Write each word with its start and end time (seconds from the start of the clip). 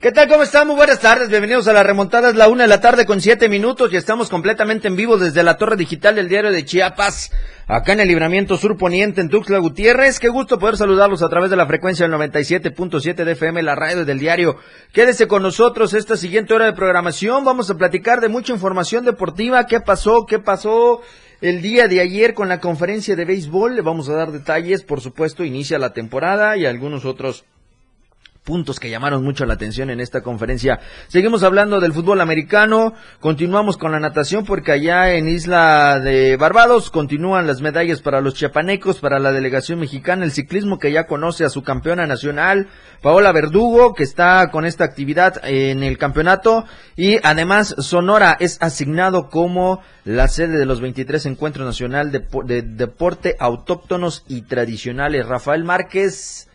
¿Qué 0.00 0.12
tal? 0.12 0.28
¿Cómo 0.28 0.42
están? 0.42 0.66
Muy 0.66 0.76
buenas 0.76 0.98
tardes. 1.00 1.28
Bienvenidos 1.28 1.68
a 1.68 1.72
la 1.72 1.82
remontada. 1.82 2.30
Es 2.30 2.34
la 2.34 2.48
una 2.48 2.62
de 2.64 2.68
la 2.68 2.80
tarde 2.80 3.04
con 3.04 3.20
siete 3.20 3.48
minutos 3.48 3.92
y 3.92 3.96
estamos 3.96 4.30
completamente 4.30 4.88
en 4.88 4.96
vivo 4.96 5.18
desde 5.18 5.42
la 5.42 5.58
torre 5.58 5.76
digital 5.76 6.14
del 6.14 6.28
diario 6.28 6.50
de 6.50 6.64
Chiapas 6.64 7.30
acá 7.66 7.92
en 7.92 8.00
el 8.00 8.08
libramiento 8.08 8.56
sur 8.56 8.76
poniente 8.78 9.20
en 9.20 9.28
Tuxtla 9.28 9.58
Gutiérrez. 9.58 10.18
Qué 10.18 10.28
gusto 10.28 10.58
poder 10.58 10.76
saludarlos 10.76 11.22
a 11.22 11.28
través 11.28 11.50
de 11.50 11.56
la 11.56 11.66
frecuencia 11.66 12.08
del 12.08 12.18
97.7 12.18 13.24
de 13.24 13.32
FM, 13.32 13.62
la 13.62 13.74
radio 13.74 14.04
del 14.04 14.18
diario. 14.18 14.56
Quédese 14.92 15.28
con 15.28 15.42
nosotros 15.42 15.92
esta 15.94 16.16
siguiente 16.16 16.54
hora 16.54 16.64
de 16.64 16.72
programación. 16.72 17.44
Vamos 17.44 17.70
a 17.70 17.76
platicar 17.76 18.20
de 18.20 18.28
mucha 18.28 18.52
información 18.52 19.04
deportiva. 19.04 19.66
¿Qué 19.66 19.80
pasó? 19.80 20.24
¿Qué 20.26 20.38
pasó? 20.38 21.02
El 21.42 21.62
día 21.62 21.88
de 21.88 22.00
ayer 22.00 22.34
con 22.34 22.48
la 22.48 22.60
conferencia 22.60 23.16
de 23.16 23.24
béisbol 23.24 23.76
le 23.76 23.82
vamos 23.82 24.08
a 24.08 24.14
dar 24.14 24.32
detalles, 24.32 24.82
por 24.82 25.00
supuesto, 25.00 25.44
inicia 25.44 25.78
la 25.78 25.92
temporada 25.92 26.56
y 26.56 26.66
algunos 26.66 27.04
otros 27.04 27.44
puntos 28.44 28.80
que 28.80 28.90
llamaron 28.90 29.22
mucho 29.22 29.44
la 29.44 29.54
atención 29.54 29.90
en 29.90 30.00
esta 30.00 30.22
conferencia. 30.22 30.80
Seguimos 31.08 31.42
hablando 31.42 31.78
del 31.78 31.92
fútbol 31.92 32.20
americano, 32.20 32.94
continuamos 33.20 33.76
con 33.76 33.92
la 33.92 34.00
natación 34.00 34.44
porque 34.44 34.72
allá 34.72 35.12
en 35.12 35.28
Isla 35.28 36.00
de 36.00 36.36
Barbados 36.36 36.90
continúan 36.90 37.46
las 37.46 37.60
medallas 37.60 38.00
para 38.00 38.20
los 38.20 38.34
chiapanecos, 38.34 38.98
para 38.98 39.18
la 39.18 39.32
delegación 39.32 39.78
mexicana, 39.78 40.24
el 40.24 40.32
ciclismo 40.32 40.78
que 40.78 40.90
ya 40.90 41.06
conoce 41.06 41.44
a 41.44 41.50
su 41.50 41.62
campeona 41.62 42.06
nacional, 42.06 42.68
Paola 43.02 43.32
Verdugo, 43.32 43.94
que 43.94 44.04
está 44.04 44.50
con 44.50 44.64
esta 44.64 44.84
actividad 44.84 45.40
en 45.44 45.82
el 45.82 45.98
campeonato 45.98 46.64
y 46.96 47.18
además 47.22 47.74
Sonora 47.78 48.36
es 48.40 48.58
asignado 48.60 49.28
como 49.28 49.82
la 50.04 50.28
sede 50.28 50.58
de 50.58 50.66
los 50.66 50.80
23 50.80 51.26
Encuentros 51.26 51.66
Nacional 51.66 52.10
de, 52.10 52.26
de 52.44 52.62
Deporte 52.62 53.36
Autóctonos 53.38 54.24
y 54.28 54.42
Tradicionales. 54.42 55.26
Rafael 55.26 55.62
Márquez 55.64 56.48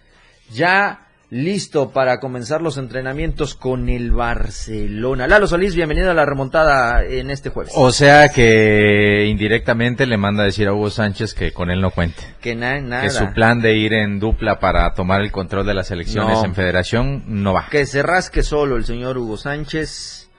ya 0.52 1.05
listo 1.36 1.92
para 1.92 2.22
comenzar 2.22 2.62
los 2.62 2.78
entrenamientos 2.78 3.56
con 3.56 3.90
el 3.90 4.12
Barcelona. 4.12 5.28
Lalo 5.28 5.48
Solís, 5.48 5.76
bienvenido 5.76 6.10
a 6.10 6.14
la 6.14 6.26
remontada 6.26 7.04
en 7.04 7.30
este 7.30 7.50
jueves. 7.50 7.74
O 7.76 7.92
sea 7.92 8.30
que 8.30 9.26
indirectamente 9.28 10.06
le 10.06 10.16
manda 10.16 10.44
a 10.44 10.46
decir 10.46 10.70
a 10.70 10.74
Hugo 10.74 10.90
Sánchez 10.90 11.34
que 11.34 11.52
con 11.52 11.72
él 11.72 11.82
no 11.82 11.92
cuente. 11.92 12.24
Que 12.40 12.56
nada. 12.56 13.02
Que 13.02 13.10
su 13.10 13.34
plan 13.34 13.62
de 13.62 13.76
ir 13.76 13.94
en 13.94 14.18
dupla 14.18 14.62
para 14.62 14.94
tomar 14.94 15.20
el 15.20 15.34
control 15.34 15.66
de 15.66 15.74
las 15.74 15.92
elecciones 15.92 16.42
en 16.42 16.56
federación 16.56 17.24
no 17.28 17.52
va. 17.52 17.68
Que 17.70 17.86
se 17.86 18.02
rasque 18.02 18.42
solo 18.42 18.78
el 18.78 18.86
señor 18.86 19.18
Hugo 19.18 19.36
Sánchez. 19.36 20.30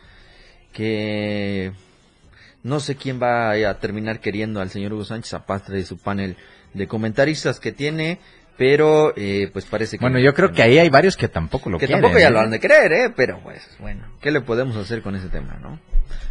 Que 0.72 1.72
no 2.62 2.80
sé 2.80 2.96
quién 2.96 3.20
va 3.22 3.50
a 3.50 3.78
terminar 3.78 4.20
queriendo 4.20 4.62
al 4.62 4.70
señor 4.70 4.94
Hugo 4.94 5.04
Sánchez 5.04 5.34
aparte 5.34 5.74
de 5.74 5.84
su 5.84 5.98
panel 5.98 6.38
de 6.72 6.88
comentaristas 6.88 7.60
que 7.60 7.72
tiene 7.72 8.18
pero 8.56 9.12
eh, 9.16 9.50
pues 9.52 9.64
parece 9.66 9.98
que... 9.98 10.04
Bueno, 10.04 10.18
yo 10.18 10.32
creo 10.34 10.52
que 10.52 10.62
ahí 10.62 10.78
hay 10.78 10.88
varios 10.88 11.16
que 11.16 11.28
tampoco 11.28 11.70
lo 11.70 11.78
que 11.78 11.86
quieren. 11.86 12.00
Que 12.00 12.02
tampoco 12.02 12.20
ya 12.20 12.30
lo 12.30 12.38
¿eh? 12.38 12.42
han 12.42 12.50
de 12.50 12.60
creer, 12.60 12.92
¿eh? 12.92 13.12
Pero 13.14 13.40
pues, 13.42 13.68
bueno, 13.78 14.02
¿qué 14.20 14.30
le 14.30 14.40
podemos 14.40 14.76
hacer 14.76 15.02
con 15.02 15.14
ese 15.14 15.28
tema, 15.28 15.58
no? 15.60 15.78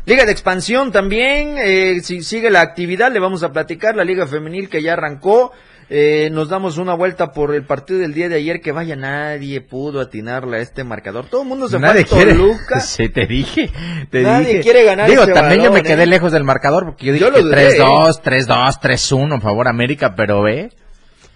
Liga 0.06 0.26
de 0.26 0.32
expansión 0.32 0.92
también, 0.92 1.56
eh, 1.58 2.00
si 2.04 2.22
sigue 2.22 2.52
la 2.52 2.62
actividad, 2.62 3.12
le 3.12 3.20
vamos 3.20 3.42
a 3.44 3.52
platicar, 3.52 3.96
la 3.96 4.04
Liga 4.04 4.28
Femenil 4.28 4.70
que 4.70 4.84
ya 4.84 4.94
arrancó, 4.94 5.52
eh, 5.90 6.30
nos 6.32 6.50
damos 6.50 6.78
una 6.78 6.96
vuelta 6.96 7.32
por 7.32 7.54
el 7.54 7.64
partido 7.64 8.00
del 8.00 8.14
día 8.14 8.28
de 8.30 8.36
ayer 8.36 8.60
que 8.60 8.72
vaya 8.72 8.96
nadie 8.96 9.62
pudo 9.62 10.02
atinarle 10.02 10.58
a 10.58 10.60
este 10.62 10.84
marcador. 10.84 11.26
Todo 11.28 11.44
el 11.44 11.48
mundo 11.48 11.68
se 11.68 11.80
nadie 11.80 12.06
fue 12.06 12.24
a 12.24 12.28
Toluca. 12.28 12.80
Sí, 12.82 13.10
te 13.10 13.28
dije. 13.28 13.70
Te 14.10 14.22
nadie 14.22 14.48
dije. 14.48 14.62
quiere 14.62 14.84
ganar 14.84 15.10
Digo, 15.10 15.24
ese 15.24 15.34
también 15.34 15.62
yo 15.62 15.72
me 15.72 15.80
balón, 15.82 15.86
quedé 15.86 16.04
¿eh? 16.04 16.08
lejos 16.08 16.32
del 16.32 16.44
marcador 16.44 16.86
porque 16.86 17.06
yo 17.06 17.14
dije 17.14 17.26
Yo 17.26 17.30
lo 17.32 17.38
que 17.38 17.44
dudé, 17.44 17.78
3-2, 17.80 18.22
3-2, 18.22 18.80
3-1, 18.82 19.42
favor 19.42 19.68
América, 19.68 20.16
pero 20.16 20.42
ve. 20.42 20.70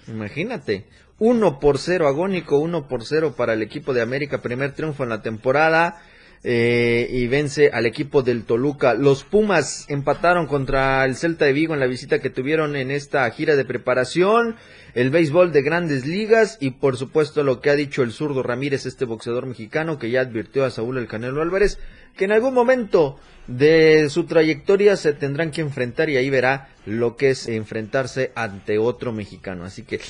Imagínate. 0.10 0.86
1 1.20 1.60
por 1.60 1.78
0 1.78 2.08
agónico, 2.08 2.58
1 2.60 2.88
por 2.88 3.06
0 3.06 3.36
para 3.36 3.54
el 3.54 3.62
equipo 3.62 3.94
de 3.94 4.02
América, 4.02 4.42
primer 4.42 4.74
triunfo 4.74 5.04
en 5.04 5.10
la 5.10 5.22
temporada. 5.22 6.02
Eh, 6.44 7.08
y 7.12 7.28
vence 7.28 7.70
al 7.72 7.86
equipo 7.86 8.24
del 8.24 8.44
Toluca. 8.44 8.94
Los 8.94 9.24
Pumas 9.24 9.86
empataron 9.90 10.48
contra 10.48 11.04
el 11.06 11.16
Celta 11.16 11.46
de 11.46 11.54
Vigo 11.54 11.74
en 11.74 11.80
la 11.80 11.88
visita 11.88 12.20
que 12.20 12.30
tuvieron 12.30 12.76
en 12.76 12.92
esta 12.92 13.30
gira 13.32 13.56
de 13.56 13.66
preparación. 13.66 14.56
El 14.96 15.10
béisbol 15.10 15.52
de 15.52 15.62
grandes 15.62 16.06
ligas 16.06 16.58
y 16.60 16.72
por 16.72 16.98
supuesto 16.98 17.44
lo 17.44 17.62
que 17.62 17.70
ha 17.70 17.76
dicho 17.76 18.04
el 18.04 18.12
zurdo 18.12 18.42
Ramírez, 18.42 18.86
este 18.86 19.06
boxeador 19.06 19.46
mexicano 19.46 20.00
que 20.00 20.10
ya 20.10 20.22
advirtió 20.22 20.66
a 20.66 20.72
Saúl 20.72 20.98
el 20.98 21.08
Canelo 21.08 21.42
Álvarez 21.42 21.78
que 22.20 22.26
en 22.26 22.34
algún 22.34 22.54
momento 22.54 23.18
de 23.48 24.10
su 24.10 24.26
trayectoria 24.26 24.98
se 24.98 25.14
tendrán 25.14 25.52
que 25.52 25.62
enfrentar 25.62 26.10
y 26.10 26.18
ahí 26.18 26.30
verá 26.30 26.68
lo 26.86 27.16
que 27.16 27.30
es 27.30 27.48
enfrentarse 27.48 28.32
ante 28.36 28.78
otro 28.78 29.14
mexicano. 29.14 29.64
Así 29.64 29.84
que 29.84 30.02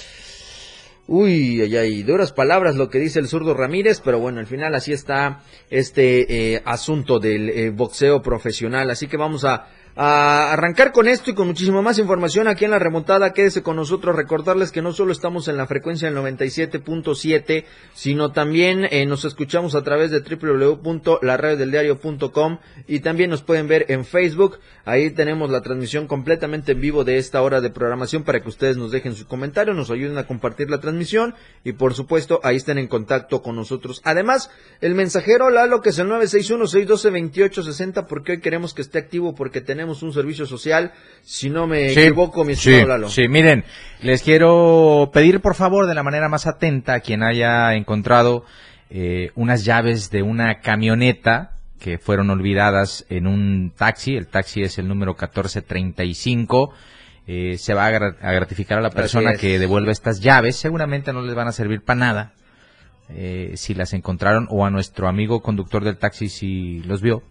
Uy, 1.12 1.60
ay, 1.62 1.76
ay, 1.76 2.04
duras 2.04 2.32
palabras 2.32 2.76
lo 2.76 2.92
que 2.92 3.00
dice 3.00 3.18
el 3.18 3.28
zurdo 3.28 3.56
Ramírez, 3.56 4.00
pero 4.00 4.20
bueno, 4.20 4.40
al 4.40 4.46
final 4.46 4.76
así 4.76 4.94
está 4.94 5.42
este 5.72 6.54
eh, 6.54 6.62
asunto 6.66 7.18
del 7.18 7.50
eh, 7.50 7.72
boxeo 7.72 8.22
profesional. 8.22 8.92
Así 8.92 9.08
que 9.08 9.18
vamos 9.18 9.44
a, 9.44 9.66
a 10.02 10.54
arrancar 10.54 10.94
con 10.94 11.10
esto 11.10 11.30
y 11.30 11.34
con 11.34 11.48
muchísima 11.48 11.82
más 11.82 12.00
información 12.00 12.48
aquí 12.48 12.64
en 12.64 12.72
la 12.72 12.80
remontada. 12.80 13.34
Quédese 13.34 13.62
con 13.62 13.76
nosotros. 13.76 14.16
Recordarles 14.16 14.72
que 14.72 14.82
no 14.82 14.94
solo 14.94 15.12
estamos 15.12 15.50
en 15.50 15.58
la 15.58 15.68
frecuencia 15.68 16.10
del 16.10 16.18
97.7, 16.18 17.66
sino 17.94 18.32
también 18.32 18.88
eh, 18.92 19.06
nos 19.06 19.26
escuchamos 19.26 19.76
a 19.76 19.84
través 19.84 20.10
de 20.12 20.22
www.laradiodeldiario.com 20.22 22.60
y 22.88 23.02
también 23.02 23.30
nos 23.30 23.42
pueden 23.42 23.68
ver 23.68 23.88
en 23.90 24.06
Facebook. 24.06 24.60
Ahí 24.86 25.10
tenemos 25.10 25.50
la 25.50 25.60
transmisión 25.60 26.08
completamente 26.08 26.72
en 26.72 26.80
vivo 26.80 27.04
de 27.04 27.18
esta 27.18 27.42
hora 27.42 27.60
de 27.60 27.70
programación 27.70 28.24
para 28.24 28.40
que 28.40 28.48
ustedes 28.48 28.78
nos 28.78 28.92
dejen 28.92 29.16
sus 29.16 29.26
comentarios, 29.26 29.76
nos 29.76 29.92
ayuden 29.92 30.18
a 30.18 30.26
compartir 30.26 30.70
la 30.70 30.80
transmisión 30.80 31.36
y 31.66 31.74
por 31.74 31.94
supuesto 31.94 32.40
ahí 32.44 32.56
estén 32.56 32.78
en 32.78 32.88
contacto 32.88 33.42
con 33.42 33.58
nosotros. 33.58 34.00
Además, 34.06 34.50
el 34.80 34.96
mensajero 34.96 35.50
Lalo 35.50 35.82
que 35.82 35.90
es 35.90 36.00
el 36.00 36.08
961-612-2860 36.08 38.08
porque 38.08 38.32
hoy 38.32 38.40
queremos 38.40 38.74
que 38.74 38.82
esté 38.82 38.98
activo 38.98 39.36
porque 39.36 39.60
tenemos 39.60 39.89
un 40.04 40.14
servicio 40.14 40.46
social. 40.46 40.92
Si 41.22 41.50
no 41.50 41.68
me 41.68 41.90
Sí, 41.94 42.00
equivoco, 42.02 42.44
mi 42.44 42.54
estimado 42.54 42.82
sí, 42.84 42.88
Lalo. 42.88 43.10
Sí, 43.10 43.28
miren, 43.28 43.64
les 44.02 44.24
quiero 44.24 45.10
pedir 45.14 45.42
por 45.42 45.56
favor 45.56 45.88
de 45.88 45.96
la 45.96 46.04
manera 46.04 46.30
más 46.30 46.48
atenta 46.48 46.94
a 46.96 47.00
quien 47.02 47.24
haya 47.24 47.74
encontrado 47.76 48.46
eh, 48.90 49.32
unas 49.36 49.66
llaves 49.66 50.10
de 50.12 50.22
una 50.24 50.62
camioneta 50.62 51.52
que 51.80 51.98
fueron 51.98 52.30
olvidadas 52.30 53.06
en 53.10 53.28
un 53.28 53.72
taxi. 53.78 54.16
El 54.16 54.28
taxi 54.28 54.64
es 54.64 54.78
el 54.80 54.88
número 54.88 55.14
1435. 55.14 56.74
Eh, 57.28 57.58
se 57.58 57.74
va 57.74 57.86
a, 57.86 57.92
gra- 57.92 58.16
a 58.22 58.32
gratificar 58.32 58.80
a 58.80 58.82
la 58.82 58.90
persona 58.90 59.32
es. 59.34 59.40
que 59.40 59.60
devuelva 59.60 59.92
estas 59.92 60.20
llaves. 60.20 60.56
Seguramente 60.56 61.14
no 61.14 61.22
les 61.22 61.36
van 61.36 61.48
a 61.48 61.52
servir 61.52 61.82
para 61.84 62.00
nada. 62.00 62.34
eh, 63.12 63.54
si 63.56 63.74
las 63.74 63.94
encontraron 63.94 64.48
o 64.52 64.66
a 64.66 64.70
nuestro 64.70 65.08
amigo 65.08 65.42
conductor 65.42 65.84
del 65.84 65.98
taxi 65.98 66.30
si 66.30 66.80
los 66.84 67.02
vio 67.02 67.24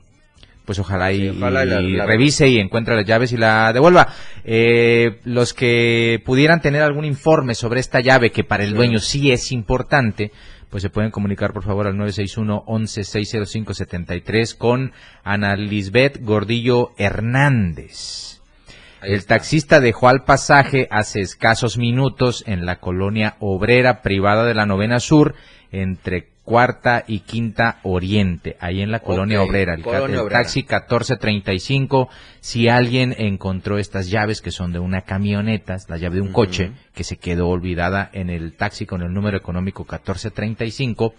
pues 0.69 0.79
ojalá 0.81 1.13
y, 1.13 1.21
Sí, 1.21 1.29
ojalá 1.31 1.65
y 1.65 1.67
la- 1.67 1.81
y 1.81 1.93
la- 1.93 2.05
revise 2.05 2.47
y 2.47 2.59
encuentre 2.59 2.95
las 2.95 3.07
llaves 3.07 3.33
y 3.33 3.39
la 3.39 3.73
devuelva. 3.73 4.09
Eh, 4.45 5.19
los 5.25 5.55
que 5.55 6.21
pudieran 6.27 6.61
tener 6.61 6.83
algún 6.83 7.07
informe 7.07 7.55
sobre 7.55 7.81
esta 7.81 8.01
llave, 8.01 8.33
que 8.33 8.45
para 8.45 8.65
el 8.65 8.75
dueño 8.75 8.99
sí 8.99 9.33
es 9.33 9.51
importante, 9.51 10.31
pues 10.69 10.83
se 10.83 10.91
pueden 10.91 11.11
comunicar 11.11 11.55
por 11.55 11.65
favor 11.65 11.87
al 11.87 11.97
961 11.97 12.65
11 12.67 13.03
605 13.05 13.73
73 13.73 14.55
con 14.55 14.93
Ana 15.25 15.57
Lisbeth 15.57 16.19
Gordillo 16.21 16.91
Hernández. 16.99 18.43
El 19.01 19.25
taxista 19.25 19.81
dejó 19.81 20.09
al 20.11 20.25
pasaje 20.25 20.87
hace 20.91 21.21
escasos 21.21 21.79
minutos 21.79 22.45
en 22.47 22.67
la 22.67 22.79
colonia 22.79 23.37
obrera 23.41 24.03
privada 24.03 24.45
de 24.45 24.53
la 24.53 24.67
Novena 24.67 25.01
Sur, 25.01 25.35
entre 25.73 26.29
Cuarta 26.49 27.05
y 27.07 27.21
Quinta 27.21 27.79
Oriente, 27.83 28.57
ahí 28.59 28.81
en 28.81 28.91
la 28.91 29.01
colonia 29.01 29.43
obrera. 29.43 29.75
El, 29.75 29.83
colonia 29.83 30.15
el 30.17 30.23
obrera. 30.23 30.41
taxi 30.41 30.61
1435. 30.61 32.09
Si 32.41 32.69
alguien 32.69 33.15
encontró 33.19 33.77
estas 33.77 34.09
llaves 34.09 34.41
que 34.41 34.51
son 34.51 34.73
de 34.73 34.79
una 34.79 35.03
camioneta, 35.03 35.77
la 35.89 35.99
llave 35.99 36.17
de 36.17 36.23
un 36.23 36.33
coche 36.33 36.73
que 36.95 37.05
se 37.05 37.19
quedó 37.19 37.49
olvidada 37.49 38.09
en 38.15 38.31
el 38.31 38.55
taxi 38.57 38.87
con 38.87 39.03
el 39.03 39.13
número 39.13 39.37
económico 39.37 39.83
1435, 39.83 41.13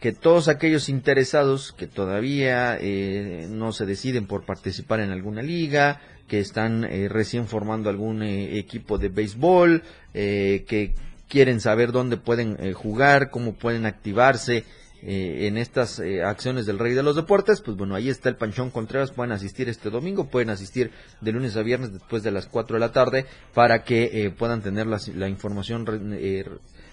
que 0.00 0.12
todos 0.12 0.48
aquellos 0.48 0.88
interesados 0.88 1.72
que 1.72 1.86
todavía 1.86 2.76
eh, 2.78 3.46
no 3.50 3.72
se 3.72 3.86
deciden 3.86 4.26
por 4.26 4.44
participar 4.44 5.00
en 5.00 5.10
alguna 5.10 5.42
liga, 5.42 6.00
que 6.26 6.40
están 6.40 6.84
eh, 6.84 7.08
recién 7.08 7.46
formando 7.46 7.88
algún 7.90 8.22
eh, 8.22 8.58
equipo 8.58 8.98
de 8.98 9.08
béisbol, 9.08 9.82
eh, 10.14 10.64
que 10.66 10.94
quieren 11.28 11.60
saber 11.60 11.92
dónde 11.92 12.16
pueden 12.16 12.56
eh, 12.60 12.72
jugar, 12.72 13.30
cómo 13.30 13.54
pueden 13.54 13.86
activarse 13.86 14.64
eh, 15.02 15.46
en 15.46 15.58
estas 15.58 16.00
acciones 16.24 16.64
del 16.66 16.78
Rey 16.78 16.94
de 16.94 17.02
los 17.02 17.16
Deportes, 17.16 17.60
pues 17.60 17.76
bueno, 17.76 17.94
ahí 17.94 18.08
está 18.08 18.28
el 18.28 18.36
Panchón 18.36 18.70
Contreras, 18.70 19.12
pueden 19.12 19.32
asistir 19.32 19.68
este 19.68 19.90
domingo, 19.90 20.28
pueden 20.28 20.50
asistir 20.50 20.90
de 21.20 21.32
lunes 21.32 21.56
a 21.56 21.62
viernes 21.62 21.92
después 21.92 22.22
de 22.22 22.30
las 22.30 22.46
4 22.46 22.76
de 22.76 22.80
la 22.80 22.92
tarde 22.92 23.26
para 23.52 23.84
que 23.84 24.32
puedan 24.36 24.62
tener 24.62 24.86
la, 24.86 24.98
la 25.14 25.28
información 25.28 25.84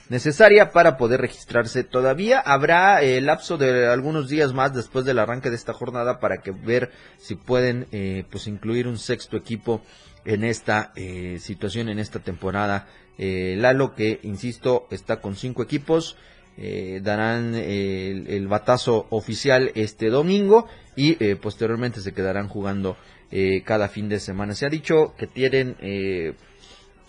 necesaria 0.09 0.71
para 0.71 0.97
poder 0.97 1.21
registrarse. 1.21 1.83
Todavía 1.83 2.39
habrá 2.39 3.01
el 3.01 3.25
lapso 3.25 3.57
de 3.57 3.88
algunos 3.88 4.29
días 4.29 4.53
más 4.53 4.73
después 4.73 5.05
del 5.05 5.19
arranque 5.19 5.50
de 5.50 5.55
esta 5.55 5.73
jornada 5.73 6.19
para 6.19 6.41
que 6.41 6.51
ver 6.51 6.91
si 7.17 7.35
pueden 7.35 7.88
eh, 7.91 8.25
pues 8.29 8.47
incluir 8.47 8.88
un 8.88 8.97
sexto 8.97 9.38
equipo 9.38 9.81
en 10.25 10.44
esta 10.44 10.91
eh, 10.95 11.38
situación, 11.39 11.89
en 11.89 12.00
esta 12.00 12.19
temporada. 12.19 12.88
Eh, 13.17 13.55
Lalo, 13.57 13.95
que 13.95 14.19
insisto, 14.23 14.88
está 14.89 15.21
con 15.21 15.35
cinco 15.35 15.63
equipos, 15.63 16.17
eh, 16.57 17.00
darán 17.03 17.53
eh, 17.55 18.25
el, 18.27 18.47
batazo 18.47 19.07
oficial 19.09 19.71
este 19.75 20.09
domingo 20.09 20.67
y 20.95 21.23
eh, 21.23 21.35
posteriormente 21.35 22.00
se 22.01 22.13
quedarán 22.13 22.47
jugando 22.47 22.95
eh, 23.31 23.63
cada 23.63 23.89
fin 23.89 24.09
de 24.09 24.19
semana. 24.19 24.53
Se 24.53 24.65
ha 24.65 24.69
dicho 24.69 25.15
que 25.17 25.27
tienen 25.27 25.75
eh, 25.81 26.35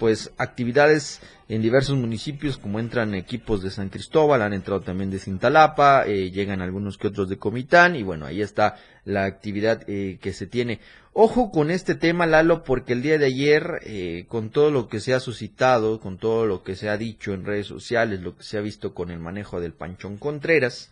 pues 0.05 0.35
actividades 0.37 1.23
en 1.49 1.62
diversos 1.62 1.97
municipios 1.97 2.59
como 2.59 2.79
entran 2.79 3.15
equipos 3.15 3.62
de 3.62 3.71
San 3.71 3.89
Cristóbal, 3.89 4.43
han 4.43 4.53
entrado 4.53 4.83
también 4.83 5.11
de 5.11 5.19
Cintalapa, 5.19 6.05
eh, 6.06 6.31
llegan 6.31 6.61
algunos 6.61 6.99
que 6.99 7.06
otros 7.06 7.31
de 7.31 7.39
Comitán 7.39 7.97
y 7.97 8.03
bueno, 8.03 8.27
ahí 8.27 8.43
está 8.43 8.77
la 9.06 9.25
actividad 9.25 9.83
eh, 9.89 10.19
que 10.21 10.35
se 10.35 10.47
tiene. 10.47 10.81
Ojo 11.15 11.51
con 11.51 11.71
este 11.71 11.95
tema, 11.95 12.27
Lalo, 12.27 12.65
porque 12.65 12.93
el 12.93 13.01
día 13.01 13.17
de 13.17 13.25
ayer, 13.25 13.81
eh, 13.87 14.27
con 14.29 14.51
todo 14.51 14.71
lo 14.71 14.89
que 14.89 15.01
se 15.01 15.15
ha 15.15 15.21
suscitado, 15.21 16.01
con 16.01 16.19
todo 16.19 16.45
lo 16.45 16.62
que 16.62 16.77
se 16.77 16.91
ha 16.91 16.99
dicho 16.99 17.33
en 17.33 17.47
redes 17.47 17.67
sociales, 17.67 18.21
lo 18.21 18.37
que 18.37 18.43
se 18.43 18.59
ha 18.59 18.61
visto 18.61 18.93
con 18.93 19.11
el 19.11 19.21
manejo 19.21 19.59
del 19.59 19.73
Panchón 19.73 20.19
Contreras, 20.19 20.91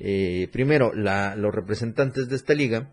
eh, 0.00 0.48
primero, 0.50 0.92
los 0.92 1.54
representantes 1.54 2.28
de 2.28 2.34
esta 2.34 2.54
liga, 2.54 2.90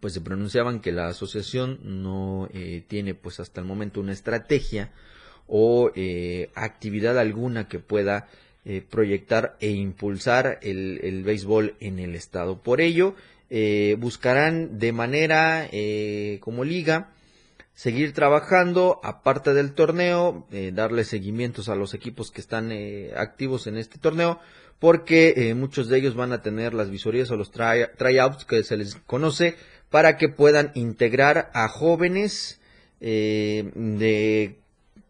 pues 0.00 0.14
se 0.14 0.20
pronunciaban 0.20 0.80
que 0.80 0.92
la 0.92 1.08
asociación 1.08 1.78
no 1.82 2.48
eh, 2.52 2.82
tiene 2.88 3.14
pues 3.14 3.38
hasta 3.40 3.60
el 3.60 3.66
momento 3.66 4.00
una 4.00 4.12
estrategia 4.12 4.92
o 5.46 5.90
eh, 5.94 6.50
actividad 6.54 7.18
alguna 7.18 7.68
que 7.68 7.78
pueda 7.80 8.28
eh, 8.64 8.82
proyectar 8.88 9.56
e 9.60 9.70
impulsar 9.70 10.58
el, 10.62 11.00
el 11.02 11.22
béisbol 11.24 11.74
en 11.80 11.98
el 11.98 12.14
estado. 12.14 12.62
Por 12.62 12.80
ello, 12.80 13.14
eh, 13.50 13.96
buscarán 13.98 14.78
de 14.78 14.92
manera 14.92 15.66
eh, 15.72 16.38
como 16.40 16.64
liga 16.64 17.10
seguir 17.74 18.12
trabajando 18.12 19.00
aparte 19.02 19.54
del 19.54 19.72
torneo, 19.72 20.46
darle 20.74 21.04
seguimientos 21.04 21.70
a 21.70 21.74
los 21.74 21.94
equipos 21.94 22.30
que 22.30 22.42
están 22.42 22.70
activos 23.16 23.66
en 23.66 23.78
este 23.78 23.98
torneo, 23.98 24.38
porque 24.78 25.54
muchos 25.56 25.88
de 25.88 25.96
ellos 25.96 26.14
van 26.14 26.34
a 26.34 26.42
tener 26.42 26.74
las 26.74 26.90
visorías 26.90 27.30
o 27.30 27.36
los 27.36 27.50
try- 27.50 27.90
tryouts 27.96 28.44
que 28.44 28.62
se 28.64 28.76
les 28.76 28.96
conoce 28.96 29.56
para 29.90 30.16
que 30.16 30.28
puedan 30.28 30.70
integrar 30.74 31.50
a 31.52 31.68
jóvenes 31.68 32.60
eh, 33.00 33.70
de 33.74 34.56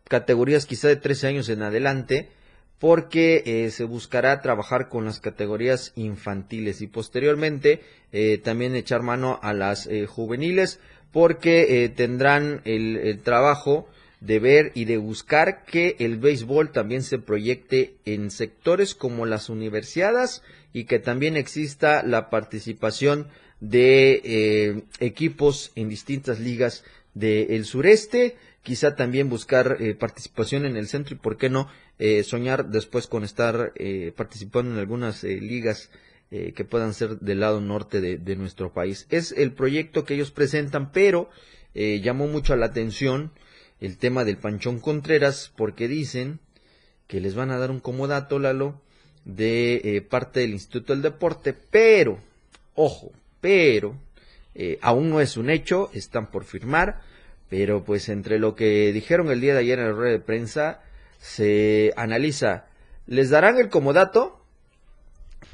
categorías 0.09 0.67
quizá 0.67 0.89
de 0.89 0.97
13 0.97 1.29
años 1.29 1.49
en 1.51 1.63
adelante, 1.63 2.31
porque 2.79 3.43
eh, 3.45 3.71
se 3.71 3.85
buscará 3.85 4.41
trabajar 4.41 4.89
con 4.89 5.05
las 5.05 5.21
categorías 5.21 5.93
infantiles 5.97 6.81
y 6.81 6.87
posteriormente 6.87 7.83
eh, 8.11 8.39
también 8.39 8.75
echar 8.75 9.03
mano 9.03 9.39
a 9.43 9.53
las 9.53 9.89
juveniles, 10.09 10.81
porque 11.13 11.93
tendrán 11.97 12.63
el, 12.65 12.97
el 12.97 13.21
trabajo 13.21 13.89
de 14.21 14.39
ver 14.39 14.73
y 14.75 14.85
de 14.85 14.97
buscar 14.97 15.65
que 15.65 15.97
el 15.99 16.19
béisbol 16.19 16.71
también 16.71 17.03
se 17.03 17.19
proyecte 17.19 17.97
en 18.05 18.31
sectores 18.31 18.95
como 18.95 19.27
las 19.27 19.49
universidades 19.49 20.43
y 20.73 20.85
que 20.85 21.01
también 21.01 21.37
exista 21.37 22.03
la 22.05 22.31
participación 22.31 23.29
de 23.61 24.23
eh, 24.25 24.83
equipos 25.01 25.73
en 25.77 25.89
distintas 25.89 26.41
ligas 26.41 26.85
del 27.15 27.65
sureste, 27.65 28.37
quizá 28.63 28.97
también 28.97 29.29
buscar 29.29 29.77
eh, 29.81 29.95
participación 29.95 30.65
en 30.65 30.77
el 30.77 30.89
centro 30.89 31.15
y 31.15 31.19
por 31.19 31.37
qué 31.37 31.51
no 31.51 31.69
eh, 31.99 32.23
soñar 32.23 32.71
después 32.71 33.07
con 33.07 33.25
estar 33.25 33.73
participando 34.17 34.73
en 34.73 34.79
algunas 34.79 35.23
ligas 35.23 35.91
que 36.31 36.65
puedan 36.65 36.95
ser 36.95 37.19
del 37.19 37.41
lado 37.41 37.61
norte 37.61 38.01
de, 38.01 38.17
de 38.17 38.37
nuestro 38.37 38.73
país. 38.73 39.07
Es 39.11 39.33
el 39.33 39.53
proyecto 39.53 40.05
que 40.05 40.15
ellos 40.15 40.31
presentan, 40.31 40.93
pero 40.93 41.29
llamó 41.75 42.29
mucho 42.29 42.55
la 42.55 42.67
atención 42.67 43.33
el 43.81 43.97
tema 43.97 44.25
del 44.25 44.39
Panchón 44.39 44.79
Contreras 44.79 45.53
porque 45.57 45.89
dicen 45.89 46.39
que 47.09 47.21
les 47.21 47.35
van 47.35 47.51
a 47.51 47.59
dar 47.59 47.73
un 47.73 47.81
comodato, 47.81 48.39
Lalo, 48.39 48.81
de 49.25 50.07
parte 50.09 50.41
del 50.41 50.53
Instituto 50.53 50.93
del 50.93 51.03
Deporte, 51.03 51.53
pero, 51.53 52.21
ojo, 52.77 53.11
pero, 53.41 53.97
eh, 54.55 54.79
aún 54.83 55.11
no 55.11 55.21
es 55.21 55.37
un 55.37 55.51
hecho, 55.51 55.91
están 55.95 56.31
por 56.31 56.45
firmar, 56.45 57.01
pero 57.49 57.85
pues 57.85 58.09
entre 58.09 58.39
lo 58.39 58.55
que 58.55 58.93
dijeron 58.93 59.31
el 59.31 59.41
día 59.41 59.55
de 59.55 59.61
ayer 59.61 59.79
en 59.79 59.87
la 59.87 59.93
rueda 59.93 60.13
de 60.13 60.21
prensa, 60.21 60.81
se 61.19 61.93
analiza 61.97 62.67
les 63.11 63.29
darán 63.29 63.59
el 63.59 63.69
comodato 63.69 64.41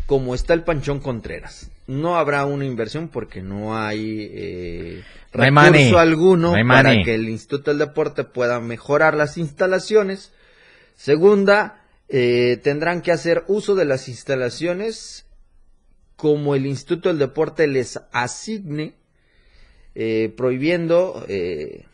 como 0.04 0.34
está 0.34 0.54
el 0.54 0.62
Panchón 0.62 1.00
Contreras. 1.00 1.70
No 1.86 2.16
habrá 2.16 2.44
una 2.44 2.64
inversión 2.64 3.08
porque 3.08 3.42
no 3.42 3.76
hay, 3.78 4.28
eh, 4.32 5.04
No 5.32 5.42
recurso 5.42 5.98
alguno 5.98 6.50
No 6.50 6.56
hay 6.56 6.64
para 6.64 6.90
money. 6.90 7.04
que 7.04 7.14
el 7.14 7.28
Instituto 7.28 7.70
del 7.70 7.78
Deporte 7.78 8.24
pueda 8.24 8.60
mejorar 8.60 9.14
las 9.14 9.38
instalaciones. 9.38 10.32
Segunda, 10.96 11.82
eh, 12.08 12.60
tendrán 12.62 13.02
que 13.02 13.10
hacer 13.12 13.44
uso 13.48 13.74
de 13.74 13.84
las 13.84 14.08
instalaciones 14.08 15.25
como 16.16 16.54
el 16.54 16.66
Instituto 16.66 17.10
del 17.10 17.18
Deporte 17.18 17.66
les 17.66 18.00
asigne, 18.12 18.94
eh, 19.94 20.32
prohibiendo 20.36 21.24
eh, 21.28 21.84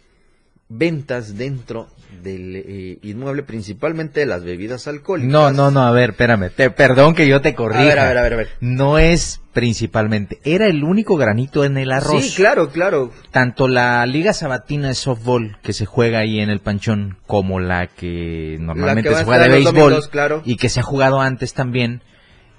ventas 0.68 1.36
dentro 1.36 1.88
del 2.22 2.56
eh, 2.56 2.98
inmueble, 3.02 3.42
principalmente 3.42 4.20
de 4.20 4.26
las 4.26 4.44
bebidas 4.44 4.86
alcohólicas. 4.86 5.32
No, 5.32 5.50
no, 5.50 5.70
no, 5.70 5.80
a 5.80 5.90
ver, 5.90 6.10
espérame. 6.10 6.50
Te, 6.50 6.70
perdón 6.70 7.14
que 7.14 7.26
yo 7.26 7.40
te 7.40 7.54
corrija. 7.54 7.82
A 7.82 7.86
ver, 7.86 7.98
a 7.98 8.08
ver, 8.08 8.18
a 8.18 8.22
ver, 8.22 8.32
a 8.32 8.36
ver. 8.36 8.48
No 8.60 8.98
es 8.98 9.40
principalmente. 9.52 10.38
Era 10.44 10.66
el 10.66 10.84
único 10.84 11.16
granito 11.16 11.64
en 11.64 11.76
el 11.76 11.92
arroz. 11.92 12.24
Sí, 12.24 12.34
claro, 12.34 12.70
claro. 12.70 13.12
Tanto 13.30 13.68
la 13.68 14.04
Liga 14.06 14.32
Sabatina 14.32 14.88
de 14.88 14.94
softball 14.94 15.58
que 15.62 15.72
se 15.72 15.86
juega 15.86 16.20
ahí 16.20 16.40
en 16.40 16.50
el 16.50 16.60
Panchón 16.60 17.18
como 17.26 17.60
la 17.60 17.86
que 17.86 18.56
normalmente 18.60 19.14
se 19.14 19.24
juega 19.24 19.44
de 19.44 19.48
béisbol 19.50 19.74
domingos, 19.74 20.08
claro. 20.08 20.42
y 20.44 20.56
que 20.56 20.68
se 20.68 20.80
ha 20.80 20.84
jugado 20.84 21.20
antes 21.20 21.54
también, 21.54 22.02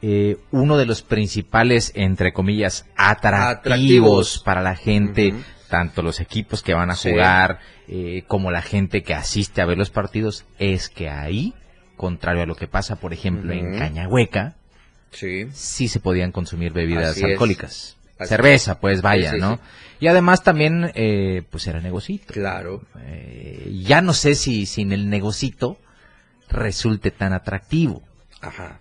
eh, 0.05 0.35
uno 0.51 0.75
de 0.77 0.85
los 0.85 1.01
principales, 1.01 1.93
entre 1.95 2.33
comillas, 2.33 2.85
atractivos, 2.97 3.57
Atractivos. 3.59 4.41
para 4.43 4.61
la 4.61 4.75
gente, 4.75 5.33
tanto 5.69 6.01
los 6.01 6.19
equipos 6.19 6.61
que 6.61 6.73
van 6.73 6.91
a 6.91 6.95
Sí. 6.95 7.11
jugar 7.11 7.59
eh, 7.87 8.23
como 8.27 8.51
la 8.51 8.61
gente 8.61 9.01
que 9.01 9.13
asiste 9.13 9.61
a 9.61 9.65
ver 9.65 9.77
los 9.77 9.89
partidos, 9.89 10.45
es 10.59 10.89
que 10.89 11.09
ahí, 11.09 11.53
contrario 11.95 12.43
a 12.43 12.45
lo 12.45 12.55
que 12.55 12.67
pasa, 12.67 12.97
por 12.97 13.13
ejemplo, 13.13 13.53
en. 13.53 13.77
Cañahueca, 13.77 14.55
Sí. 15.11 15.47
sí 15.53 15.87
se 15.87 15.99
podían 16.01 16.31
consumir 16.33 16.73
bebidas 16.73 17.11
Así 17.11 17.23
alcohólicas. 17.23 17.97
Cerveza, 18.25 18.79
pues 18.79 19.01
vaya, 19.01 19.31
Sí, 19.31 19.37
¿no? 19.39 19.59
Y 19.99 20.07
además 20.07 20.43
también, 20.43 20.91
eh, 20.95 21.43
pues 21.49 21.65
era 21.67 21.79
negocito. 21.81 22.33
Claro. 22.33 22.81
Eh, 23.05 23.69
ya 23.83 24.01
no 24.01 24.13
sé 24.13 24.35
si 24.35 24.65
sin 24.65 24.91
el 24.91 25.09
negocito 25.09 25.77
resulte 26.49 27.11
tan 27.11 27.33
atractivo. 27.33 28.01
Ajá. 28.41 28.79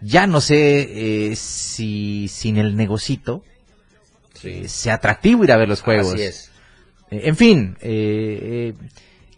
Ya 0.00 0.26
no 0.26 0.40
sé 0.40 1.30
eh, 1.30 1.36
si 1.36 2.28
sin 2.28 2.56
el 2.56 2.76
negocito 2.76 3.42
Sí. 4.34 4.48
eh, 4.64 4.68
sea 4.68 4.94
atractivo 4.94 5.42
ir 5.42 5.50
a 5.52 5.56
ver 5.56 5.68
los 5.68 5.82
juegos. 5.82 6.14
Así 6.14 6.22
es. 6.22 6.50
Eh, 7.10 7.22
En 7.24 7.36
fin, 7.36 7.76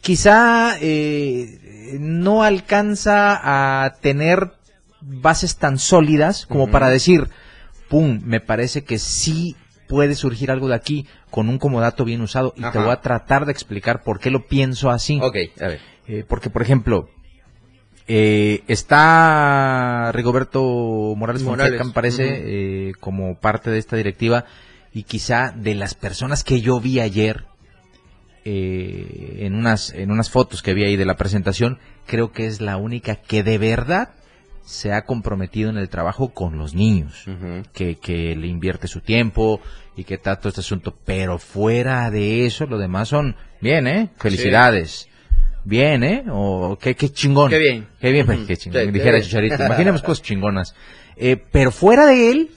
quizá 0.01 0.77
eh, 0.81 1.97
no 1.99 2.43
alcanza 2.43 3.41
a 3.85 3.95
tener 4.01 4.53
bases 5.01 5.57
tan 5.57 5.79
sólidas 5.79 6.47
como 6.47 6.71
para 6.71 6.91
decir, 6.91 7.29
pum, 7.89 8.21
me 8.25 8.41
parece 8.41 8.85
que 8.85 8.99
sí 8.99 9.57
puede 9.89 10.15
surgir 10.15 10.51
algo 10.51 10.69
de 10.69 10.75
aquí 10.75 11.07
con 11.31 11.49
un 11.49 11.59
comodato 11.59 12.05
bien 12.05 12.21
usado 12.21 12.53
y 12.57 12.63
te 12.71 12.79
voy 12.79 12.91
a 12.91 13.01
tratar 13.01 13.47
de 13.47 13.53
explicar 13.53 14.03
por 14.03 14.21
qué 14.21 14.31
lo 14.31 14.47
pienso 14.47 14.91
así. 14.91 15.19
Ok, 15.23 15.37
a 15.61 15.69
ver. 15.69 15.81
Porque, 16.29 16.51
por 16.51 16.61
ejemplo, 16.63 17.09
eh, 18.13 18.65
está 18.67 20.11
Rigoberto 20.11 21.15
Morales, 21.17 21.45
Morales, 21.45 21.79
Fonseca, 21.79 21.85
me 21.85 21.93
parece, 21.93 22.89
eh, 22.89 22.93
como 22.99 23.37
parte 23.37 23.71
de 23.71 23.79
esta 23.79 23.95
directiva 23.95 24.47
y 24.93 25.05
quizá 25.05 25.55
de 25.57 25.77
las 25.77 25.95
personas 25.95 26.43
que 26.43 26.61
yo 26.61 26.81
vi 26.81 26.99
ayer 26.99 27.45
eh, 28.45 29.37
en 29.43 29.55
unas 29.55 29.95
en 29.95 30.11
unas 30.11 30.29
fotos 30.29 30.61
que 30.61 30.75
vi 30.75 30.83
ahí 30.83 30.97
de 30.97 31.05
la 31.05 31.17
presentación, 31.17 31.79
creo 32.05 32.33
que 32.33 32.47
es 32.47 32.61
la 32.61 32.79
única 32.79 33.15
que 33.15 33.45
de 33.45 33.59
verdad 33.59 34.09
se 34.63 34.93
ha 34.93 35.05
comprometido 35.05 35.71
en 35.71 35.77
el 35.77 35.89
trabajo 35.89 36.35
con 36.35 36.59
los 36.59 36.75
niños 36.75 37.27
que, 37.73 37.95
que 37.95 38.35
le 38.35 38.49
invierte 38.49 38.89
su 38.89 39.03
tiempo 39.03 39.61
y 39.95 40.03
que 40.03 40.15
está 40.15 40.35
todo 40.35 40.49
este 40.49 40.63
asunto. 40.63 40.97
Pero 41.05 41.39
fuera 41.39 42.11
de 42.11 42.45
eso, 42.45 42.67
lo 42.67 42.79
demás 42.79 43.09
son 43.09 43.37
bien, 43.61 43.87
¿eh? 43.87 44.11
Felicidades. 44.17 45.10
Bien, 45.65 46.03
¿eh? 46.03 46.25
O 46.31 46.79
qué, 46.81 46.95
qué 46.95 47.11
chingón. 47.11 47.51
Qué 47.51 47.59
bien. 47.59 47.87
Qué 48.01 48.11
bien, 48.13 48.27
pues, 48.27 48.39
qué 48.47 48.57
chingón. 48.57 48.81
Sí, 48.81 48.87
qué 48.87 48.93
Dijera 48.93 49.13
bien. 49.17 49.25
Chicharito. 49.25 49.65
Imaginemos 49.67 50.03
cosas 50.03 50.23
chingonas. 50.23 50.75
Eh, 51.17 51.37
pero 51.51 51.71
fuera 51.71 52.07
de 52.07 52.31
él, 52.31 52.51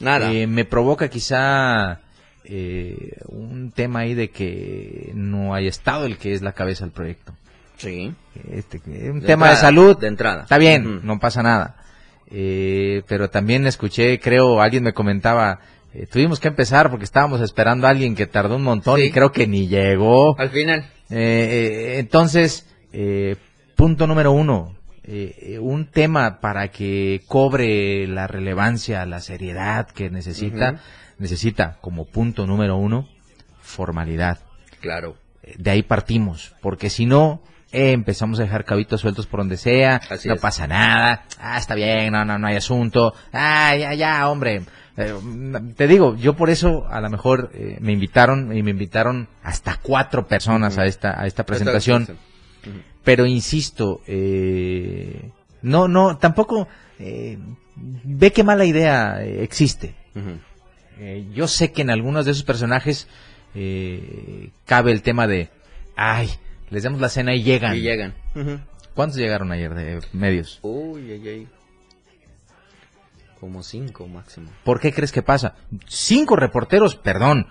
Nada. 0.00 0.30
eh, 0.32 0.46
me 0.46 0.64
provoca 0.66 1.08
quizá 1.08 2.00
eh, 2.44 3.12
un 3.28 3.72
tema 3.72 4.00
ahí 4.00 4.14
de 4.14 4.28
que 4.30 5.10
no 5.14 5.54
haya 5.54 5.68
estado 5.70 6.04
el 6.06 6.18
que 6.18 6.34
es 6.34 6.42
la 6.42 6.52
cabeza 6.52 6.84
del 6.84 6.92
proyecto. 6.92 7.34
sí. 7.76 8.14
Este, 8.50 8.80
un 9.10 9.20
De 9.20 9.26
tema 9.26 9.48
de 9.48 9.56
salud. 9.56 9.96
de 9.98 10.08
entrada. 10.08 10.42
Está 10.42 10.58
bien, 10.58 11.00
no 11.04 11.18
pasa 11.18 11.42
nada. 11.42 11.76
Eh, 12.30 13.02
pero 13.08 13.30
también 13.30 13.66
escuché, 13.66 14.20
creo, 14.20 14.60
alguien 14.60 14.82
me 14.84 14.92
comentaba, 14.92 15.60
eh, 15.94 16.06
tuvimos 16.06 16.38
que 16.38 16.48
empezar 16.48 16.90
porque 16.90 17.04
estábamos 17.06 17.40
esperando 17.40 17.86
a 17.86 17.90
alguien 17.90 18.14
que 18.14 18.26
tardó 18.26 18.56
un 18.56 18.62
montón 18.62 19.00
Sí. 19.00 19.06
y 19.06 19.10
creo 19.10 19.32
que 19.32 19.46
ni 19.46 19.68
llegó. 19.68 20.38
Al 20.38 20.50
final. 20.50 20.84
Eh, 21.10 21.16
eh, 21.16 21.98
entonces, 21.98 22.66
eh, 22.92 23.36
punto 23.76 24.06
número 24.06 24.32
uno, 24.32 24.74
eh, 25.04 25.34
eh, 25.54 25.58
un 25.58 25.86
tema 25.86 26.40
para 26.40 26.68
que 26.68 27.22
cobre 27.28 28.06
la 28.08 28.26
relevancia, 28.26 29.06
la 29.06 29.20
seriedad 29.20 29.86
que 29.88 30.10
necesita, 30.10 30.80
necesita 31.18 31.78
como 31.80 32.06
punto 32.06 32.46
número 32.46 32.76
uno, 32.76 33.08
formalidad 33.60 34.38
Claro. 34.80 35.16
de 35.58 35.70
ahí 35.70 35.82
partimos, 35.82 36.54
porque 36.60 36.90
si 36.90 37.06
no, 37.06 37.40
eh, 37.72 37.92
empezamos 37.92 38.38
a 38.40 38.42
dejar 38.44 38.64
cabitos 38.64 39.00
sueltos 39.00 39.26
por 39.26 39.40
donde 39.40 39.56
sea, 39.56 40.00
Así 40.10 40.28
no 40.28 40.34
es. 40.34 40.40
pasa 40.40 40.66
nada, 40.66 41.24
ah, 41.38 41.58
está 41.58 41.74
bien, 41.74 42.12
no, 42.12 42.24
no, 42.24 42.38
no 42.38 42.46
hay 42.46 42.56
asunto, 42.56 43.14
ah, 43.32 43.74
ya, 43.76 43.94
ya, 43.94 44.28
hombre. 44.28 44.62
Eh, 44.96 45.14
te 45.76 45.86
digo, 45.86 46.16
yo 46.16 46.34
por 46.34 46.48
eso 46.48 46.86
a 46.88 47.00
lo 47.00 47.10
mejor 47.10 47.50
eh, 47.54 47.76
me 47.80 47.92
invitaron 47.92 48.56
y 48.56 48.62
me 48.62 48.70
invitaron 48.70 49.28
hasta 49.42 49.78
cuatro 49.82 50.26
personas 50.26 50.78
a 50.78 50.86
esta 50.86 51.20
a 51.20 51.26
esta 51.26 51.44
presentación, 51.44 52.06
pero 53.04 53.26
insisto, 53.26 54.00
eh, 54.06 55.30
no, 55.62 55.86
no, 55.86 56.16
tampoco 56.16 56.66
eh, 56.98 57.38
ve 57.76 58.32
qué 58.32 58.42
mala 58.42 58.64
idea 58.64 59.22
eh, 59.22 59.42
existe. 59.42 59.94
Eh, 60.98 61.26
yo 61.34 61.46
sé 61.46 61.72
que 61.72 61.82
en 61.82 61.90
algunos 61.90 62.24
de 62.24 62.30
esos 62.30 62.44
personajes 62.44 63.06
eh, 63.54 64.50
cabe 64.64 64.92
el 64.92 65.02
tema 65.02 65.26
de, 65.26 65.50
ay, 65.94 66.30
les 66.70 66.84
damos 66.84 67.02
la 67.02 67.10
cena 67.10 67.34
y 67.34 67.42
llegan. 67.42 67.76
Y 67.76 67.80
llegan. 67.82 68.14
¿Cuántos 68.94 69.18
llegaron 69.18 69.52
ayer 69.52 69.74
de 69.74 70.00
medios? 70.14 70.58
Uy, 70.62 71.12
ay, 71.12 71.28
ay. 71.28 71.48
Como 73.40 73.62
cinco 73.62 74.06
máximo. 74.08 74.50
¿Por 74.64 74.80
qué 74.80 74.92
crees 74.92 75.12
que 75.12 75.22
pasa? 75.22 75.54
Cinco 75.86 76.36
reporteros, 76.36 76.96
perdón, 76.96 77.46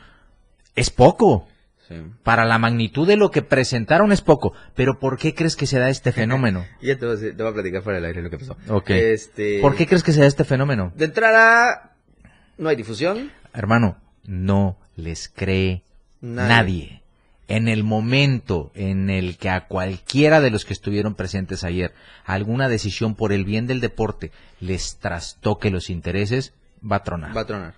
es 0.76 0.90
poco. 0.90 1.48
Sí. 1.88 1.96
Para 2.24 2.46
la 2.46 2.58
magnitud 2.58 3.08
de 3.08 3.16
lo 3.16 3.30
que 3.30 3.44
presentaron 3.44 4.12
es 4.12 4.22
poco. 4.22 4.54
Pero 4.74 4.98
¿por 4.98 5.18
qué 5.20 5.36
crees 5.36 5.56
que 5.56 5.68
se 5.68 5.78
da 5.78 5.90
este 5.90 6.12
fenómeno? 6.12 6.66
Ya 6.82 6.98
te 6.98 7.06
voy, 7.06 7.16
a, 7.16 7.20
te 7.20 7.32
voy 7.44 7.52
a 7.52 7.54
platicar 7.54 7.82
fuera 7.84 7.98
del 7.98 8.06
aire 8.06 8.24
lo 8.24 8.30
que 8.32 8.40
pasó. 8.40 8.58
Ok. 8.70 8.90
Este, 8.90 9.60
¿Por 9.62 9.76
qué 9.76 9.86
crees 9.86 10.02
que 10.04 10.12
se 10.12 10.22
da 10.22 10.26
este 10.26 10.44
fenómeno? 10.46 10.92
De 10.96 11.06
entrada, 11.06 11.96
no 12.58 12.70
hay 12.70 12.76
difusión. 12.76 13.32
Hermano, 13.54 13.98
no 14.26 14.78
les 14.96 15.30
cree 15.30 15.84
Nadie. 16.22 16.50
nadie. 16.50 17.02
En 17.48 17.68
el 17.68 17.84
momento 17.84 18.72
en 18.74 19.10
el 19.10 19.38
que 19.38 19.50
a 19.50 19.68
cualquiera 19.68 20.42
de 20.42 20.50
los 20.50 20.66
que 20.66 20.74
estuvieron 20.74 21.14
presentes 21.14 21.64
ayer 21.64 21.94
alguna 22.26 22.70
decisión 22.70 23.14
por 23.14 23.32
el 23.32 23.46
bien 23.46 23.68
del 23.68 23.82
deporte 23.82 24.32
les 24.60 24.98
trastoque 24.98 25.70
los 25.70 25.90
intereses, 25.90 26.54
va 26.82 26.98
a 26.98 27.04
tronar. 27.04 27.38
Va 27.38 27.42
a 27.42 27.46
tronar. 27.46 27.74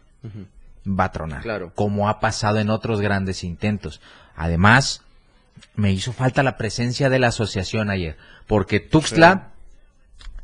Va 0.87 1.03
a 1.05 1.11
tronar. 1.11 1.41
Claro. 1.41 1.73
Como 1.75 2.07
ha 2.07 2.19
pasado 2.19 2.59
en 2.59 2.69
otros 2.69 3.01
grandes 3.01 3.43
intentos. 3.43 3.99
Además, 4.35 5.03
me 5.75 5.91
hizo 5.91 6.13
falta 6.13 6.43
la 6.43 6.57
presencia 6.57 7.09
de 7.09 7.19
la 7.19 7.27
asociación 7.27 7.89
ayer. 7.89 8.15
Porque 8.45 8.79
Tuxtla, 8.79 9.49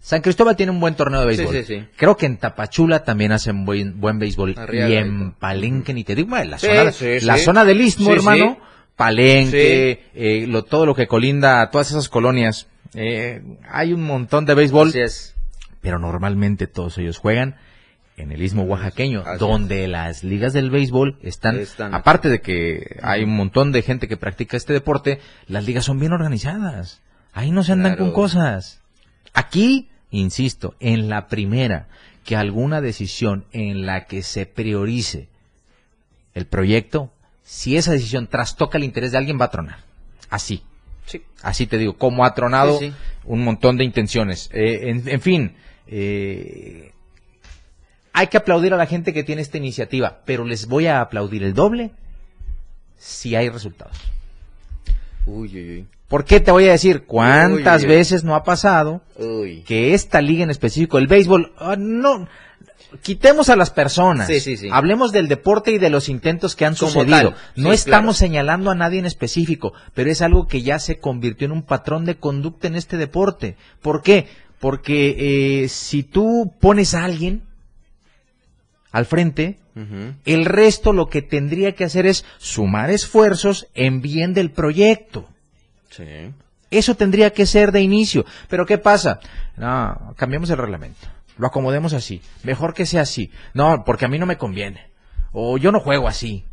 San 0.01 0.21
Cristóbal 0.21 0.57
tiene 0.57 0.73
un 0.73 0.81
buen 0.81 0.95
torneo 0.95 1.21
de 1.21 1.27
béisbol. 1.27 1.55
Sí, 1.55 1.63
sí, 1.63 1.79
sí. 1.79 1.87
Creo 1.95 2.17
que 2.17 2.25
en 2.25 2.37
Tapachula 2.37 3.05
también 3.05 3.31
hacen 3.31 3.63
buen, 3.63 4.01
buen 4.01 4.19
béisbol. 4.19 4.55
Arriaga 4.57 4.89
y 4.89 4.95
en. 4.97 5.31
Palenque, 5.31 5.93
ni 5.93 6.03
te 6.03 6.13
digo, 6.13 6.29
bueno, 6.29 6.51
la, 6.51 6.59
zona, 6.59 6.91
la 7.21 7.37
zona 7.37 7.63
del 7.63 7.79
Istmo, 7.79 8.11
Sí, 8.13 8.57
sí. 8.93 8.97
Palenque, 8.97 10.03
eh, 10.13 10.45
lo, 10.47 10.63
todo 10.63 10.85
lo 10.85 10.95
que 10.95 11.07
colinda 11.07 11.61
a 11.61 11.69
todas 11.71 11.89
esas 11.91 12.09
colonias. 12.09 12.67
Eh, 12.93 13.41
hay 13.69 13.91
un 13.93 14.03
montón 14.03 14.45
de 14.45 14.53
béisbol 14.53 14.89
Así 14.89 14.99
es. 14.99 15.35
pero 15.81 15.97
normalmente 15.99 16.67
todos 16.67 16.97
ellos 16.99 17.17
juegan 17.17 17.55
en 18.17 18.31
el 18.31 18.43
istmo 18.43 18.61
oaxaqueño, 18.63 19.21
Así 19.21 19.31
es. 19.33 19.39
donde 19.39 19.87
las 19.87 20.23
ligas 20.23 20.53
del 20.53 20.69
béisbol 20.69 21.17
están, 21.23 21.57
Están 21.59 21.95
aparte 21.95 22.29
de 22.29 22.41
que 22.41 22.97
hay 23.01 23.23
un 23.23 23.35
montón 23.35 23.71
de 23.71 23.81
gente 23.81 24.07
que 24.07 24.15
practica 24.17 24.55
este 24.57 24.73
deporte, 24.73 25.19
las 25.47 25.65
ligas 25.65 25.85
son 25.85 25.99
bien 25.99 26.11
organizadas. 26.13 27.01
Ahí 27.33 27.49
no 27.49 27.63
se 27.63 27.71
andan 27.71 27.93
Claro. 27.95 28.05
con 28.05 28.13
cosas. 28.13 28.81
Aquí, 29.33 29.89
insisto, 30.11 30.75
en 30.79 31.09
la 31.09 31.27
primera, 31.27 31.87
que 32.23 32.35
alguna 32.35 32.79
decisión 32.79 33.45
en 33.51 33.87
la 33.87 34.05
que 34.05 34.21
se 34.21 34.45
priorice 34.45 35.27
el 36.35 36.45
proyecto, 36.45 37.11
si 37.43 37.77
esa 37.77 37.91
decisión 37.91 38.27
trastoca 38.27 38.77
el 38.77 38.83
interés 38.83 39.11
de 39.11 39.17
alguien, 39.17 39.39
va 39.39 39.45
a 39.45 39.51
tronar. 39.51 39.79
Así. 40.29 40.63
Sí. 41.05 41.21
Así 41.41 41.67
te 41.67 41.77
digo, 41.77 41.97
como 41.97 42.23
ha 42.25 42.33
tronado 42.33 42.79
Sí, 42.79 42.87
sí. 42.89 42.93
un 43.25 43.43
montón 43.43 43.77
de 43.77 43.83
intenciones. 43.83 44.49
Eh, 44.53 44.89
en, 44.89 45.07
en 45.07 45.21
fin, 45.21 45.55
eh, 45.87 46.91
hay 48.13 48.27
que 48.27 48.37
aplaudir 48.37 48.73
a 48.73 48.77
la 48.77 48.85
gente 48.85 49.13
que 49.13 49.23
tiene 49.23 49.41
esta 49.41 49.57
iniciativa, 49.57 50.21
pero 50.25 50.45
les 50.45 50.67
voy 50.67 50.87
a 50.87 51.01
aplaudir 51.01 51.43
el 51.43 51.53
doble 51.53 51.91
si 52.97 53.35
hay 53.35 53.49
resultados. 53.49 53.97
Uy, 55.25 55.49
uy, 55.55 55.87
¿Por 56.07 56.25
qué 56.25 56.39
te 56.39 56.51
voy 56.51 56.67
a 56.67 56.71
decir? 56.73 57.05
¿Cuántas 57.05 57.81
Uy, 57.81 57.87
uy, 57.87 57.91
uy. 57.91 57.97
veces 57.97 58.23
no 58.23 58.35
ha 58.35 58.43
pasado 58.43 59.01
uy. 59.17 59.25
Uy. 59.27 59.63
que 59.63 59.93
esta 59.93 60.21
liga 60.21 60.43
en 60.43 60.49
específico, 60.51 60.97
el 60.97 61.07
béisbol, 61.07 61.53
ah, 61.57 61.75
no, 61.77 62.27
quitemos 63.01 63.49
a 63.49 63.55
las 63.55 63.69
personas, 63.71 64.27
Sí, 64.27 64.39
sí, 64.39 64.57
sí. 64.57 64.69
hablemos 64.71 65.11
del 65.11 65.27
deporte 65.27 65.71
y 65.71 65.77
de 65.77 65.89
los 65.89 66.09
intentos 66.09 66.55
que 66.55 66.65
han 66.65 66.75
Como 66.75 66.91
sucedido. 66.91 67.31
tal, 67.31 67.35
no 67.55 67.73
estamos 67.73 68.17
claro. 68.17 68.27
señalando 68.29 68.71
a 68.71 68.75
nadie 68.75 68.99
en 68.99 69.05
específico, 69.05 69.73
pero 69.93 70.11
es 70.11 70.21
algo 70.21 70.47
que 70.47 70.61
ya 70.61 70.79
se 70.79 70.99
convirtió 70.99 71.45
en 71.45 71.51
un 71.53 71.63
patrón 71.63 72.05
de 72.05 72.15
conducta 72.15 72.67
en 72.67 72.75
este 72.75 72.97
deporte. 72.97 73.55
¿Por 73.81 74.01
qué? 74.03 74.27
Porque 74.59 75.63
eh, 75.63 75.69
si 75.69 76.03
tú 76.03 76.53
pones 76.59 76.93
a 76.93 77.03
alguien 77.03 77.43
al 78.91 79.05
frente, 79.05 79.57
el 80.25 80.45
resto 80.45 80.93
lo 80.93 81.07
que 81.07 81.23
tendría 81.23 81.71
que 81.73 81.83
hacer 81.83 82.05
es 82.05 82.25
sumar 82.37 82.91
esfuerzos 82.91 83.65
en 83.73 84.01
bien 84.01 84.33
del 84.35 84.51
proyecto. 84.51 85.27
Sí. 85.89 86.03
Eso 86.69 86.95
tendría 86.95 87.31
que 87.31 87.45
ser 87.47 87.71
de 87.71 87.81
inicio. 87.81 88.23
Pero 88.49 88.65
¿qué 88.67 88.77
pasa? 88.77 89.19
No, 89.57 90.13
cambiemos 90.15 90.49
el 90.51 90.57
reglamento. 90.57 91.07
Lo 91.37 91.47
acomodemos 91.47 91.93
así. 91.93 92.21
Mejor 92.43 92.73
que 92.73 92.85
sea 92.85 93.01
así. 93.01 93.31
No, 93.53 93.83
porque 93.85 94.05
a 94.05 94.07
mí 94.07 94.19
no 94.19 94.25
me 94.25 94.37
conviene. 94.37 94.87
O 95.31 95.57
yo 95.57 95.71
no 95.71 95.79
juego 95.79 96.07
así. 96.07 96.43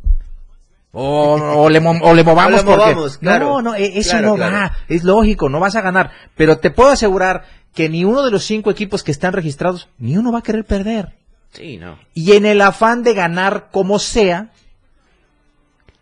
O, 0.93 1.35
o 1.35 1.69
le, 1.69 1.79
mo- 1.79 1.99
o 2.01 2.13
le 2.13 2.23
movamos 2.23 2.61
O 2.63 2.63
le 2.63 2.75
porque... 2.75 2.93
movamos, 2.93 3.17
claro. 3.17 3.45
No, 3.45 3.61
no, 3.61 3.75
e- 3.75 3.97
eso 3.99 4.11
Claro, 4.11 4.27
no 4.29 4.35
claro. 4.35 4.55
va. 4.55 4.77
Es 4.89 5.03
lógico, 5.03 5.49
no 5.49 5.59
vas 5.59 5.75
a 5.75 5.81
ganar. 5.81 6.11
Pero 6.35 6.57
te 6.57 6.71
puedo 6.71 6.89
asegurar 6.89 7.45
que 7.73 7.87
ni 7.89 8.03
uno 8.03 8.23
de 8.23 8.31
los 8.31 8.43
cinco 8.43 8.69
equipos 8.71 9.03
que 9.03 9.11
están 9.11 9.33
registrados, 9.33 9.87
ni 9.97 10.17
uno 10.17 10.31
va 10.31 10.39
a 10.39 10.43
querer 10.43 10.65
perder. 10.65 11.13
Sí, 11.53 11.77
no. 11.77 11.97
Y 12.13 12.33
en 12.33 12.45
el 12.45 12.59
afán 12.61 13.03
de 13.03 13.13
ganar 13.13 13.69
como 13.71 13.99
sea, 13.99 14.49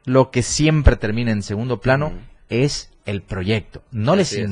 lo 0.05 0.31
que 0.31 0.41
siempre 0.41 0.95
termina 0.95 1.31
en 1.31 1.43
segundo 1.43 1.81
plano 1.81 2.13
es 2.49 2.89
el 3.05 3.21
proyecto. 3.21 3.83
No 3.91 4.15
les 4.15 4.33
es. 4.33 4.49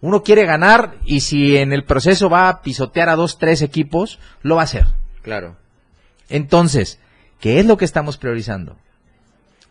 Uno 0.00 0.22
quiere 0.22 0.44
ganar 0.46 0.94
y 1.04 1.20
si 1.20 1.56
en 1.56 1.72
el 1.72 1.84
proceso 1.84 2.30
va 2.30 2.48
a 2.48 2.62
pisotear 2.62 3.08
a 3.08 3.16
dos, 3.16 3.38
tres 3.38 3.62
equipos, 3.62 4.18
lo 4.42 4.54
va 4.56 4.62
a 4.62 4.64
hacer. 4.64 4.86
Claro. 5.22 5.56
Entonces, 6.28 7.00
¿qué 7.40 7.58
es 7.58 7.66
lo 7.66 7.76
que 7.76 7.84
estamos 7.84 8.16
priorizando? 8.16 8.76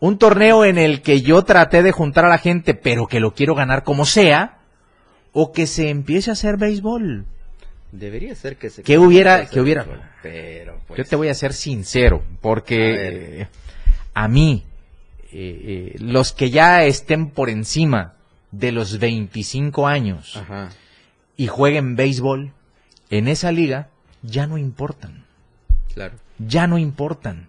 Un 0.00 0.18
torneo 0.18 0.64
en 0.64 0.78
el 0.78 1.02
que 1.02 1.22
yo 1.22 1.42
traté 1.44 1.82
de 1.82 1.92
juntar 1.92 2.24
a 2.24 2.28
la 2.28 2.38
gente, 2.38 2.74
pero 2.74 3.06
que 3.06 3.20
lo 3.20 3.32
quiero 3.34 3.54
ganar 3.54 3.82
como 3.84 4.04
sea, 4.04 4.58
o 5.32 5.52
que 5.52 5.66
se 5.66 5.88
empiece 5.88 6.30
a 6.30 6.34
hacer 6.34 6.56
béisbol. 6.56 7.24
Debería 7.90 8.34
ser 8.34 8.56
que 8.56 8.70
se... 8.70 8.82
¿Qué 8.82 8.98
hubiera- 8.98 9.46
qué 9.46 9.60
hubiera? 9.60 10.12
Pero, 10.22 10.78
pues... 10.86 10.98
Yo 10.98 11.04
te 11.04 11.16
voy 11.16 11.28
a 11.28 11.34
ser 11.34 11.52
sincero, 11.54 12.22
porque 12.40 13.40
eh, 13.42 13.48
a 14.14 14.28
mí, 14.28 14.64
eh, 15.32 15.92
eh, 15.92 15.96
los 16.00 16.32
que 16.32 16.50
ya 16.50 16.84
estén 16.84 17.30
por 17.30 17.48
encima 17.50 18.14
de 18.50 18.72
los 18.72 18.98
25 18.98 19.86
años 19.86 20.36
Ajá. 20.36 20.70
y 21.36 21.46
jueguen 21.48 21.96
béisbol 21.96 22.52
en 23.10 23.28
esa 23.28 23.52
liga, 23.52 23.88
ya 24.22 24.46
no 24.46 24.58
importan. 24.58 25.24
Claro. 25.94 26.14
Ya 26.38 26.66
no 26.66 26.78
importan. 26.78 27.48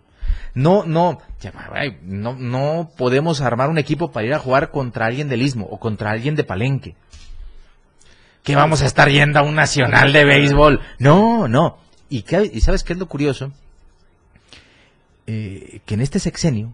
No, 0.54 0.84
no, 0.86 1.20
no, 2.04 2.34
no 2.36 2.92
podemos 2.98 3.40
armar 3.42 3.70
un 3.70 3.78
equipo 3.78 4.12
para 4.12 4.26
ir 4.26 4.34
a 4.34 4.40
jugar 4.40 4.72
contra 4.72 5.06
alguien 5.06 5.30
del 5.30 5.42
Istmo 5.42 5.66
o 5.66 5.80
contra 5.80 6.12
alguien 6.12 6.36
de 6.36 6.44
Palenque. 6.44 6.96
Que 8.44 8.56
vamos 8.56 8.82
a 8.82 8.86
estar 8.86 9.10
yendo 9.10 9.38
a 9.40 9.44
un 9.44 9.56
nacional 9.56 10.12
de 10.12 10.26
béisbol. 10.26 10.80
No, 10.98 11.48
no. 11.48 11.78
¿Y, 12.10 12.24
qué- 12.24 12.50
y 12.52 12.62
sabes 12.62 12.84
qué 12.84 12.94
es 12.94 13.00
lo 13.00 13.08
curioso? 13.08 13.52
Eh, 15.28 15.82
que 15.86 15.94
en 15.94 16.02
este 16.02 16.20
sexenio. 16.20 16.74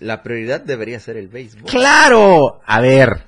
La 0.00 0.22
prioridad 0.22 0.60
debería 0.60 1.00
ser 1.00 1.16
el 1.16 1.28
béisbol. 1.28 1.70
¡Claro! 1.70 2.60
A 2.66 2.80
ver, 2.80 3.22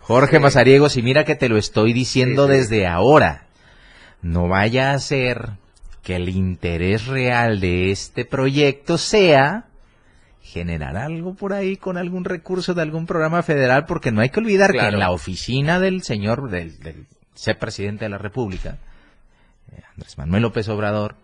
Jorge 0.00 0.36
Sí. 0.36 0.42
Mazariegos, 0.42 0.96
y 0.96 1.02
mira 1.02 1.24
que 1.24 1.34
te 1.36 1.48
lo 1.48 1.56
estoy 1.56 1.92
diciendo 1.92 2.46
Sí, 2.46 2.52
sí. 2.52 2.58
desde 2.58 2.86
ahora. 2.86 3.46
No 4.20 4.48
vaya 4.48 4.92
a 4.92 4.98
ser 4.98 5.50
que 6.02 6.16
el 6.16 6.28
interés 6.28 7.06
real 7.06 7.60
de 7.60 7.90
este 7.90 8.24
proyecto 8.24 8.98
sea 8.98 9.66
generar 10.42 10.96
algo 10.96 11.34
por 11.34 11.52
ahí 11.52 11.76
con 11.76 11.96
algún 11.96 12.24
recurso 12.24 12.74
de 12.74 12.82
algún 12.82 13.06
programa 13.06 13.42
federal, 13.42 13.86
porque 13.86 14.10
no 14.12 14.20
hay 14.20 14.28
que 14.28 14.40
olvidar 14.40 14.72
que 14.72 14.80
en 14.80 14.98
la 14.98 15.10
oficina 15.10 15.78
del 15.80 16.02
señor, 16.02 16.50
del, 16.50 16.78
del 16.80 17.06
ser 17.34 17.58
presidente 17.58 18.04
de 18.04 18.08
la 18.10 18.18
República, 18.18 18.76
eh, 19.72 19.80
Andrés 19.94 20.18
Manuel 20.18 20.42
López 20.42 20.68
Obrador, 20.68 21.14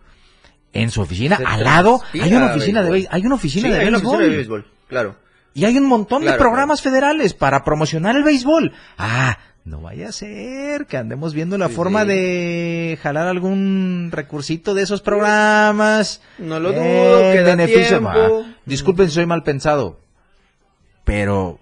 en 0.73 0.89
su 0.89 1.01
oficina, 1.01 1.37
Se 1.37 1.43
al 1.45 1.63
lado, 1.63 2.01
hay 2.13 2.33
una 2.33 2.53
oficina 2.53 2.81
de 2.81 3.07
hay 3.09 3.25
una 3.25 3.35
oficina 3.35 3.67
Sí, 3.67 3.73
de 3.73 3.79
hay 3.81 3.87
una 3.87 3.97
oficina 3.97 4.19
de 4.23 4.29
béisbol. 4.29 4.65
Claro. 4.89 5.15
Y 5.53 5.63
hay 5.65 5.77
un 5.77 5.87
montón 5.87 6.21
de 6.21 6.27
Claro, 6.27 6.39
programas 6.39 6.81
federales 6.81 7.33
para 7.33 7.63
promocionar 7.63 8.15
el 8.17 8.23
béisbol. 8.23 8.73
Ah, 8.97 9.37
no 9.65 9.81
vaya 9.81 10.09
a 10.09 10.11
ser 10.11 10.85
que 10.87 10.97
andemos 10.97 11.33
viendo 11.33 11.57
la 11.57 11.67
Sí, 11.69 11.73
forma 11.75 12.01
sí. 12.03 12.07
de 12.09 12.99
jalar 13.01 13.27
algún 13.27 14.09
recursito 14.11 14.73
de 14.73 14.83
esos 14.83 15.01
programas. 15.01 16.21
No 16.37 16.59
lo 16.59 16.71
Eh, 16.71 16.75
dudo, 16.75 17.31
queda 17.33 17.55
beneficio. 17.55 17.99
tiempo. 17.99 18.09
Ah, 18.11 18.55
disculpen 18.65 19.07
si 19.07 19.15
soy 19.15 19.25
mal 19.25 19.43
pensado, 19.43 19.99
pero 21.03 21.59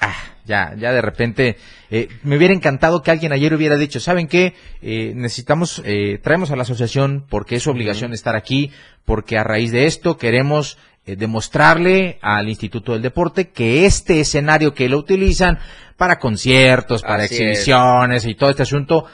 ah, 0.00 0.14
ya, 0.44 0.74
ya 0.76 0.92
de 0.92 1.00
repente 1.02 1.56
eh, 1.90 2.08
me 2.22 2.36
hubiera 2.36 2.54
encantado 2.54 3.02
que 3.02 3.10
alguien 3.10 3.32
ayer 3.32 3.54
hubiera 3.54 3.76
dicho, 3.76 4.00
¿saben 4.00 4.28
qué? 4.28 4.54
Eh, 4.82 5.12
necesitamos, 5.14 5.82
eh, 5.84 6.18
traemos 6.22 6.50
a 6.50 6.56
la 6.56 6.62
asociación 6.62 7.24
porque 7.28 7.56
es 7.56 7.62
su 7.62 7.70
obligación 7.70 8.12
estar 8.12 8.36
aquí, 8.36 8.70
porque 9.04 9.38
a 9.38 9.44
raíz 9.44 9.72
de 9.72 9.86
esto 9.86 10.16
queremos 10.16 10.76
eh, 11.08 11.16
demostrarle 11.16 12.18
al 12.20 12.50
Instituto 12.50 12.92
del 12.92 13.00
Deporte 13.00 13.48
que 13.48 13.86
este 13.86 14.20
escenario 14.20 14.74
que 14.74 14.90
lo 14.90 14.98
utilizan 14.98 15.58
para 15.96 16.18
conciertos, 16.18 17.00
para 17.00 17.22
Así 17.22 17.36
es. 17.36 17.40
exhibiciones 17.40 18.26
y 18.26 18.34
todo 18.34 18.50
este 18.50 18.64
asunto, 18.64 19.06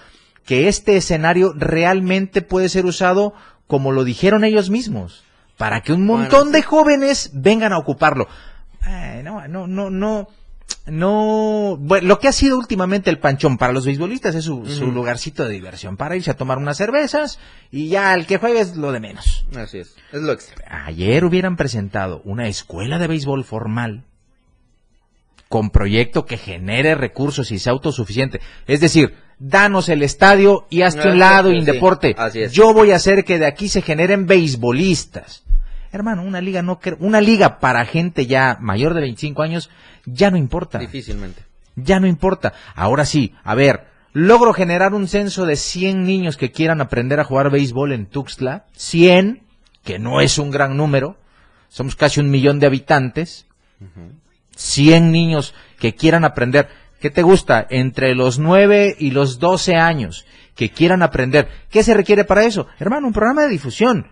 que 0.45 0.67
este 0.67 0.97
escenario 0.97 1.53
realmente 1.57 2.43
puede 2.43 2.69
ser 2.69 2.85
usado 2.85 3.33
como 3.69 3.93
lo 3.93 4.03
dijeron 4.03 4.43
ellos 4.43 4.71
mismos, 4.71 5.23
para 5.57 5.83
que 5.83 5.93
un 5.93 6.05
montón 6.05 6.51
de 6.51 6.63
jóvenes 6.63 7.31
vengan 7.33 7.73
a 7.73 7.79
ocuparlo. 7.79 8.27
No, 9.23 9.47
no, 9.47 9.69
no, 9.69 9.89
no, 9.89 10.29
no. 10.87 11.77
Bueno, 11.79 12.07
lo 12.09 12.19
que 12.19 12.29
ha 12.29 12.33
sido 12.33 12.59
últimamente 12.59 13.11
el 13.11 13.19
panchón 13.19 13.57
para 13.57 13.73
los 13.73 13.87
beisbolistas 13.87 14.35
es 14.35 14.45
su, 14.45 14.63
lugarcito 14.93 15.45
de 15.47 15.55
diversión, 15.55 15.97
para 15.97 16.17
irse 16.17 16.31
a 16.31 16.37
tomar 16.37 16.59
unas 16.59 16.77
cervezas 16.77 17.39
y 17.71 17.89
ya 17.89 18.15
el 18.15 18.27
que 18.27 18.39
juegue 18.39 18.61
es 18.61 18.77
lo 18.77 18.93
de 18.93 19.01
menos. 19.01 19.47
Así 19.57 19.79
es. 19.79 19.95
Es 20.13 20.23
lo 20.23 20.33
extra. 20.33 20.85
Ayer 20.87 21.25
hubieran 21.25 21.57
presentado 21.57 22.21
una 22.25 22.49
escuela 22.49 22.99
de 22.99 23.07
béisbol 23.07 23.45
formal 23.45 24.05
con 25.49 25.71
proyecto 25.71 26.27
que 26.27 26.37
genere 26.37 26.95
recursos 26.97 27.51
y 27.53 27.59
sea 27.59 27.73
autosuficiente. 27.73 28.41
Es 28.67 28.81
decir, 28.81 29.15
danos 29.39 29.89
el 29.89 30.03
estadio 30.03 30.67
y 30.69 30.83
hazte 30.83 31.09
Ah, 31.09 31.13
un 31.13 31.19
lado 31.19 31.51
sí, 31.51 31.57
y 31.59 31.65
deporte. 31.65 32.15
así 32.19 32.41
es. 32.43 32.53
Yo 32.53 32.75
voy 32.75 32.91
a 32.91 32.97
hacer 32.97 33.25
que 33.25 33.39
de 33.39 33.47
aquí 33.47 33.69
se 33.69 33.81
generen 33.81 34.27
beisbolistas. 34.27 35.44
Hermano, 35.95 36.25
una 36.25 36.41
liga 36.41 36.61
no 36.61 36.81
una 36.99 37.21
liga 37.21 37.61
para 37.61 37.85
gente 37.85 38.27
ya 38.27 38.59
mayor 38.61 38.95
de 38.95 39.01
25 39.03 39.43
años 39.43 39.71
ya 40.05 40.29
no 40.33 40.37
importa. 40.37 40.81
Difícilmente. 40.81 41.45
Ya 41.77 42.01
no 42.01 42.09
importa. 42.09 42.53
Ahora 42.75 43.05
sí, 43.05 43.33
a 43.45 43.55
ver, 43.55 43.87
logro 44.13 44.53
generar 44.53 44.93
un 44.93 45.07
censo 45.07 45.47
de 45.47 45.55
100 45.55 46.03
niños 46.03 46.37
que 46.37 46.51
quieran 46.51 46.81
aprender 46.81 47.21
a 47.21 47.25
jugar 47.25 47.49
béisbol 47.49 47.93
en 47.93 48.07
Tuxtla. 48.07 48.65
100, 48.73 49.45
que 49.85 50.01
no 50.01 50.21
es 50.21 50.39
un 50.39 50.51
gran 50.51 50.77
número. 50.77 51.17
Somos 51.69 51.95
casi 51.95 52.19
un 52.19 52.29
millón 52.29 52.59
de 52.59 52.67
habitantes. 52.67 53.47
100 54.57 55.13
niños 55.13 55.55
que 55.79 55.95
quieran 55.95 56.25
aprender. 56.25 56.71
¿Qué 56.99 57.11
te 57.11 57.23
gusta? 57.23 57.65
Entre 57.71 58.17
los 58.17 58.41
9 58.41 58.97
y 58.99 59.13
los 59.13 59.39
12 59.39 59.77
años 59.77 60.27
que 60.57 60.71
quieran 60.71 61.03
aprender. 61.03 61.49
¿Qué 61.71 61.85
se 61.85 61.95
requiere 61.95 62.25
para 62.25 62.43
eso? 62.43 62.67
Hermano, 62.81 63.07
un 63.07 63.13
programa 63.13 63.43
de 63.43 63.51
difusión. 63.51 64.09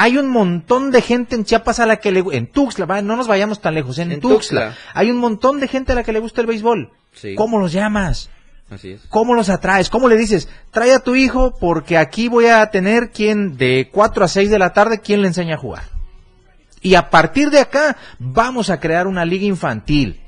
Hay 0.00 0.16
un 0.16 0.28
montón 0.28 0.92
de 0.92 1.02
gente 1.02 1.34
en 1.34 1.44
Chiapas 1.44 1.80
a 1.80 1.86
la 1.86 1.96
que 1.96 2.12
le 2.12 2.22
en 2.30 2.46
Tuxtla, 2.46 2.86
va, 2.86 3.02
no 3.02 3.16
nos 3.16 3.26
vayamos 3.26 3.60
tan 3.60 3.74
lejos, 3.74 3.98
en, 3.98 4.12
En 4.12 4.20
Tuxtla. 4.20 4.66
Tuxtla. 4.66 4.92
Hay 4.94 5.10
un 5.10 5.16
montón 5.16 5.58
de 5.58 5.66
gente 5.66 5.90
a 5.90 5.96
la 5.96 6.04
que 6.04 6.12
le 6.12 6.20
gusta 6.20 6.40
el 6.40 6.46
béisbol. 6.46 6.92
Sí. 7.12 7.34
¿Cómo 7.34 7.58
los 7.58 7.72
llamas? 7.72 8.30
Así 8.70 8.92
es. 8.92 9.00
¿Cómo 9.08 9.34
los 9.34 9.48
atraes? 9.48 9.90
¿Cómo 9.90 10.06
le 10.06 10.16
dices? 10.16 10.48
Trae 10.70 10.94
a 10.94 11.00
tu 11.00 11.16
hijo 11.16 11.52
porque 11.58 11.98
aquí 11.98 12.28
voy 12.28 12.46
a 12.46 12.64
tener 12.70 13.10
quien 13.10 13.56
de 13.56 13.88
4 13.90 14.24
a 14.24 14.28
6 14.28 14.50
de 14.50 14.58
la 14.60 14.72
tarde 14.72 15.00
quien 15.00 15.20
le 15.20 15.26
enseña 15.26 15.56
a 15.56 15.58
jugar. 15.58 15.82
Y 16.80 16.94
a 16.94 17.10
partir 17.10 17.50
de 17.50 17.58
acá 17.58 17.96
vamos 18.20 18.70
a 18.70 18.78
crear 18.78 19.08
una 19.08 19.24
liga 19.24 19.46
infantil. 19.46 20.20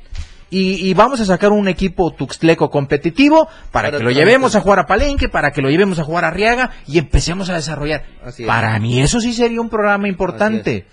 Y, 0.51 0.89
y 0.89 0.95
vamos 0.95 1.21
a 1.21 1.25
sacar 1.25 1.53
un 1.53 1.69
equipo 1.69 2.13
tuxtleco 2.13 2.71
competitivo 2.71 3.47
para, 3.71 3.89
Para 3.89 3.99
que 3.99 4.05
lo 4.05 4.11
llevemos 4.11 4.57
a 4.57 4.61
jugar 4.61 4.81
a 4.81 4.87
Palenque, 4.87 5.29
para 5.29 5.53
que 5.53 5.63
lo 5.63 5.71
llevemos 5.71 5.99
a 6.01 6.05
jugar 6.05 6.25
a 6.25 6.31
Riaga 6.31 6.71
y 6.87 6.99
empecemos 6.99 7.49
a 7.51 7.55
desarrollar. 7.55 8.03
Para 8.47 8.79
mí 8.81 9.01
eso 9.01 9.21
sí 9.21 9.33
sería 9.33 9.61
un 9.61 9.71
programa 9.71 10.09
importante. 10.09 10.87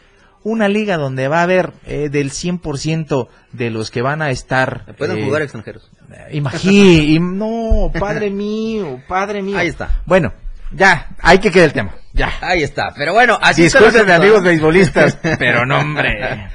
una 0.44 0.70
liga 0.70 0.98
donde 0.98 1.28
va 1.28 1.40
a 1.40 1.44
haber 1.44 1.74
eh, 1.86 2.10
del 2.10 2.32
100% 2.32 3.28
de 3.52 3.70
los 3.72 3.92
que 3.92 4.02
van 4.02 4.22
a 4.22 4.30
estar... 4.30 4.96
Pueden 4.98 5.18
eh, 5.18 5.26
jugar 5.26 5.42
extranjeros. 5.42 5.90
Imagí, 6.32 7.16
y- 7.16 7.20
no, 7.20 7.92
padre 8.00 8.30
mío, 8.46 9.02
padre 9.08 9.42
mío. 9.42 9.58
Ahí 9.58 9.68
está. 9.68 10.02
Bueno, 10.06 10.34
ya, 10.72 11.10
hay 11.22 11.40
que 11.40 11.52
quedar 11.52 11.66
el 11.68 11.74
tema. 11.74 11.96
Ya. 12.14 12.32
Ahí 12.42 12.64
está. 12.64 12.94
Pero 12.96 13.14
bueno, 13.14 13.38
así 13.42 13.66
asunto, 13.66 14.12
amigos 14.12 14.44
beisbolistas, 14.44 15.18
pero 15.40 15.66
no, 15.66 15.80
hombre. 15.80 16.48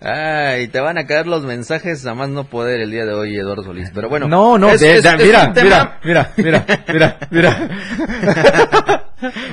Ay, 0.00 0.68
te 0.68 0.78
van 0.80 0.98
a 0.98 1.06
caer 1.06 1.26
los 1.26 1.42
mensajes 1.44 2.04
a 2.06 2.14
más 2.14 2.28
no 2.28 2.44
poder 2.44 2.80
el 2.80 2.90
día 2.90 3.06
de 3.06 3.14
hoy, 3.14 3.36
Eduardo 3.36 3.62
Solís. 3.64 3.90
Pero 3.94 4.08
bueno. 4.10 4.28
no, 4.28 4.58
no, 4.58 4.70
es- 4.70 4.80
de- 4.80 4.96
es- 4.96 5.02
de- 5.02 5.08
es 5.08 5.22
mira, 5.24 5.52
mira, 5.54 5.98
mira, 6.04 6.32
mira, 6.36 6.64
mira, 6.92 7.18
mira. 7.30 7.68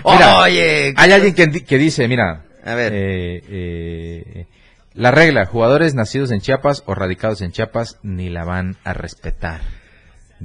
Mira, 0.05 0.39
Oye, 0.43 0.93
Hay 0.97 1.11
alguien 1.13 1.33
que, 1.33 1.47
di- 1.47 1.61
que 1.61 1.77
dice, 1.77 2.07
mira, 2.09 2.41
A 2.65 2.75
ver. 2.75 2.91
eh, 2.93 3.41
eh, 3.49 4.45
la 4.93 5.11
regla, 5.11 5.45
jugadores 5.45 5.95
nacidos 5.95 6.31
en 6.31 6.41
Chiapas 6.41 6.83
o 6.85 6.93
radicados 6.95 7.41
en 7.41 7.51
Chiapas 7.53 7.97
ni 8.03 8.29
la 8.29 8.43
van 8.43 8.75
a 8.83 8.91
respetar. 8.93 9.61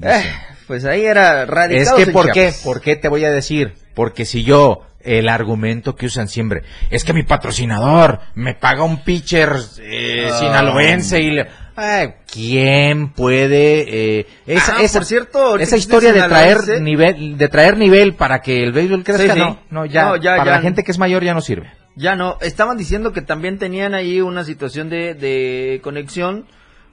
Eh, 0.00 0.22
pues 0.68 0.84
ahí 0.84 1.04
era 1.04 1.44
radical. 1.46 1.82
Es 1.98 2.04
que, 2.06 2.12
¿por 2.12 2.30
qué? 2.30 2.52
¿Por 2.62 2.80
qué 2.80 2.94
te 2.94 3.08
voy 3.08 3.24
a 3.24 3.32
decir? 3.32 3.74
Porque 3.94 4.24
si 4.24 4.44
yo, 4.44 4.86
el 5.02 5.28
argumento 5.28 5.94
que 5.94 6.06
usan 6.06 6.28
siempre, 6.28 6.62
es 6.90 7.04
que 7.04 7.12
mi 7.12 7.22
patrocinador 7.22 8.20
me 8.34 8.54
paga 8.54 8.82
un 8.82 9.02
pitcher 9.04 9.50
eh, 9.80 10.28
Ah. 10.32 10.38
sinaloense 10.38 11.20
y 11.20 11.30
le... 11.30 11.46
Ay, 11.80 12.08
¿Quién 12.32 13.10
puede... 13.12 14.18
eh, 14.20 14.26
esa, 14.48 14.78
Ah, 14.78 14.82
esa, 14.82 14.98
por 14.98 15.06
cierto, 15.06 15.58
esa 15.58 15.76
historia 15.76 16.12
de 16.12 16.22
traer 16.24 16.80
nivel, 16.80 17.38
de 17.38 17.48
traer 17.48 17.76
nivel 17.78 18.14
para 18.14 18.42
que 18.42 18.64
el 18.64 18.72
béisbol 18.72 19.04
crezca, 19.04 19.22
Sí, 19.22 19.30
sí. 19.32 19.38
no, 19.38 19.60
no, 19.70 19.86
ya, 19.86 20.06
No, 20.06 20.16
ya, 20.16 20.32
para 20.36 20.50
ya. 20.50 20.56
la 20.56 20.60
gente 20.62 20.82
que 20.82 20.90
es 20.90 20.98
mayor 20.98 21.22
ya 21.22 21.34
no 21.34 21.40
sirve. 21.40 21.70
Ya 21.94 22.16
no, 22.16 22.36
estaban 22.40 22.76
diciendo 22.76 23.12
que 23.12 23.22
también 23.22 23.58
tenían 23.58 23.94
ahí 23.94 24.20
una 24.20 24.42
situación 24.44 24.88
de, 24.88 25.14
de 25.14 25.80
conexión 25.82 26.46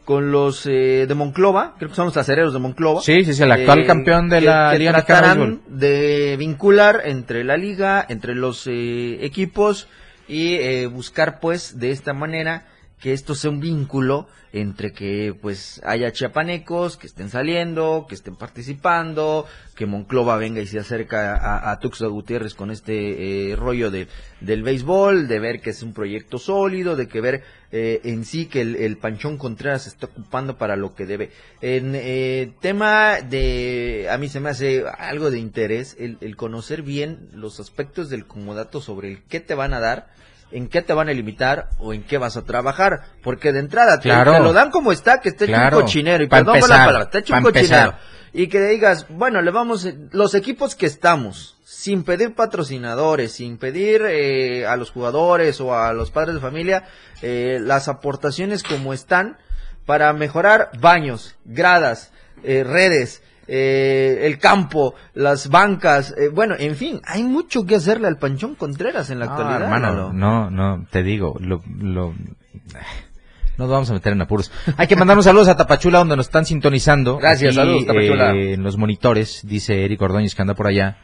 con 0.05 0.31
los 0.31 0.65
eh, 0.67 1.05
de 1.07 1.13
Monclova, 1.15 1.73
creo 1.77 1.89
que 1.89 1.95
son 1.95 2.05
los 2.05 2.15
acereros 2.17 2.53
de 2.53 2.59
Monclova. 2.59 3.01
Sí, 3.01 3.25
sí, 3.25 3.33
sí, 3.33 3.43
el 3.43 3.51
actual 3.51 3.79
Eh, 3.79 3.85
campeón 3.85 4.29
de 4.29 4.39
que- 4.39 4.45
la 4.45 4.69
que 4.71 4.79
Liga 4.79 4.91
tratarán 5.03 5.61
de 5.67 6.35
vincular 6.37 7.01
entre 7.05 7.43
la 7.43 7.57
liga, 7.57 8.05
entre 8.07 8.35
los 8.35 8.65
eh, 8.67 9.17
equipos 9.25 9.87
y 10.27 10.53
eh, 10.55 10.87
buscar 10.87 11.39
pues 11.39 11.79
de 11.79 11.91
esta 11.91 12.13
manera 12.13 12.65
que 12.99 13.13
esto 13.13 13.35
sea 13.35 13.51
un 13.51 13.59
vínculo 13.59 14.27
entre 14.55 14.93
que 14.93 15.35
pues 15.39 15.81
haya 15.83 16.13
chiapanecos 16.13 16.95
que 16.95 17.07
estén 17.07 17.29
saliendo, 17.29 18.05
que 18.07 18.15
estén 18.15 18.37
participando, 18.37 19.45
que 19.75 19.85
Monclova 19.85 20.37
venga 20.37 20.61
y 20.61 20.67
se 20.67 20.79
acerca 20.79 21.35
a, 21.35 21.71
a 21.71 22.07
Gutiérrez 22.07 22.53
con 22.53 22.71
este 22.71 23.51
eh, 23.51 23.55
rollo 23.57 23.91
de, 23.91 24.07
del 24.39 24.63
béisbol, 24.63 25.27
de 25.27 25.39
ver 25.39 25.59
que 25.59 25.71
es 25.71 25.83
un 25.83 25.93
proyecto 25.93 26.37
sólido, 26.37 26.95
de 26.95 27.09
que 27.09 27.19
ver 27.19 27.43
eh, 27.73 27.99
en 28.05 28.23
sí 28.23 28.45
que 28.45 28.61
el, 28.61 28.77
el 28.77 28.97
Panchón 28.97 29.37
Contreras 29.37 29.83
se 29.83 29.89
está 29.89 30.05
ocupando 30.05 30.57
para 30.57 30.77
lo 30.77 30.95
que 30.95 31.05
debe. 31.05 31.31
En 31.59 31.91
eh, 31.93 32.53
tema 32.61 33.19
de, 33.19 34.07
a 34.09 34.17
mí 34.17 34.29
se 34.29 34.39
me 34.39 34.49
hace 34.49 34.85
algo 34.97 35.31
de 35.31 35.39
interés 35.39 35.97
el, 35.99 36.17
el 36.21 36.37
conocer 36.37 36.81
bien 36.81 37.27
los 37.33 37.59
aspectos 37.59 38.09
del 38.09 38.25
comodato 38.25 38.79
sobre 38.79 39.11
el 39.11 39.23
qué 39.23 39.41
te 39.41 39.53
van 39.53 39.73
a 39.73 39.81
dar, 39.81 40.07
en 40.51 40.67
qué 40.69 40.81
te 40.81 40.93
van 40.93 41.09
a 41.09 41.13
limitar 41.13 41.69
o 41.79 41.93
en 41.93 42.03
qué 42.03 42.17
vas 42.17 42.37
a 42.37 42.43
trabajar, 42.43 43.01
porque 43.23 43.51
de 43.51 43.59
entrada 43.59 43.97
te, 43.99 44.09
Claro. 44.09 44.33
te 44.33 44.39
lo 44.39 44.53
dan 44.53 44.71
como 44.71 44.91
está, 44.91 45.19
que 45.21 45.29
esté 45.29 45.45
hecho 45.45 45.53
Claro. 45.53 45.77
un 45.77 45.83
cochinero, 45.83 46.23
y 46.23 46.27
Pa' 46.27 46.37
perdón 46.37 46.59
por 46.59 46.69
la 46.69 46.75
palabra, 46.77 47.03
está 47.03 47.19
hecho 47.19 47.33
un 47.35 47.41
cochinero. 47.43 47.75
empezar. 47.75 47.99
Y 48.33 48.47
que 48.47 48.61
digas, 48.61 49.05
bueno, 49.09 49.41
le 49.41 49.49
vamos, 49.51 49.87
los 50.11 50.35
equipos 50.35 50.75
que 50.75 50.85
estamos, 50.85 51.57
sin 51.63 52.03
pedir 52.03 52.35
patrocinadores, 52.35 53.31
sin 53.31 53.57
pedir 53.57 54.01
eh, 54.07 54.65
a 54.67 54.75
los 54.75 54.91
jugadores 54.91 55.59
o 55.61 55.73
a 55.73 55.93
los 55.93 56.11
padres 56.11 56.35
de 56.35 56.41
familia, 56.41 56.83
eh, 57.21 57.59
las 57.61 57.87
aportaciones 57.87 58.63
como 58.63 58.93
están 58.93 59.37
para 59.85 60.11
mejorar 60.13 60.69
baños, 60.79 61.35
gradas, 61.45 62.11
eh, 62.43 62.63
redes, 62.65 63.23
eh, 63.47 64.19
el 64.23 64.37
campo, 64.39 64.95
las 65.13 65.49
bancas, 65.49 66.13
eh, 66.17 66.29
bueno, 66.29 66.55
en 66.57 66.75
fin, 66.75 67.01
hay 67.05 67.23
mucho 67.23 67.65
que 67.65 67.75
hacerle 67.75 68.07
al 68.07 68.17
Panchón 68.17 68.55
Contreras 68.55 69.09
en 69.09 69.19
la 69.19 69.25
No, 69.25 69.31
actualidad. 69.33 69.61
hermano, 69.63 70.13
no, 70.13 70.49
no, 70.49 70.85
te 70.89 71.03
digo, 71.03 71.35
lo, 71.39 71.61
lo, 71.79 72.13
nos 73.57 73.69
vamos 73.69 73.89
a 73.89 73.93
meter 73.93 74.13
en 74.13 74.21
apuros. 74.21 74.51
Hay 74.77 74.87
que 74.87 74.95
mandar 74.95 75.17
un 75.17 75.23
saludos 75.23 75.47
a 75.47 75.55
Tapachula 75.57 75.99
donde 75.99 76.17
nos 76.17 76.25
están 76.27 76.45
sintonizando. 76.45 77.17
Gracias, 77.17 77.55
saludos, 77.55 77.85
Tapachula. 77.85 78.33
eh, 78.35 78.53
en 78.53 78.63
los 78.63 78.77
monitores, 78.77 79.41
dice 79.43 79.85
Eric 79.85 80.01
Ordóñez 80.01 80.35
que 80.35 80.41
anda 80.41 80.55
por 80.55 80.67
allá. 80.67 80.97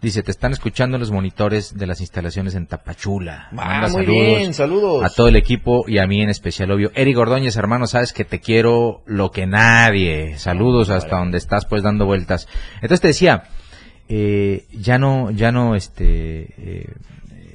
Dice, 0.00 0.22
te 0.22 0.30
están 0.30 0.52
escuchando 0.52 0.96
en 0.96 1.00
los 1.00 1.10
monitores 1.10 1.76
de 1.76 1.86
las 1.86 2.00
instalaciones 2.00 2.54
en 2.54 2.66
Tapachula. 2.66 3.48
Ah, 3.56 3.80
muy 3.80 4.04
saludos 4.04 4.06
bien, 4.06 4.54
saludos. 4.54 5.04
A 5.04 5.08
todo 5.12 5.26
el 5.26 5.34
equipo 5.34 5.84
y 5.88 5.98
a 5.98 6.06
mí 6.06 6.22
en 6.22 6.28
especial, 6.28 6.70
obvio. 6.70 6.92
Eric 6.94 7.18
Ordóñez, 7.18 7.56
hermano, 7.56 7.88
sabes 7.88 8.12
que 8.12 8.24
te 8.24 8.38
quiero 8.38 9.02
lo 9.06 9.32
que 9.32 9.48
nadie. 9.48 10.38
Saludos 10.38 10.90
hasta 10.90 11.18
donde 11.18 11.38
estás 11.38 11.66
pues 11.66 11.82
dando 11.82 12.06
vueltas. 12.06 12.46
Entonces 12.76 13.00
te 13.00 13.08
decía, 13.08 13.42
eh, 14.08 14.66
ya 14.72 14.98
no, 14.98 15.32
ya 15.32 15.50
no, 15.50 15.74
este, 15.74 16.54
eh, 16.58 16.94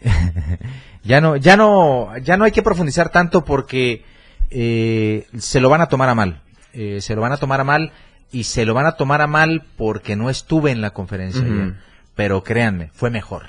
ya 1.04 1.22
no, 1.22 1.38
ya 1.38 1.56
no, 1.56 2.18
ya 2.18 2.36
no 2.36 2.44
hay 2.44 2.52
que 2.52 2.62
profundizar 2.62 3.08
tanto 3.08 3.46
porque 3.46 4.04
eh, 4.50 5.28
se 5.38 5.62
lo 5.62 5.70
van 5.70 5.80
a 5.80 5.88
tomar 5.88 6.10
a 6.10 6.16
mal. 6.16 6.42
Eh, 6.74 7.00
se 7.02 7.16
lo 7.16 7.22
van 7.22 7.32
a 7.32 7.38
tomar 7.38 7.62
a 7.62 7.64
mal 7.64 7.92
y 8.32 8.44
se 8.44 8.66
lo 8.66 8.74
van 8.74 8.86
a 8.86 8.94
tomar 8.94 9.22
a 9.22 9.28
mal 9.28 9.64
porque 9.78 10.16
no 10.16 10.30
estuve 10.30 10.72
en 10.72 10.82
la 10.82 10.90
conferencia 10.90 11.42
ayer. 11.42 11.76
Pero 12.16 12.44
créanme, 12.44 12.90
fue 12.94 13.10
mejor. 13.10 13.44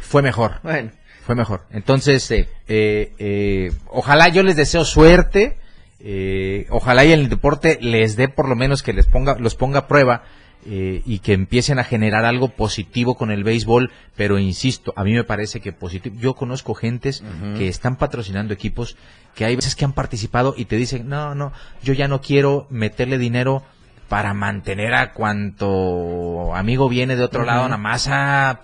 fue 0.00 0.22
mejor. 0.22 0.54
Bueno, 0.62 0.90
Fue 1.24 1.34
mejor. 1.34 1.62
Entonces, 1.70 2.30
eh, 2.30 2.48
eh, 2.68 3.72
ojalá 3.88 4.28
yo 4.28 4.42
les 4.42 4.56
deseo 4.56 4.84
suerte. 4.84 5.56
eh, 6.00 6.66
ojalá 6.70 7.04
y 7.04 7.12
el 7.12 7.28
deporte 7.28 7.78
les 7.80 8.16
dé 8.16 8.28
por 8.28 8.48
lo 8.48 8.56
menos 8.56 8.82
que 8.82 8.92
les 8.94 9.06
ponga, 9.06 9.36
los 9.38 9.54
ponga 9.54 9.80
a 9.80 9.86
prueba 9.86 10.22
eh, 10.66 11.02
y 11.06 11.18
que 11.20 11.34
empiecen 11.34 11.78
a 11.78 11.84
generar 11.84 12.24
algo 12.24 12.48
positivo 12.48 13.14
con 13.16 13.30
el 13.30 13.44
béisbol. 13.44 13.90
Pero 14.16 14.38
insisto, 14.38 14.92
a 14.96 15.04
mí 15.04 15.12
me 15.12 15.24
parece 15.24 15.60
que 15.60 15.72
positivo. 15.72 16.16
Yo 16.18 16.34
conozco 16.34 16.74
gentes 16.74 17.22
que 17.56 17.68
están 17.68 17.96
patrocinando 17.96 18.54
equipos 18.54 18.96
que 19.34 19.44
hay 19.44 19.54
veces 19.56 19.76
que 19.76 19.84
han 19.84 19.92
participado 19.92 20.54
y 20.56 20.64
te 20.64 20.76
dicen, 20.76 21.08
no, 21.08 21.34
no, 21.34 21.52
yo 21.82 21.92
ya 21.92 22.08
no 22.08 22.20
quiero 22.22 22.66
meterle 22.70 23.16
dinero 23.18 23.62
para 24.10 24.34
mantener 24.34 24.92
a 24.92 25.12
cuanto 25.12 26.52
amigo 26.56 26.88
viene 26.88 27.14
de 27.14 27.22
otro 27.22 27.44
lado, 27.44 27.62
nada 27.62 27.76
más 27.78 28.08
a... 28.08 28.60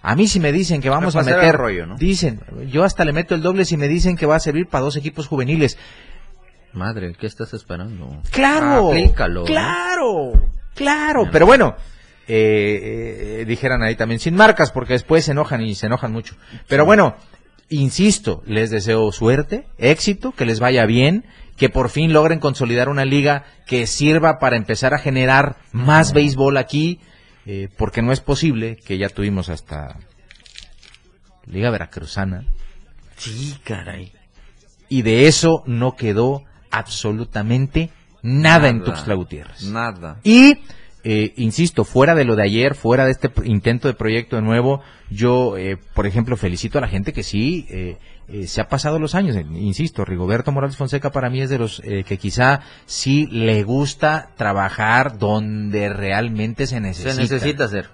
A 0.00 0.14
mí 0.14 0.28
si 0.28 0.38
me 0.38 0.52
dicen 0.52 0.80
que 0.80 0.88
vamos 0.88 1.16
a 1.16 1.20
pasar 1.20 1.38
meter 1.38 1.56
rollo, 1.56 1.86
¿no? 1.86 1.96
Dicen, 1.96 2.40
yo 2.70 2.84
hasta 2.84 3.04
le 3.04 3.12
meto 3.12 3.34
el 3.34 3.42
doble 3.42 3.64
si 3.64 3.76
me 3.76 3.88
dicen 3.88 4.16
que 4.16 4.24
va 4.24 4.36
a 4.36 4.40
servir 4.40 4.68
para 4.68 4.84
dos 4.84 4.96
equipos 4.96 5.26
juveniles. 5.26 5.78
madre, 6.72 7.16
¿qué 7.18 7.26
estás 7.26 7.54
esperando? 7.54 8.22
Claro, 8.30 8.90
Aplícalo, 8.90 9.44
claro, 9.44 10.32
claro. 10.74 11.28
Pero 11.32 11.46
bueno, 11.46 11.74
eh, 12.28 13.40
eh, 13.40 13.44
dijeran 13.46 13.82
ahí 13.82 13.96
también 13.96 14.20
sin 14.20 14.36
marcas 14.36 14.70
porque 14.70 14.92
después 14.92 15.24
se 15.24 15.32
enojan 15.32 15.60
y 15.62 15.74
se 15.74 15.86
enojan 15.86 16.12
mucho. 16.12 16.36
Pero 16.68 16.84
bueno, 16.84 17.16
insisto, 17.68 18.44
les 18.46 18.70
deseo 18.70 19.10
suerte, 19.10 19.66
éxito, 19.76 20.30
que 20.30 20.44
les 20.44 20.60
vaya 20.60 20.86
bien, 20.86 21.24
que 21.56 21.68
por 21.68 21.90
fin 21.90 22.12
logren 22.12 22.40
consolidar 22.40 22.88
una 22.88 23.04
liga 23.04 23.44
que 23.66 23.86
sirva 23.86 24.38
para 24.38 24.56
empezar 24.56 24.94
a 24.94 24.98
generar 24.98 25.56
más 25.72 26.12
béisbol 26.12 26.56
aquí, 26.56 27.00
eh, 27.46 27.68
porque 27.76 28.02
no 28.02 28.12
es 28.12 28.20
posible 28.20 28.76
que 28.76 28.98
ya 28.98 29.08
tuvimos 29.08 29.48
hasta 29.48 29.96
Liga 31.46 31.70
Veracruzana. 31.70 32.44
Sí, 33.16 33.56
caray. 33.62 34.12
y 34.88 35.02
de 35.02 35.28
eso 35.28 35.62
no 35.66 35.94
quedó 35.96 36.42
absolutamente 36.70 37.90
nada, 38.22 38.68
en 38.68 38.82
Tuxtla 38.82 39.14
Gutiérrez. 39.14 39.62
Nada. 39.64 40.18
Y, 40.24 40.58
eh, 41.04 41.32
insisto, 41.36 41.84
fuera 41.84 42.14
de 42.14 42.24
lo 42.24 42.34
de 42.34 42.44
ayer, 42.44 42.74
fuera 42.74 43.04
de 43.04 43.12
este 43.12 43.30
intento 43.44 43.88
de 43.88 43.94
proyecto 43.94 44.36
de 44.36 44.42
nuevo, 44.42 44.80
yo, 45.10 45.56
eh, 45.56 45.76
por 45.94 46.06
ejemplo, 46.06 46.36
felicito 46.36 46.78
a 46.78 46.80
la 46.80 46.88
gente 46.88 47.12
que 47.12 47.22
sí 47.22 47.66
eh, 47.70 47.98
eh, 48.28 48.46
se 48.46 48.60
ha 48.60 48.68
pasado 48.68 48.98
los 48.98 49.14
años. 49.14 49.36
Eh, 49.36 49.44
Insisto, 49.54 50.04
Rigoberto 50.04 50.50
Morales 50.50 50.76
Fonseca 50.76 51.10
para 51.10 51.28
mí 51.28 51.42
es 51.42 51.50
de 51.50 51.58
los 51.58 51.80
eh, 51.84 52.04
que 52.04 52.16
quizá 52.16 52.60
sí 52.86 53.26
le 53.30 53.62
gusta 53.62 54.30
trabajar 54.36 55.18
donde 55.18 55.90
realmente 55.90 56.66
se 56.66 56.80
necesita. 56.80 57.12
Se 57.12 57.20
necesita 57.20 57.64
hacer. 57.64 57.90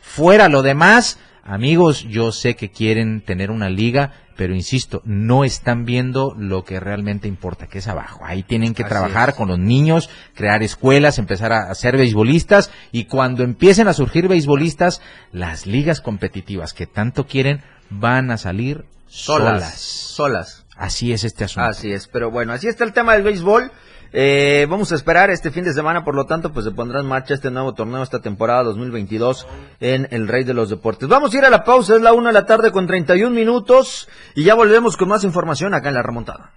Fuera 0.00 0.48
lo 0.48 0.62
demás, 0.62 1.18
amigos, 1.42 2.04
yo 2.08 2.32
sé 2.32 2.54
que 2.54 2.70
quieren 2.70 3.20
tener 3.20 3.50
una 3.50 3.68
liga, 3.68 4.12
pero 4.36 4.54
insisto, 4.54 5.00
no 5.04 5.44
están 5.44 5.84
viendo 5.84 6.34
lo 6.36 6.64
que 6.64 6.78
realmente 6.80 7.26
importa, 7.28 7.66
que 7.66 7.78
es 7.78 7.88
abajo. 7.88 8.20
Ahí 8.24 8.42
tienen 8.42 8.74
que 8.74 8.82
Así 8.82 8.90
trabajar 8.90 9.30
es. 9.30 9.34
con 9.34 9.48
los 9.48 9.58
niños, 9.58 10.10
crear 10.34 10.62
escuelas, 10.62 11.18
empezar 11.18 11.52
a, 11.52 11.70
a 11.70 11.74
ser 11.74 11.96
beisbolistas 11.96 12.70
y 12.92 13.04
cuando 13.06 13.42
empiecen 13.42 13.88
a 13.88 13.92
surgir 13.92 14.28
beisbolistas, 14.28 15.00
las 15.32 15.66
ligas 15.66 16.00
competitivas 16.00 16.72
que 16.74 16.86
tanto 16.86 17.26
quieren 17.26 17.62
van 17.90 18.30
a 18.30 18.36
salir 18.36 18.84
Solas. 19.08 19.62
solas. 19.62 19.80
Solas. 19.80 20.66
Así 20.76 21.12
es 21.12 21.24
este 21.24 21.44
asunto. 21.44 21.68
Así 21.70 21.90
es, 21.92 22.06
pero 22.06 22.30
bueno, 22.30 22.52
así 22.52 22.68
está 22.68 22.84
el 22.84 22.92
tema 22.92 23.14
del 23.14 23.22
béisbol. 23.22 23.70
Eh, 24.12 24.66
vamos 24.68 24.92
a 24.92 24.94
esperar 24.94 25.30
este 25.30 25.50
fin 25.50 25.64
de 25.64 25.72
semana, 25.72 26.04
por 26.04 26.14
lo 26.14 26.26
tanto, 26.26 26.52
pues 26.52 26.64
se 26.64 26.70
pondrá 26.70 27.00
en 27.00 27.06
marcha 27.06 27.34
este 27.34 27.50
nuevo 27.50 27.74
torneo, 27.74 28.02
esta 28.02 28.20
temporada 28.20 28.62
2022 28.64 29.46
en 29.80 30.08
el 30.10 30.28
Rey 30.28 30.44
de 30.44 30.54
los 30.54 30.70
Deportes. 30.70 31.08
Vamos 31.08 31.34
a 31.34 31.38
ir 31.38 31.44
a 31.44 31.50
la 31.50 31.64
pausa, 31.64 31.96
es 31.96 32.02
la 32.02 32.12
una 32.12 32.28
de 32.28 32.34
la 32.34 32.46
tarde 32.46 32.72
con 32.72 32.86
31 32.86 33.34
minutos 33.34 34.08
y 34.34 34.44
ya 34.44 34.54
volvemos 34.54 34.96
con 34.96 35.08
más 35.08 35.24
información 35.24 35.74
acá 35.74 35.88
en 35.88 35.94
la 35.94 36.02
remontada. 36.02 36.52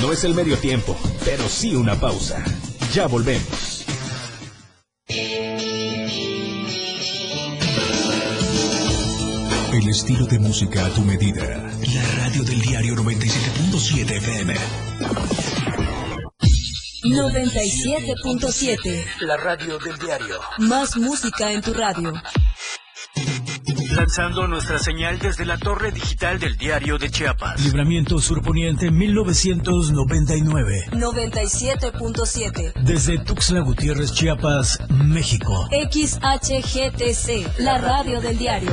No 0.00 0.12
es 0.12 0.24
el 0.24 0.34
medio 0.34 0.56
tiempo, 0.56 0.96
pero 1.24 1.42
sí 1.48 1.74
una 1.74 1.94
pausa. 1.96 2.42
Ya 2.92 3.06
volvemos. 3.06 3.84
El 9.80 9.88
estilo 9.90 10.26
de 10.26 10.40
música 10.40 10.86
a 10.86 10.90
tu 10.90 11.02
medida. 11.02 11.70
La 11.94 12.02
radio 12.16 12.42
del 12.42 12.60
diario 12.60 12.96
97.7 12.96 14.10
FM. 14.10 14.56
97.7. 17.04 19.04
La 19.20 19.36
radio 19.36 19.78
del 19.78 19.96
diario. 19.98 20.40
Más 20.58 20.96
música 20.96 21.52
en 21.52 21.62
tu 21.62 21.72
radio. 21.74 22.12
Lanzando 23.94 24.48
nuestra 24.48 24.80
señal 24.80 25.20
desde 25.20 25.44
la 25.44 25.58
torre 25.58 25.92
digital 25.92 26.40
del 26.40 26.56
diario 26.56 26.98
de 26.98 27.10
Chiapas. 27.10 27.64
Libramiento 27.64 28.18
Surponiente 28.18 28.90
1999. 28.90 30.86
97.7. 30.90 32.72
Desde 32.82 33.18
Tuxtla 33.18 33.60
Gutiérrez, 33.60 34.12
Chiapas, 34.12 34.80
México. 34.90 35.68
XHGTC, 35.70 37.60
la 37.60 37.78
radio 37.78 38.20
del 38.20 38.38
diario. 38.38 38.72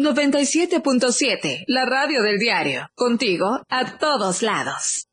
97.7, 0.00 1.64
la 1.66 1.84
radio 1.84 2.22
del 2.22 2.38
diario. 2.38 2.88
Contigo 2.94 3.60
a 3.68 3.98
todos 3.98 4.40
lados. 4.40 5.08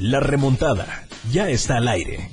La 0.00 0.18
remontada 0.18 1.06
ya 1.30 1.48
está 1.50 1.76
al 1.76 1.86
aire. 1.86 2.30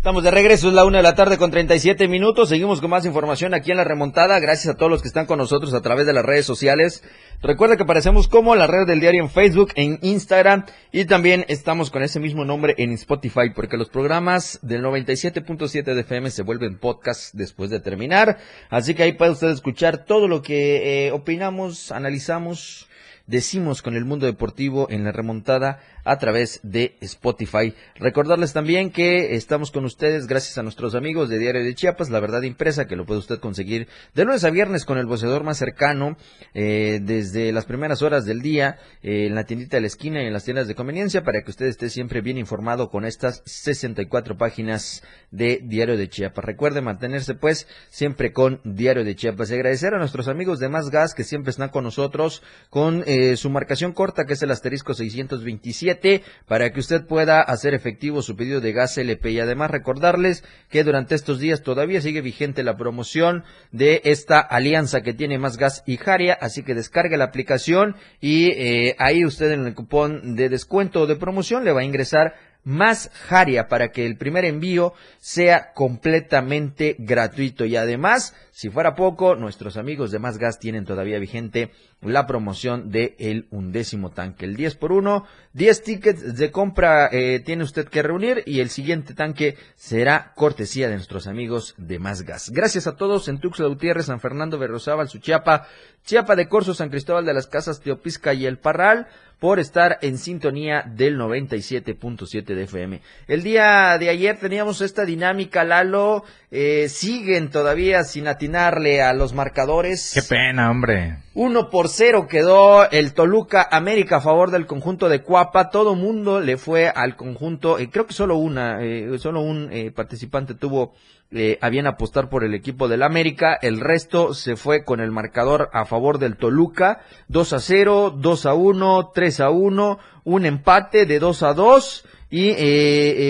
Estamos 0.00 0.24
de 0.24 0.30
regreso, 0.30 0.68
es 0.68 0.72
la 0.72 0.86
una 0.86 0.96
de 0.96 1.02
la 1.02 1.14
tarde 1.14 1.36
con 1.36 1.50
37 1.50 2.08
minutos. 2.08 2.48
Seguimos 2.48 2.80
con 2.80 2.88
más 2.88 3.04
información 3.04 3.52
aquí 3.52 3.70
en 3.70 3.76
la 3.76 3.84
remontada. 3.84 4.40
Gracias 4.40 4.74
a 4.74 4.78
todos 4.78 4.90
los 4.90 5.02
que 5.02 5.08
están 5.08 5.26
con 5.26 5.36
nosotros 5.36 5.74
a 5.74 5.82
través 5.82 6.06
de 6.06 6.14
las 6.14 6.24
redes 6.24 6.46
sociales. 6.46 7.04
Recuerda 7.42 7.76
que 7.76 7.82
aparecemos 7.82 8.26
como 8.26 8.56
la 8.56 8.66
red 8.66 8.86
del 8.86 9.00
diario 9.00 9.22
en 9.22 9.28
Facebook, 9.28 9.72
en 9.74 9.98
Instagram 10.00 10.64
y 10.90 11.04
también 11.04 11.44
estamos 11.48 11.90
con 11.90 12.02
ese 12.02 12.18
mismo 12.18 12.46
nombre 12.46 12.74
en 12.78 12.92
Spotify 12.92 13.50
porque 13.54 13.76
los 13.76 13.90
programas 13.90 14.58
del 14.62 14.82
97.7 14.82 15.82
de 15.82 16.00
FM 16.00 16.30
se 16.30 16.44
vuelven 16.44 16.78
podcast 16.78 17.34
después 17.34 17.68
de 17.68 17.80
terminar. 17.80 18.38
Así 18.70 18.94
que 18.94 19.02
ahí 19.02 19.12
puede 19.12 19.32
usted 19.32 19.50
escuchar 19.50 20.06
todo 20.06 20.28
lo 20.28 20.40
que 20.40 21.08
eh, 21.08 21.12
opinamos, 21.12 21.92
analizamos, 21.92 22.88
decimos 23.26 23.82
con 23.82 23.96
el 23.96 24.06
mundo 24.06 24.24
deportivo 24.24 24.86
en 24.88 25.04
la 25.04 25.12
remontada 25.12 25.80
a 26.10 26.18
través 26.18 26.58
de 26.64 26.96
Spotify. 27.02 27.72
Recordarles 27.94 28.52
también 28.52 28.90
que 28.90 29.36
estamos 29.36 29.70
con 29.70 29.84
ustedes 29.84 30.26
gracias 30.26 30.58
a 30.58 30.64
nuestros 30.64 30.96
amigos 30.96 31.28
de 31.28 31.38
Diario 31.38 31.62
de 31.62 31.72
Chiapas, 31.72 32.10
la 32.10 32.18
verdad 32.18 32.42
impresa, 32.42 32.88
que 32.88 32.96
lo 32.96 33.06
puede 33.06 33.20
usted 33.20 33.38
conseguir 33.38 33.86
de 34.12 34.24
lunes 34.24 34.42
a 34.42 34.50
viernes 34.50 34.84
con 34.84 34.98
el 34.98 35.06
boceador 35.06 35.44
más 35.44 35.58
cercano, 35.58 36.16
eh, 36.52 36.98
desde 37.00 37.52
las 37.52 37.64
primeras 37.64 38.02
horas 38.02 38.24
del 38.24 38.42
día, 38.42 38.80
eh, 39.04 39.26
en 39.28 39.36
la 39.36 39.44
tiendita 39.44 39.76
de 39.76 39.82
la 39.82 39.86
esquina 39.86 40.20
y 40.20 40.26
en 40.26 40.32
las 40.32 40.42
tiendas 40.42 40.66
de 40.66 40.74
conveniencia, 40.74 41.22
para 41.22 41.42
que 41.42 41.50
usted 41.52 41.66
esté 41.66 41.88
siempre 41.90 42.22
bien 42.22 42.38
informado 42.38 42.90
con 42.90 43.04
estas 43.04 43.44
64 43.44 44.36
páginas 44.36 45.04
de 45.30 45.60
Diario 45.62 45.96
de 45.96 46.08
Chiapas. 46.08 46.44
Recuerde 46.44 46.80
mantenerse 46.80 47.36
pues 47.36 47.68
siempre 47.88 48.32
con 48.32 48.60
Diario 48.64 49.04
de 49.04 49.14
Chiapas. 49.14 49.52
Y 49.52 49.54
agradecer 49.54 49.94
a 49.94 49.98
nuestros 49.98 50.26
amigos 50.26 50.58
de 50.58 50.68
Más 50.68 50.90
Gas 50.90 51.14
que 51.14 51.22
siempre 51.22 51.52
están 51.52 51.68
con 51.68 51.84
nosotros 51.84 52.42
con 52.68 53.04
eh, 53.06 53.36
su 53.36 53.48
marcación 53.48 53.92
corta 53.92 54.24
que 54.24 54.32
es 54.32 54.42
el 54.42 54.50
asterisco 54.50 54.92
627 54.92 55.99
para 56.46 56.72
que 56.72 56.80
usted 56.80 57.06
pueda 57.06 57.40
hacer 57.40 57.74
efectivo 57.74 58.22
su 58.22 58.36
pedido 58.36 58.60
de 58.60 58.72
gas 58.72 58.98
LP 58.98 59.30
y 59.30 59.40
además 59.40 59.70
recordarles 59.70 60.44
que 60.68 60.84
durante 60.84 61.14
estos 61.14 61.38
días 61.38 61.62
todavía 61.62 62.00
sigue 62.00 62.20
vigente 62.20 62.62
la 62.62 62.76
promoción 62.76 63.44
de 63.72 64.00
esta 64.04 64.40
alianza 64.40 65.02
que 65.02 65.14
tiene 65.14 65.38
Más 65.38 65.56
Gas 65.56 65.82
y 65.86 65.96
Jaria, 65.96 66.36
así 66.40 66.62
que 66.62 66.74
descargue 66.74 67.16
la 67.16 67.24
aplicación 67.24 67.96
y 68.20 68.50
eh, 68.52 68.96
ahí 68.98 69.24
usted 69.24 69.52
en 69.52 69.66
el 69.66 69.74
cupón 69.74 70.36
de 70.36 70.48
descuento 70.48 71.02
o 71.02 71.06
de 71.06 71.16
promoción 71.16 71.64
le 71.64 71.72
va 71.72 71.80
a 71.80 71.84
ingresar 71.84 72.34
más 72.64 73.10
Jaria 73.12 73.68
para 73.68 73.90
que 73.90 74.06
el 74.06 74.16
primer 74.16 74.44
envío 74.44 74.94
sea 75.18 75.72
completamente 75.72 76.96
gratuito. 76.98 77.64
Y 77.64 77.76
además 77.76 78.34
si 78.60 78.68
fuera 78.68 78.94
poco 78.94 79.36
nuestros 79.36 79.78
amigos 79.78 80.10
de 80.10 80.18
Más 80.18 80.36
Gas 80.36 80.58
tienen 80.58 80.84
todavía 80.84 81.18
vigente 81.18 81.70
la 82.02 82.26
promoción 82.26 82.90
de 82.90 83.16
el 83.18 83.46
undécimo 83.50 84.10
tanque 84.10 84.44
el 84.44 84.54
10 84.54 84.74
por 84.76 84.92
1 84.92 85.24
10 85.54 85.82
tickets 85.82 86.36
de 86.36 86.50
compra 86.50 87.08
eh, 87.10 87.40
tiene 87.40 87.64
usted 87.64 87.88
que 87.88 88.02
reunir 88.02 88.42
y 88.44 88.60
el 88.60 88.68
siguiente 88.68 89.14
tanque 89.14 89.56
será 89.76 90.32
cortesía 90.34 90.88
de 90.88 90.96
nuestros 90.96 91.26
amigos 91.26 91.74
de 91.78 91.98
Más 91.98 92.20
Gas. 92.22 92.50
Gracias 92.50 92.86
a 92.86 92.96
todos 92.96 93.28
en 93.28 93.40
Tuxtla 93.40 93.66
Gutiérrez 93.68 94.06
San 94.06 94.20
Fernando 94.20 94.58
Berrozábal 94.58 95.08
Suchiapa 95.08 95.66
Chiapa 96.04 96.36
de 96.36 96.48
Corzo 96.48 96.74
San 96.74 96.90
Cristóbal 96.90 97.24
de 97.24 97.32
las 97.32 97.46
Casas 97.46 97.80
Teopisca 97.80 98.34
y 98.34 98.44
El 98.44 98.58
Parral 98.58 99.08
por 99.40 99.58
estar 99.58 99.98
en 100.02 100.18
sintonía 100.18 100.84
del 100.86 101.18
97.7 101.18 102.44
de 102.44 102.62
FM. 102.62 103.00
El 103.26 103.42
día 103.42 103.96
de 103.98 104.10
ayer 104.10 104.38
teníamos 104.38 104.82
esta 104.82 105.06
dinámica, 105.06 105.64
Lalo, 105.64 106.24
eh, 106.50 106.88
siguen 106.90 107.50
todavía 107.50 108.04
sin 108.04 108.28
atinarle 108.28 109.02
a 109.02 109.14
los 109.14 109.32
marcadores. 109.32 110.12
Qué 110.14 110.22
pena, 110.22 110.70
hombre. 110.70 111.16
Uno 111.32 111.70
por 111.70 111.88
cero 111.88 112.26
quedó 112.28 112.90
el 112.90 113.14
Toluca 113.14 113.66
América 113.70 114.16
a 114.16 114.20
favor 114.20 114.50
del 114.50 114.66
conjunto 114.66 115.08
de 115.08 115.22
Cuapa. 115.22 115.70
Todo 115.70 115.94
mundo 115.94 116.40
le 116.40 116.58
fue 116.58 116.88
al 116.88 117.16
conjunto, 117.16 117.78
eh, 117.78 117.88
creo 117.90 118.06
que 118.06 118.12
solo 118.12 118.36
una, 118.36 118.82
eh, 118.82 119.18
solo 119.18 119.40
un 119.40 119.70
eh, 119.72 119.90
participante 119.90 120.54
tuvo 120.54 120.92
eh, 121.32 121.58
a 121.60 121.68
bien 121.68 121.86
apostar 121.86 122.28
por 122.28 122.42
el 122.42 122.54
equipo 122.54 122.88
del 122.88 123.02
América. 123.02 123.58
El 123.60 123.78
resto 123.80 124.34
se 124.34 124.56
fue 124.56 124.84
con 124.84 125.00
el 125.00 125.10
marcador 125.10 125.70
a 125.72 125.84
favor 125.84 126.18
del 126.18 126.36
Toluca. 126.36 127.02
2 127.28 127.52
a 127.52 127.60
0, 127.60 128.14
2 128.18 128.46
a 128.46 128.54
1, 128.54 129.12
3 129.14 129.40
a 129.40 129.50
1, 129.50 129.98
un 130.24 130.46
empate 130.46 131.06
de 131.06 131.18
2 131.18 131.42
a 131.44 131.54
2. 131.54 132.04
Y 132.30 132.48
eh, 132.48 132.56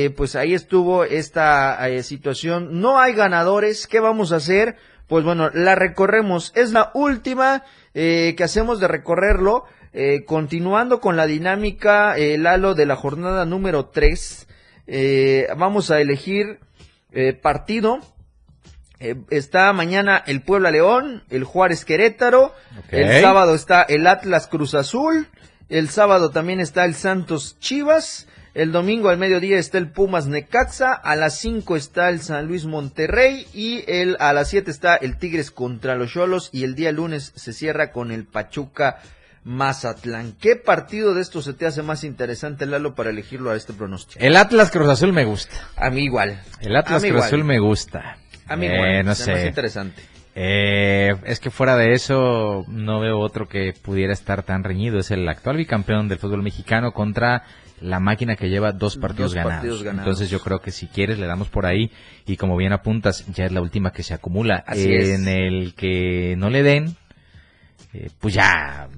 eh, 0.04 0.10
pues 0.16 0.34
ahí 0.34 0.54
estuvo 0.54 1.04
esta 1.04 1.78
situación. 2.02 2.80
No 2.80 2.98
hay 2.98 3.12
ganadores. 3.12 3.86
¿Qué 3.86 4.00
vamos 4.00 4.32
a 4.32 4.36
hacer? 4.36 4.76
Pues 5.06 5.24
bueno, 5.24 5.50
la 5.52 5.74
recorremos. 5.74 6.52
Es 6.54 6.72
la 6.72 6.90
última 6.94 7.64
que 7.92 8.42
hacemos 8.42 8.80
de 8.80 8.88
recorrerlo. 8.88 9.64
Continuando 10.26 11.00
con 11.00 11.16
la 11.16 11.26
dinámica, 11.26 12.14
Lalo, 12.16 12.74
de 12.74 12.86
la 12.86 12.96
jornada 12.96 13.44
número 13.44 13.86
3. 13.86 14.46
Eh, 14.92 15.46
vamos 15.56 15.92
a 15.92 16.00
elegir 16.00 16.58
eh, 17.12 17.32
partido. 17.32 18.00
Eh, 18.98 19.16
está 19.30 19.72
mañana 19.72 20.22
el 20.26 20.42
Puebla 20.42 20.70
León, 20.70 21.22
el 21.30 21.44
Juárez 21.44 21.84
Querétaro. 21.84 22.54
El 22.90 23.22
sábado 23.22 23.54
está 23.54 23.82
el 23.82 24.06
Atlas 24.06 24.46
Cruz 24.46 24.74
Azul. 24.74 25.28
El 25.68 25.88
sábado 25.88 26.30
también 26.30 26.60
está 26.60 26.84
el 26.84 26.94
Santos 26.94 27.56
Chivas. 27.60 28.26
El 28.52 28.72
domingo 28.72 29.08
al 29.08 29.16
mediodía 29.16 29.58
está 29.58 29.78
el 29.78 29.90
Pumas 29.90 30.26
Necaxa. 30.26 30.92
A 30.92 31.14
las 31.16 31.38
5 31.38 31.76
está 31.76 32.08
el 32.10 32.20
San 32.20 32.46
Luis 32.46 32.66
Monterrey. 32.66 33.46
Y 33.54 33.84
el, 33.86 34.16
a 34.18 34.32
las 34.32 34.48
7 34.48 34.70
está 34.70 34.96
el 34.96 35.16
Tigres 35.16 35.50
contra 35.50 35.94
los 35.94 36.12
Cholos. 36.12 36.50
Y 36.52 36.64
el 36.64 36.74
día 36.74 36.92
lunes 36.92 37.32
se 37.36 37.52
cierra 37.52 37.92
con 37.92 38.10
el 38.10 38.26
Pachuca 38.26 39.00
Mazatlán. 39.44 40.32
¿Qué 40.40 40.56
partido 40.56 41.14
de 41.14 41.22
estos 41.22 41.44
se 41.44 41.54
te 41.54 41.66
hace 41.66 41.82
más 41.82 42.04
interesante, 42.04 42.66
Lalo, 42.66 42.94
para 42.94 43.10
elegirlo 43.10 43.50
a 43.50 43.56
este 43.56 43.72
pronóstico? 43.72 44.18
El 44.24 44.36
Atlas 44.36 44.70
Cruz 44.70 44.88
Azul 44.88 45.12
me 45.12 45.24
gusta. 45.24 45.54
A 45.76 45.90
mí 45.90 46.04
igual. 46.04 46.40
El 46.60 46.76
Atlas 46.76 47.00
Cruz 47.02 47.10
igual. 47.12 47.24
Azul 47.24 47.44
me 47.44 47.58
gusta. 47.58 48.18
A 48.46 48.56
mí 48.56 48.66
Eh, 48.66 48.74
igual. 48.74 48.98
no 48.98 49.04
me 49.04 49.10
hace 49.12 49.34
sé. 49.36 49.46
interesante. 49.46 50.02
Eh, 50.34 51.14
es 51.24 51.40
que 51.40 51.50
fuera 51.50 51.76
de 51.76 51.92
eso 51.92 52.64
no 52.68 53.00
veo 53.00 53.18
otro 53.18 53.48
que 53.48 53.72
pudiera 53.72 54.12
estar 54.12 54.42
tan 54.44 54.62
reñido. 54.62 54.98
Es 54.98 55.10
el 55.10 55.28
actual 55.28 55.56
bicampeón 55.56 56.08
del 56.08 56.18
fútbol 56.18 56.42
mexicano 56.42 56.92
contra 56.92 57.42
la 57.80 57.98
máquina 57.98 58.36
que 58.36 58.48
lleva 58.48 58.72
dos 58.72 58.96
partidos, 58.98 59.30
Dos 59.30 59.34
ganados. 59.36 59.54
partidos 59.56 59.82
ganados. 59.82 60.06
Entonces 60.06 60.30
yo 60.30 60.40
creo 60.40 60.60
que 60.60 60.70
si 60.70 60.86
quieres 60.86 61.18
le 61.18 61.26
damos 61.26 61.48
por 61.48 61.66
ahí 61.66 61.90
y 62.26 62.36
como 62.36 62.56
bien 62.56 62.72
apuntas 62.72 63.26
ya 63.32 63.46
es 63.46 63.52
la 63.52 63.60
última 63.62 63.92
que 63.92 64.02
se 64.02 64.14
acumula. 64.14 64.62
Así 64.66 64.92
es. 64.92 65.08
en 65.08 65.26
el 65.28 65.74
que 65.74 66.34
no 66.36 66.50
le 66.50 66.62
den, 66.62 66.94
eh, 67.92 68.08
pues 68.20 68.34
ya, 68.34 68.88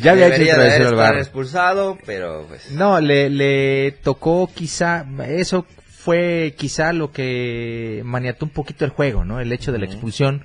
Ya 0.00 0.12
había 0.12 0.28
hecho 0.28 0.44
de 0.44 0.52
haber 0.52 0.72
estado 0.82 0.96
bar. 0.96 1.18
expulsado, 1.18 1.98
pero 2.06 2.44
pues 2.48 2.70
No, 2.72 3.00
le, 3.00 3.30
le 3.30 3.92
tocó 4.02 4.48
quizá, 4.54 5.04
eso 5.28 5.66
fue 5.88 6.54
quizá 6.56 6.92
lo 6.92 7.10
que 7.12 8.02
maniató 8.04 8.44
un 8.46 8.50
poquito 8.52 8.84
el 8.84 8.90
juego, 8.92 9.24
¿no? 9.24 9.40
El 9.40 9.52
hecho 9.52 9.72
de 9.72 9.78
la 9.78 9.86
expulsión 9.86 10.44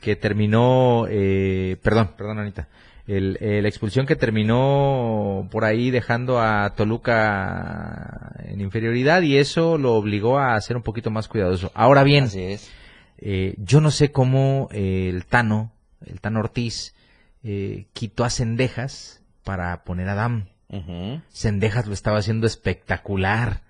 que 0.00 0.16
terminó, 0.16 1.06
eh, 1.10 1.76
perdón, 1.82 2.10
perdón 2.16 2.38
Anita, 2.38 2.68
el, 3.06 3.36
eh, 3.40 3.60
la 3.60 3.68
expulsión 3.68 4.06
que 4.06 4.16
terminó 4.16 5.48
por 5.50 5.64
ahí 5.64 5.90
dejando 5.90 6.40
a 6.40 6.74
Toluca 6.76 8.32
en 8.44 8.60
inferioridad 8.60 9.22
y 9.22 9.36
eso 9.36 9.78
lo 9.78 9.94
obligó 9.94 10.38
a 10.38 10.60
ser 10.60 10.76
un 10.76 10.82
poquito 10.82 11.10
más 11.10 11.28
cuidadoso. 11.28 11.70
Ahora 11.74 12.02
bien, 12.04 12.24
así 12.24 12.42
es. 12.42 12.70
eh, 13.18 13.54
yo 13.58 13.80
no 13.80 13.90
sé 13.90 14.10
cómo 14.12 14.68
el 14.72 15.24
Tano, 15.26 15.72
el 16.06 16.20
Tano 16.20 16.40
Ortiz, 16.40 16.94
eh, 17.42 17.86
quitó 17.92 18.24
a 18.24 18.30
Cendejas 18.30 19.22
para 19.44 19.84
poner 19.84 20.08
a 20.08 20.14
Dam. 20.14 20.46
Ujú. 20.68 21.20
Sendejas 21.28 21.86
lo 21.86 21.94
estaba 21.94 22.18
haciendo 22.18 22.46
espectacular. 22.46 23.62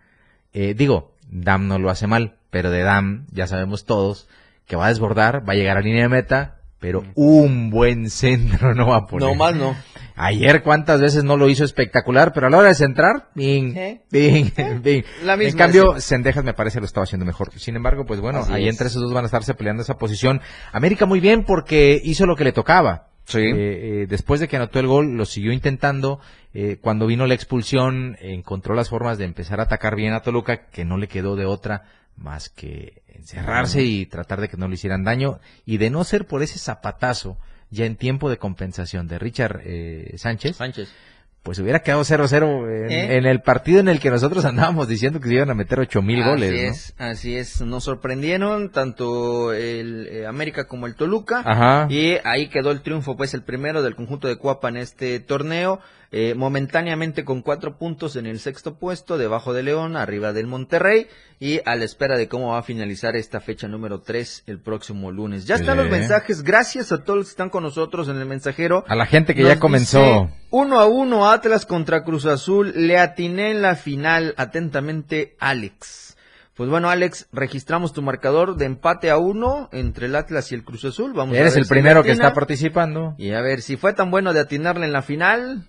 Eh, 0.52 0.74
digo, 0.74 1.14
Dam 1.30 1.68
no 1.68 1.78
lo 1.78 1.90
hace 1.90 2.06
mal, 2.06 2.36
pero 2.50 2.70
de 2.70 2.82
Dam 2.82 3.26
ya 3.32 3.46
sabemos 3.46 3.84
todos 3.84 4.28
que 4.66 4.76
va 4.76 4.86
a 4.86 4.88
desbordar, 4.88 5.48
va 5.48 5.52
a 5.54 5.56
llegar 5.56 5.76
a 5.76 5.80
línea 5.80 6.02
de 6.02 6.08
meta, 6.08 6.60
pero 6.78 7.04
un 7.14 7.70
buen 7.70 8.08
centro 8.10 8.74
no 8.74 8.88
va 8.88 8.96
a 8.98 9.06
poner. 9.06 9.28
No 9.28 9.34
más 9.34 9.54
no. 9.54 9.76
Ayer 10.16 10.62
cuántas 10.62 11.00
veces 11.00 11.24
no 11.24 11.36
lo 11.38 11.48
hizo 11.48 11.64
espectacular, 11.64 12.32
pero 12.34 12.46
a 12.46 12.50
la 12.50 12.58
hora 12.58 12.68
de 12.68 12.74
centrar, 12.74 13.30
bing, 13.34 13.74
¿Eh? 13.76 14.02
bing, 14.10 14.52
bing. 14.82 15.02
La 15.24 15.32
en 15.34 15.38
misma 15.38 15.58
cambio, 15.58 15.94
de 15.94 16.00
Sendejas 16.02 16.44
me 16.44 16.52
parece 16.52 16.78
lo 16.78 16.84
estaba 16.86 17.04
haciendo 17.04 17.24
mejor. 17.24 17.50
Sin 17.58 17.74
embargo, 17.76 18.04
pues 18.04 18.20
bueno, 18.20 18.40
Así 18.40 18.52
ahí 18.52 18.64
es. 18.64 18.70
entre 18.70 18.88
esos 18.88 19.00
dos 19.00 19.14
van 19.14 19.24
a 19.24 19.26
estarse 19.26 19.54
peleando 19.54 19.82
esa 19.82 19.96
posición. 19.96 20.42
América 20.72 21.06
muy 21.06 21.20
bien 21.20 21.44
porque 21.44 21.98
hizo 22.04 22.26
lo 22.26 22.36
que 22.36 22.44
le 22.44 22.52
tocaba. 22.52 23.08
Sí. 23.32 23.40
Eh, 23.40 23.52
eh, 24.02 24.06
después 24.08 24.40
de 24.40 24.48
que 24.48 24.56
anotó 24.56 24.80
el 24.80 24.86
gol, 24.86 25.16
lo 25.16 25.24
siguió 25.24 25.52
intentando. 25.52 26.20
Eh, 26.52 26.78
cuando 26.80 27.06
vino 27.06 27.26
la 27.26 27.34
expulsión, 27.34 28.16
encontró 28.20 28.74
las 28.74 28.88
formas 28.88 29.18
de 29.18 29.24
empezar 29.24 29.60
a 29.60 29.64
atacar 29.64 29.96
bien 29.96 30.12
a 30.12 30.22
Toluca, 30.22 30.68
que 30.68 30.84
no 30.84 30.96
le 30.98 31.08
quedó 31.08 31.36
de 31.36 31.46
otra 31.46 31.84
más 32.16 32.48
que 32.48 33.02
encerrarse 33.08 33.82
y 33.82 34.06
tratar 34.06 34.40
de 34.40 34.48
que 34.48 34.56
no 34.56 34.68
le 34.68 34.74
hicieran 34.74 35.04
daño. 35.04 35.40
Y 35.64 35.78
de 35.78 35.90
no 35.90 36.04
ser 36.04 36.26
por 36.26 36.42
ese 36.42 36.58
zapatazo, 36.58 37.38
ya 37.70 37.86
en 37.86 37.96
tiempo 37.96 38.28
de 38.30 38.38
compensación 38.38 39.06
de 39.08 39.18
Richard 39.18 39.62
eh, 39.64 40.14
Sánchez, 40.16 40.56
Sánchez. 40.56 40.92
Pues 41.42 41.58
hubiera 41.58 41.80
quedado 41.80 42.02
0-0 42.02 42.86
en, 42.86 42.90
¿Eh? 42.90 43.16
en 43.16 43.24
el 43.24 43.40
partido 43.40 43.80
en 43.80 43.88
el 43.88 43.98
que 43.98 44.10
nosotros 44.10 44.44
andábamos 44.44 44.88
diciendo 44.88 45.20
que 45.20 45.28
se 45.28 45.34
iban 45.34 45.50
a 45.50 45.54
meter 45.54 45.80
ocho 45.80 46.02
mil 46.02 46.22
goles. 46.22 46.52
Así 46.52 46.62
¿no? 46.62 46.70
es, 46.70 46.94
así 46.98 47.36
es. 47.36 47.60
Nos 47.62 47.84
sorprendieron 47.84 48.70
tanto 48.70 49.52
el 49.52 50.06
eh, 50.08 50.26
América 50.26 50.66
como 50.66 50.86
el 50.86 50.96
Toluca. 50.96 51.42
Ajá. 51.44 51.86
Y 51.88 52.16
ahí 52.24 52.48
quedó 52.48 52.70
el 52.70 52.82
triunfo, 52.82 53.16
pues 53.16 53.32
el 53.32 53.42
primero 53.42 53.82
del 53.82 53.96
conjunto 53.96 54.28
de 54.28 54.36
Cuapa 54.36 54.68
en 54.68 54.76
este 54.76 55.18
torneo. 55.20 55.80
Eh, 56.12 56.34
momentáneamente 56.34 57.24
con 57.24 57.40
cuatro 57.42 57.78
puntos 57.78 58.16
en 58.16 58.26
el 58.26 58.40
sexto 58.40 58.74
puesto, 58.78 59.16
debajo 59.16 59.52
de 59.52 59.62
León, 59.62 59.96
arriba 59.96 60.32
del 60.32 60.46
Monterrey. 60.48 61.06
Y 61.38 61.60
a 61.64 61.76
la 61.76 61.84
espera 61.84 62.16
de 62.16 62.28
cómo 62.28 62.52
va 62.52 62.58
a 62.58 62.62
finalizar 62.62 63.16
esta 63.16 63.40
fecha 63.40 63.66
número 63.68 64.00
3 64.00 64.42
el 64.46 64.60
próximo 64.60 65.10
lunes. 65.10 65.46
Ya 65.46 65.54
están 65.54 65.78
los 65.78 65.88
mensajes. 65.88 66.42
Gracias 66.42 66.92
a 66.92 67.02
todos 67.04 67.18
los 67.18 67.26
que 67.28 67.30
están 67.30 67.48
con 67.48 67.62
nosotros 67.62 68.08
en 68.08 68.16
el 68.18 68.26
mensajero. 68.26 68.84
A 68.88 68.94
la 68.94 69.06
gente 69.06 69.34
que 69.34 69.42
Nos 69.42 69.54
ya 69.54 69.58
comenzó. 69.60 70.00
dice, 70.00 70.28
uno 70.50 70.80
a 70.80 70.86
uno 70.86 71.30
Atlas 71.30 71.64
contra 71.64 72.04
Cruz 72.04 72.26
Azul. 72.26 72.72
Le 72.74 72.98
atiné 72.98 73.52
en 73.52 73.62
la 73.62 73.74
final. 73.76 74.34
Atentamente, 74.36 75.36
Alex. 75.38 76.16
Pues 76.54 76.68
bueno, 76.68 76.90
Alex, 76.90 77.28
registramos 77.32 77.94
tu 77.94 78.02
marcador 78.02 78.56
de 78.56 78.66
empate 78.66 79.08
a 79.08 79.16
uno 79.16 79.70
entre 79.72 80.06
el 80.06 80.16
Atlas 80.16 80.52
y 80.52 80.56
el 80.56 80.64
Cruz 80.64 80.84
Azul. 80.84 81.14
Vamos 81.14 81.34
a 81.36 81.38
Eres 81.38 81.54
ver 81.54 81.60
el 81.60 81.64
si 81.64 81.70
primero 81.70 82.02
que 82.02 82.10
está 82.10 82.34
participando. 82.34 83.14
Y 83.16 83.32
a 83.32 83.40
ver, 83.40 83.62
si 83.62 83.78
fue 83.78 83.94
tan 83.94 84.10
bueno 84.10 84.34
de 84.34 84.40
atinarle 84.40 84.84
en 84.84 84.92
la 84.92 85.00
final, 85.00 85.68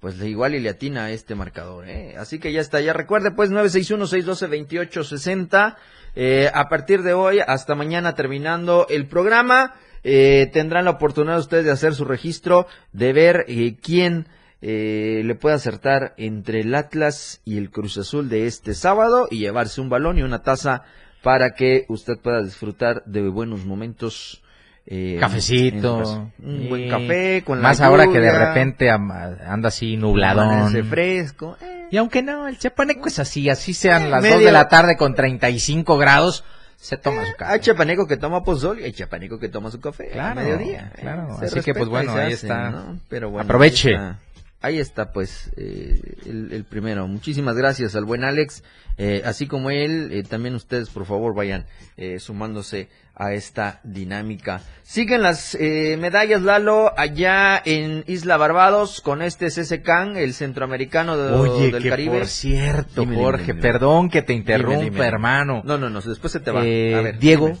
pues 0.00 0.20
igual 0.22 0.54
y 0.54 0.60
le 0.60 0.70
atina 0.70 1.04
a 1.04 1.10
este 1.10 1.34
marcador, 1.34 1.86
¿eh? 1.88 2.14
Así 2.16 2.38
que 2.38 2.52
ya 2.52 2.60
está, 2.60 2.80
ya 2.80 2.94
recuerde, 2.94 3.30
pues 3.30 3.50
961-612-2860. 3.50 5.76
Eh, 6.16 6.50
a 6.52 6.68
partir 6.68 7.02
de 7.02 7.12
hoy 7.12 7.40
hasta 7.46 7.74
mañana 7.74 8.14
terminando 8.14 8.86
el 8.88 9.06
programa, 9.06 9.74
eh, 10.02 10.48
tendrán 10.52 10.86
la 10.86 10.92
oportunidad 10.92 11.38
ustedes 11.38 11.66
de 11.66 11.70
hacer 11.70 11.94
su 11.94 12.04
registro, 12.04 12.66
de 12.92 13.12
ver 13.12 13.44
eh, 13.48 13.76
quién 13.80 14.26
eh, 14.62 15.22
le 15.24 15.34
puede 15.34 15.56
acertar 15.56 16.14
entre 16.16 16.60
el 16.60 16.74
Atlas 16.74 17.42
y 17.44 17.58
el 17.58 17.70
Cruz 17.70 17.98
Azul 17.98 18.28
de 18.28 18.46
este 18.46 18.74
sábado 18.74 19.28
y 19.30 19.38
llevarse 19.38 19.80
un 19.80 19.90
balón 19.90 20.18
y 20.18 20.22
una 20.22 20.42
taza 20.42 20.82
para 21.22 21.50
que 21.50 21.84
usted 21.88 22.14
pueda 22.22 22.42
disfrutar 22.42 23.04
de 23.04 23.28
buenos 23.28 23.66
momentos 23.66 24.42
eh, 24.86 25.16
Cafecito. 25.20 26.28
un 26.42 26.68
buen 26.68 26.88
café 26.88 27.42
con 27.44 27.58
la 27.58 27.68
Más 27.68 27.80
ahora 27.80 28.04
que 28.06 28.18
de 28.20 28.26
lluvia, 28.28 28.46
repente 28.48 28.90
anda 28.90 29.68
así 29.68 29.96
nubladón. 29.96 30.72
fresco. 30.88 31.56
eh, 31.62 31.86
Y 31.90 31.96
aunque 31.96 32.22
no, 32.22 32.48
el 32.48 32.58
chapaneco 32.58 33.08
es 33.08 33.18
así, 33.18 33.48
así 33.50 33.74
sean 33.74 34.04
Eh, 34.06 34.10
las 34.10 34.22
medio- 34.22 34.36
2 34.36 34.44
de 34.44 34.52
la 34.52 34.68
tarde 34.68 34.96
con 34.96 35.14
35 35.14 35.96
grados, 35.98 36.44
se 36.76 36.96
toma 36.96 37.22
su 37.22 37.28
Hay 37.32 37.34
café. 37.36 37.60
chapaneco 37.60 38.06
que 38.06 38.16
toma 38.16 38.42
pozol 38.42 38.80
y 38.80 38.84
hay 38.84 38.92
chapaneco 38.92 39.38
que 39.38 39.48
toma 39.48 39.70
su 39.70 39.80
café 39.80 40.08
Claro, 40.08 40.40
a 40.40 40.42
mediodía. 40.42 40.92
claro. 40.98 41.36
Se 41.38 41.44
Así 41.46 41.60
que, 41.60 41.74
pues, 41.74 41.88
bueno, 41.88 42.12
ahí 42.14 42.32
está. 42.32 42.70
¿no? 42.70 42.98
Pero 43.08 43.28
bueno, 43.30 43.44
Aproveche. 43.44 43.90
Ahí 43.90 43.94
está, 43.94 44.18
Ahí 44.62 44.78
está, 44.78 45.10
pues, 45.12 45.50
eh, 45.56 45.98
el, 46.26 46.52
el 46.52 46.64
primero. 46.64 47.08
Muchísimas 47.08 47.56
gracias 47.56 47.94
al 47.96 48.04
buen 48.04 48.24
Alex. 48.24 48.62
Eh, 48.98 49.22
así 49.24 49.46
como 49.46 49.70
él, 49.70 50.10
eh, 50.12 50.22
también 50.22 50.54
ustedes, 50.54 50.90
por 50.90 51.06
favor, 51.06 51.34
vayan 51.34 51.64
eh, 51.96 52.18
sumándose 52.18 52.90
a 53.14 53.32
esta 53.32 53.80
dinámica. 53.84 54.60
Siguen 54.82 55.22
las 55.22 55.54
eh, 55.54 55.96
medallas, 55.98 56.42
Lalo, 56.42 56.92
allá 56.98 57.60
en 57.64 58.04
Isla 58.06 58.36
Barbados 58.36 59.00
con 59.00 59.22
este 59.22 59.46
CCCAN, 59.48 60.18
el 60.18 60.34
centroamericano 60.34 61.16
de- 61.16 61.32
Oye, 61.32 61.70
del 61.72 61.82
que 61.82 61.88
Caribe. 61.88 62.18
por 62.18 62.26
cierto, 62.26 63.00
Dime, 63.00 63.16
Jorge, 63.16 63.42
dime, 63.44 63.54
dime. 63.54 63.62
perdón 63.62 64.10
que 64.10 64.20
te 64.20 64.34
interrumpa, 64.34 65.06
hermano. 65.06 65.62
No, 65.64 65.78
no, 65.78 65.88
no, 65.88 66.02
después 66.02 66.32
se 66.32 66.40
te 66.40 66.50
va. 66.50 66.62
Eh, 66.66 66.94
a 66.94 67.00
ver, 67.00 67.18
Diego. 67.18 67.52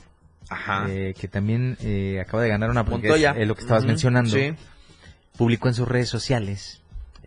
Ajá. 0.50 0.86
eh, 0.90 1.14
que 1.18 1.28
también 1.28 1.78
eh, 1.80 2.20
acaba 2.20 2.42
de 2.42 2.48
ganar 2.50 2.68
una 2.70 2.82
Montoya. 2.82 3.30
es 3.38 3.46
lo 3.48 3.54
que 3.54 3.62
estabas 3.62 3.84
mencionando, 3.86 4.30
Sí. 4.36 4.52
publicó 5.38 5.68
en 5.68 5.74
sus 5.74 5.88
redes 5.88 6.08
sociales 6.10 6.79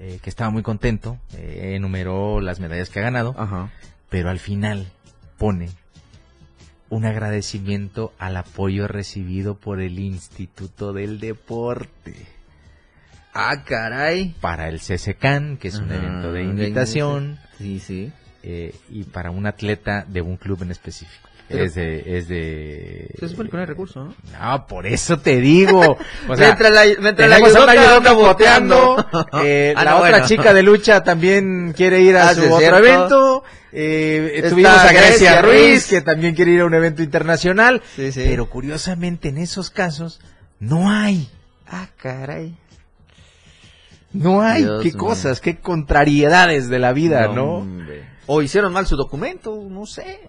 eh, 0.05 0.19
que 0.21 0.29
estaba 0.29 0.49
muy 0.49 0.63
contento, 0.63 1.17
eh, 1.33 1.73
enumeró 1.75 2.41
las 2.41 2.59
medallas 2.59 2.89
que 2.89 2.99
ha 2.99 3.03
ganado, 3.03 3.33
Ajá. 3.37 3.69
pero 4.09 4.29
al 4.29 4.39
final 4.39 4.87
pone 5.37 5.69
un 6.89 7.05
agradecimiento 7.05 8.13
al 8.19 8.35
apoyo 8.37 8.87
recibido 8.87 9.55
por 9.55 9.79
el 9.81 9.97
Instituto 9.99 10.91
del 10.93 11.19
Deporte 11.21 12.13
Ah, 13.33 13.63
caray. 13.65 14.35
para 14.41 14.67
el 14.69 14.79
CCCAN, 14.79 15.57
que 15.57 15.69
es 15.69 15.75
un 15.75 15.85
Ajá, 15.91 15.95
evento 15.95 16.31
de 16.33 16.39
de 16.39 16.45
invitación, 16.49 17.39
Sí, 17.57 17.79
sí. 17.79 18.11
eh, 18.43 18.75
y 18.89 19.05
para 19.05 19.31
un 19.31 19.47
atleta 19.47 20.05
de 20.07 20.21
un 20.21 20.35
club 20.37 20.61
en 20.63 20.71
específico. 20.71 21.29
Es 21.49 21.75
de, 21.75 22.17
es 22.17 22.27
de... 22.29 23.13
Se 23.19 23.29
supone 23.29 23.49
que 23.49 23.55
no 23.57 23.61
hay 23.61 23.67
recurso, 23.67 24.05
¿no? 24.05 24.15
No, 24.41 24.65
por 24.65 24.87
eso 24.87 25.19
te 25.19 25.37
digo. 25.39 25.97
O 26.27 26.35
sea, 26.35 26.47
mientras 26.47 26.73
la, 26.73 26.83
mientras 26.99 27.29
la 27.29 27.35
tenemos 27.35 27.55
a 27.55 27.63
una 27.63 27.75
yudoka 27.75 27.75
yudoka 27.75 27.97
anda 27.97 28.11
boteando. 28.13 29.05
eh, 29.43 29.73
Ah, 29.77 29.83
la 29.83 29.91
no, 29.91 29.97
otra 29.97 30.09
bueno. 30.11 30.27
chica 30.27 30.53
de 30.53 30.63
lucha 30.63 31.03
también 31.03 31.73
quiere 31.75 32.01
ir 32.01 32.17
a 32.17 32.29
Ah, 32.29 32.33
su 32.35 32.41
otro 32.45 32.57
cierto. 32.59 32.77
evento. 32.79 33.43
Eh, 33.71 34.45
tuvimos 34.49 34.71
a 34.71 34.91
Grecia 34.93 35.01
Grecia 35.09 35.41
Ruiz, 35.41 35.53
Ruiz. 35.55 35.87
que 35.87 36.01
también 36.01 36.33
quiere 36.35 36.51
ir 36.51 36.61
a 36.61 36.65
un 36.65 36.73
evento 36.73 37.03
internacional. 37.03 37.81
Sí, 37.95 38.11
sí. 38.11 38.23
Pero 38.25 38.49
curiosamente 38.49 39.29
en 39.29 39.37
esos 39.37 39.69
casos 39.69 40.21
no 40.59 40.89
hay. 40.89 41.29
Ah, 41.67 41.87
caray. 42.01 42.55
No 44.11 44.41
hay. 44.41 44.61
Dios 44.63 44.83
qué 44.83 44.91
cosas, 44.93 45.41
qué 45.41 45.57
contrariedades 45.59 46.69
de 46.69 46.79
la 46.79 46.93
vida, 46.93 47.27
¿no? 47.27 47.55
hombre. 47.57 48.12
O 48.25 48.41
hicieron 48.41 48.71
mal 48.71 48.87
su 48.87 48.95
documento, 48.95 49.65
no 49.69 49.85
sé. 49.85 50.21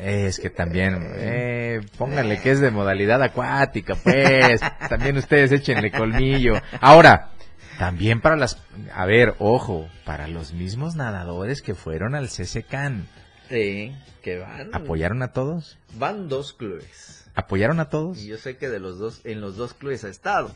Es 0.00 0.38
que 0.38 0.50
también, 0.50 0.98
eh, 1.16 1.80
pónganle 1.98 2.40
que 2.40 2.52
es 2.52 2.60
de 2.60 2.70
modalidad 2.70 3.22
acuática, 3.22 3.96
pues. 3.96 4.60
también 4.88 5.16
ustedes 5.16 5.52
échenle 5.52 5.90
colmillo. 5.90 6.54
Ahora, 6.80 7.30
también 7.78 8.20
para 8.20 8.36
las, 8.36 8.58
a 8.94 9.04
ver, 9.06 9.34
ojo, 9.38 9.88
para 10.04 10.28
los 10.28 10.52
mismos 10.52 10.94
nadadores 10.94 11.60
que 11.62 11.74
fueron 11.74 12.14
al 12.14 12.28
CCCAN, 12.28 13.08
Sí, 13.50 13.92
que 14.22 14.38
van. 14.38 14.72
¿apoyaron 14.72 15.22
a 15.22 15.32
todos? 15.32 15.76
Van 15.94 16.28
dos 16.28 16.52
clubes. 16.52 17.28
¿Apoyaron 17.34 17.80
a 17.80 17.88
todos? 17.88 18.18
Y 18.18 18.28
yo 18.28 18.36
sé 18.38 18.56
que 18.56 18.68
de 18.68 18.78
los 18.78 18.98
dos, 18.98 19.22
en 19.24 19.40
los 19.40 19.56
dos 19.56 19.74
clubes 19.74 20.04
ha 20.04 20.08
estado. 20.08 20.52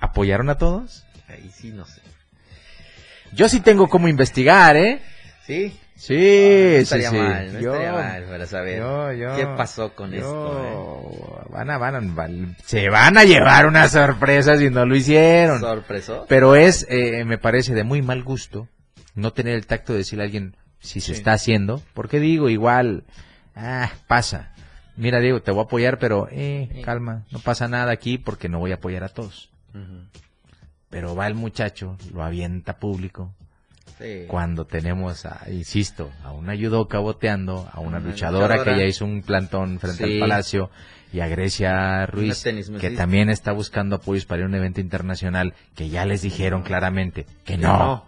¿Apoyaron 0.00 0.50
a 0.50 0.58
todos? 0.58 1.04
Ahí 1.28 1.48
sí, 1.54 1.70
no 1.70 1.86
sé. 1.86 2.02
Yo 3.32 3.48
sí 3.48 3.60
tengo 3.60 3.88
como 3.88 4.08
investigar, 4.08 4.76
¿eh? 4.76 5.00
Sí. 5.46 5.78
Sí, 5.96 6.14
no 6.14 6.18
sí, 6.18 6.82
estaría 6.82 7.10
sí. 7.10 7.16
mal, 7.16 7.52
no 7.52 7.60
Yo- 7.60 7.72
estaría 7.74 7.92
mal 7.92 8.24
para 8.24 8.46
saber 8.46 8.78
yo- 8.80 9.12
yo- 9.12 9.36
qué 9.36 9.46
pasó 9.56 9.94
con 9.94 10.12
esto. 10.12 11.44
eh? 11.46 11.50
Van 11.50 11.70
a, 11.70 11.78
van 11.78 11.94
a- 12.18 12.56
se 12.64 12.88
van 12.90 13.16
a 13.16 13.24
llevar 13.24 13.66
una 13.66 13.88
sorpresa 13.88 14.56
si 14.56 14.70
no 14.70 14.84
lo 14.86 14.96
hicieron. 14.96 15.60
Sorpreso. 15.60 16.26
Pero 16.28 16.56
es, 16.56 16.84
eh, 16.90 17.24
me 17.24 17.38
parece 17.38 17.74
de 17.74 17.84
muy 17.84 18.02
mal 18.02 18.22
gusto 18.24 18.68
no 19.14 19.32
tener 19.32 19.54
el 19.54 19.66
tacto 19.66 19.92
de 19.92 19.98
decirle 20.00 20.24
a 20.24 20.26
alguien 20.26 20.56
si 20.80 21.00
se 21.00 21.08
Sí. 21.08 21.12
está 21.12 21.32
haciendo. 21.32 21.80
Porque 21.94 22.18
digo, 22.18 22.48
igual, 22.50 23.04
ah, 23.54 23.90
pasa. 24.08 24.52
Mira, 24.96 25.20
Diego, 25.20 25.42
te 25.42 25.52
voy 25.52 25.60
a 25.60 25.64
apoyar, 25.64 25.98
pero, 25.98 26.28
eh, 26.30 26.68
Sí. 26.72 26.82
calma, 26.82 27.24
no 27.30 27.38
pasa 27.38 27.68
nada 27.68 27.92
aquí 27.92 28.18
porque 28.18 28.48
no 28.48 28.58
voy 28.58 28.72
a 28.72 28.76
apoyar 28.76 29.04
a 29.04 29.08
todos. 29.08 29.50
Pero 30.90 31.14
va 31.16 31.26
el 31.28 31.34
muchacho, 31.34 31.96
lo 32.12 32.22
avienta 32.22 32.78
público. 32.78 33.32
Sí. 33.98 34.24
Cuando 34.26 34.64
tenemos, 34.64 35.24
a, 35.24 35.42
insisto, 35.50 36.10
a 36.24 36.32
una 36.32 36.56
judoka 36.56 36.98
boteando, 36.98 37.68
a 37.72 37.78
una 37.80 37.98
Una 37.98 38.00
luchadora, 38.00 38.56
luchadora. 38.56 38.74
que 38.76 38.80
ya 38.80 38.86
hizo 38.86 39.04
un 39.04 39.22
plantón 39.22 39.78
frente 39.78 40.04
Sí. 40.06 40.14
al 40.14 40.18
palacio, 40.20 40.70
y 41.12 41.20
a 41.20 41.28
Grecia 41.28 42.06
Ruiz, 42.06 42.42
que 42.80 42.90
también 42.90 43.30
está 43.30 43.52
buscando 43.52 43.96
apoyos 43.96 44.24
para 44.26 44.40
ir 44.40 44.46
a 44.46 44.48
un 44.48 44.54
evento 44.56 44.80
internacional, 44.80 45.54
que 45.76 45.88
ya 45.88 46.04
les 46.06 46.22
dijeron 46.22 46.62
claramente 46.62 47.24
que 47.44 47.56
no. 47.56 48.04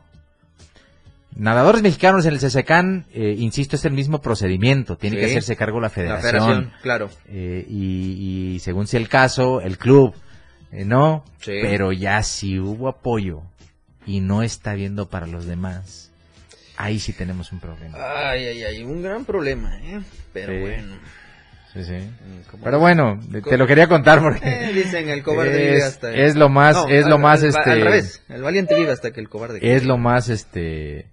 Nadadores 1.36 1.82
mexicanos 1.82 2.24
en 2.24 2.32
el 2.32 2.40
CCCAN, 2.40 3.04
eh, 3.12 3.34
insisto, 3.38 3.76
es 3.76 3.84
el 3.84 3.92
mismo 3.92 4.20
procedimiento, 4.22 4.96
tiene 4.96 5.16
Sí. 5.16 5.20
que 5.20 5.26
hacerse 5.26 5.54
cargo 5.54 5.78
la 5.80 5.86
La 5.88 5.90
federación. 5.90 6.22
federación, 6.32 6.72
claro. 6.82 7.10
Eh, 7.28 7.64
y, 7.68 8.54
y 8.54 8.58
según 8.60 8.86
sea 8.86 8.98
el 9.00 9.08
caso, 9.10 9.60
el 9.60 9.76
club, 9.76 10.14
eh, 10.72 10.86
no, 10.86 11.24
Sí. 11.40 11.52
pero 11.60 11.92
ya 11.92 12.22
si 12.22 12.58
hubo 12.58 12.88
apoyo 12.88 13.42
y 14.06 14.20
no 14.20 14.42
está 14.42 14.74
viendo 14.74 15.08
para 15.08 15.26
los 15.26 15.46
demás, 15.46 16.10
ahí 16.76 16.98
sí 17.00 17.12
tenemos 17.12 17.52
un 17.52 17.60
problema. 17.60 17.98
Ay, 18.30 18.44
ay, 18.46 18.62
ay, 18.64 18.82
un 18.84 19.02
gran 19.02 19.24
problema, 19.24 19.78
¿eh? 19.82 20.00
Pero 20.32 20.52
Sí. 20.52 20.60
bueno. 20.60 20.94
Sí, 21.72 21.84
sí. 21.84 21.92
mm, 21.92 22.62
Pero 22.64 22.78
bueno, 22.78 23.20
te 23.44 23.58
lo 23.58 23.66
quería 23.66 23.86
contar 23.86 24.22
porque 24.22 24.48
Eh, 24.48 24.72
dicen 24.72 25.10
el 25.10 25.22
cobarde 25.22 25.58
vive 25.58 25.76
es, 25.76 25.84
hasta... 25.84 26.14
es 26.14 26.34
lo 26.34 26.48
más, 26.48 26.74
No, 26.74 26.88
es 26.88 27.04
lo 27.06 27.16
al- 27.16 27.20
más, 27.20 27.42
al- 27.42 27.48
este, 27.50 27.70
Al 27.70 27.80
revés, 27.82 28.22
el 28.30 28.42
valiente 28.42 28.74
vive 28.74 28.92
hasta 28.92 29.10
que 29.10 29.20
el 29.20 29.28
cobarde... 29.28 29.58
es 29.60 29.84
lo 29.84 29.98
más, 29.98 30.30
este, 30.30 31.06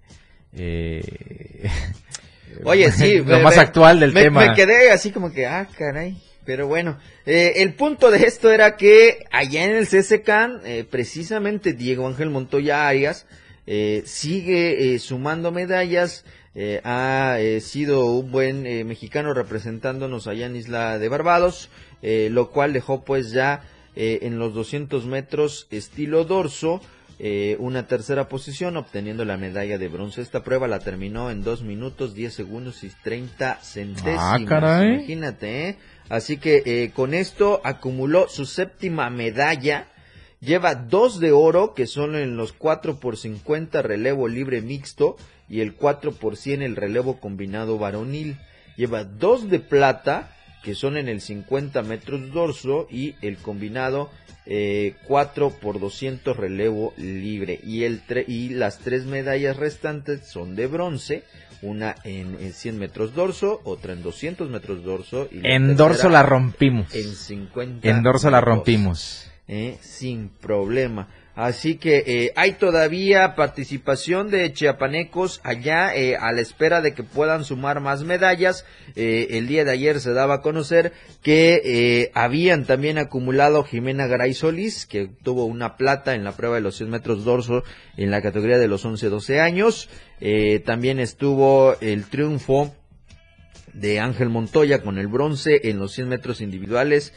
eh, 0.54 1.68
Oye, 2.64 2.90
sí. 2.92 3.18
lo 3.18 3.24
me- 3.24 3.42
más 3.42 3.58
actual 3.58 4.00
del 4.00 4.12
me- 4.14 4.22
tema. 4.22 4.46
Me 4.46 4.54
quedé 4.54 4.90
así 4.90 5.10
como 5.10 5.32
que, 5.32 5.46
ah, 5.46 5.66
caray. 5.76 6.16
Pero 6.44 6.66
bueno, 6.66 6.98
eh, 7.26 7.54
el 7.56 7.74
punto 7.74 8.10
de 8.10 8.18
esto 8.26 8.50
era 8.52 8.76
que 8.76 9.24
allá 9.30 9.64
en 9.64 9.76
el 9.76 9.86
CSCAN, 9.88 10.60
eh, 10.64 10.84
precisamente 10.88 11.72
Diego 11.72 12.06
Ángel 12.06 12.30
Montoya 12.30 12.86
Arias 12.86 13.26
eh, 13.66 14.02
sigue 14.04 14.94
eh, 14.94 14.98
sumando 14.98 15.50
medallas. 15.52 16.24
eh, 16.54 16.80
ha 16.84 17.38
eh, 17.40 17.60
sido 17.60 18.04
un 18.06 18.30
buen 18.30 18.64
eh, 18.66 18.84
mexicano 18.84 19.34
representándonos 19.34 20.28
allá 20.28 20.46
en 20.46 20.54
Isla 20.56 20.98
de 21.00 21.08
Barbados, 21.08 21.68
eh, 22.02 22.28
lo 22.30 22.50
cual 22.50 22.72
dejó 22.72 23.04
pues 23.04 23.32
ya 23.32 23.62
eh, 23.96 24.20
en 24.22 24.38
los 24.38 24.54
200 24.54 25.06
metros 25.06 25.66
estilo 25.70 26.24
dorso 26.24 26.80
eh, 27.18 27.56
una 27.60 27.86
tercera 27.86 28.28
posición 28.28 28.76
obteniendo 28.76 29.24
la 29.24 29.36
medalla 29.36 29.78
de 29.78 29.88
bronce. 29.88 30.20
Esta 30.20 30.42
prueba 30.42 30.66
la 30.68 30.80
terminó 30.80 31.30
en 31.30 31.42
2 31.44 31.62
minutos 31.62 32.12
10 32.14 32.34
segundos 32.34 32.82
y 32.84 32.90
30 33.02 33.58
centésimas. 33.62 34.18
Ah, 34.20 34.38
caray. 34.46 34.94
Imagínate, 34.94 35.68
¿eh? 35.68 35.76
Así 36.08 36.36
que 36.36 36.62
eh, 36.66 36.90
con 36.94 37.14
esto 37.14 37.60
acumuló 37.64 38.28
su 38.28 38.44
séptima 38.46 39.08
medalla. 39.10 39.88
Lleva 40.40 40.74
dos 40.74 41.20
de 41.20 41.32
oro, 41.32 41.72
que 41.74 41.86
son 41.86 42.16
en 42.16 42.36
los 42.36 42.52
4 42.52 43.00
por 43.00 43.16
50 43.16 43.80
relevo 43.80 44.28
libre 44.28 44.60
mixto 44.60 45.16
y 45.48 45.60
el 45.60 45.74
4 45.74 46.12
por 46.12 46.36
100 46.36 46.62
el 46.62 46.76
relevo 46.76 47.18
combinado 47.18 47.78
varonil. 47.78 48.38
Lleva 48.76 49.04
dos 49.04 49.48
de 49.48 49.60
plata, 49.60 50.36
que 50.64 50.74
son 50.74 50.96
en 50.96 51.08
el 51.08 51.20
50 51.20 51.82
metros 51.82 52.32
dorso 52.32 52.88
y 52.90 53.14
el 53.22 53.36
combinado 53.36 54.10
eh, 54.46 54.94
4 55.06 55.50
por 55.50 55.78
200 55.78 56.36
relevo 56.36 56.92
libre. 56.96 57.60
Y, 57.64 57.84
el 57.84 58.04
tre- 58.06 58.24
y 58.26 58.48
las 58.50 58.78
tres 58.78 59.04
medallas 59.04 59.56
restantes 59.56 60.26
son 60.26 60.56
de 60.56 60.66
bronce. 60.66 61.22
Una 61.62 61.94
en, 62.04 62.36
en 62.40 62.52
100 62.52 62.78
metros 62.78 63.14
dorso, 63.14 63.60
otra 63.64 63.92
en 63.94 64.02
200 64.02 64.50
metros 64.50 64.82
dorso. 64.84 65.28
Y 65.30 65.40
la 65.40 65.54
en 65.54 65.76
dorso 65.76 66.08
la 66.10 66.22
rompimos. 66.22 66.94
En 66.94 67.14
50 67.14 67.88
En 67.88 68.02
dorso 68.02 68.30
la 68.30 68.40
rompimos. 68.42 69.30
eh, 69.48 69.78
sin 69.80 70.28
problema. 70.28 71.08
Así 71.34 71.78
que 71.78 72.04
eh, 72.06 72.32
hay 72.36 72.52
todavía 72.52 73.34
participación 73.34 74.30
de 74.30 74.52
chiapanecos 74.52 75.40
allá 75.42 75.92
eh, 75.94 76.16
a 76.16 76.30
la 76.30 76.40
espera 76.40 76.80
de 76.80 76.94
que 76.94 77.02
puedan 77.02 77.42
sumar 77.42 77.80
más 77.80 78.04
medallas. 78.04 78.64
Eh, 78.94 79.26
el 79.30 79.48
día 79.48 79.64
de 79.64 79.72
ayer 79.72 79.98
se 79.98 80.12
daba 80.12 80.34
a 80.34 80.40
conocer 80.42 80.92
que 81.22 82.12
habían 82.14 82.66
también 82.66 82.98
acumulado 82.98 83.64
Jimena 83.64 84.06
Garay 84.06 84.32
Solís, 84.32 84.86
que 84.86 85.08
tuvo 85.08 85.46
una 85.46 85.76
plata 85.76 86.14
en 86.14 86.22
la 86.22 86.36
prueba 86.36 86.54
de 86.54 86.60
los 86.60 86.76
100 86.76 86.90
metros 86.90 87.24
dorso 87.24 87.64
en 87.96 88.12
la 88.12 88.22
categoría 88.22 88.58
de 88.58 88.68
los 88.68 88.84
11-12 88.84 89.40
años. 89.40 89.88
También 90.64 91.00
estuvo 91.00 91.76
el 91.80 92.04
triunfo 92.04 92.74
de 93.72 93.98
Ángel 93.98 94.28
Montoya 94.28 94.82
con 94.82 94.98
el 94.98 95.08
bronce 95.08 95.62
en 95.64 95.78
los 95.78 95.92
100 95.94 96.08
metros 96.08 96.40
individuales 96.40 97.12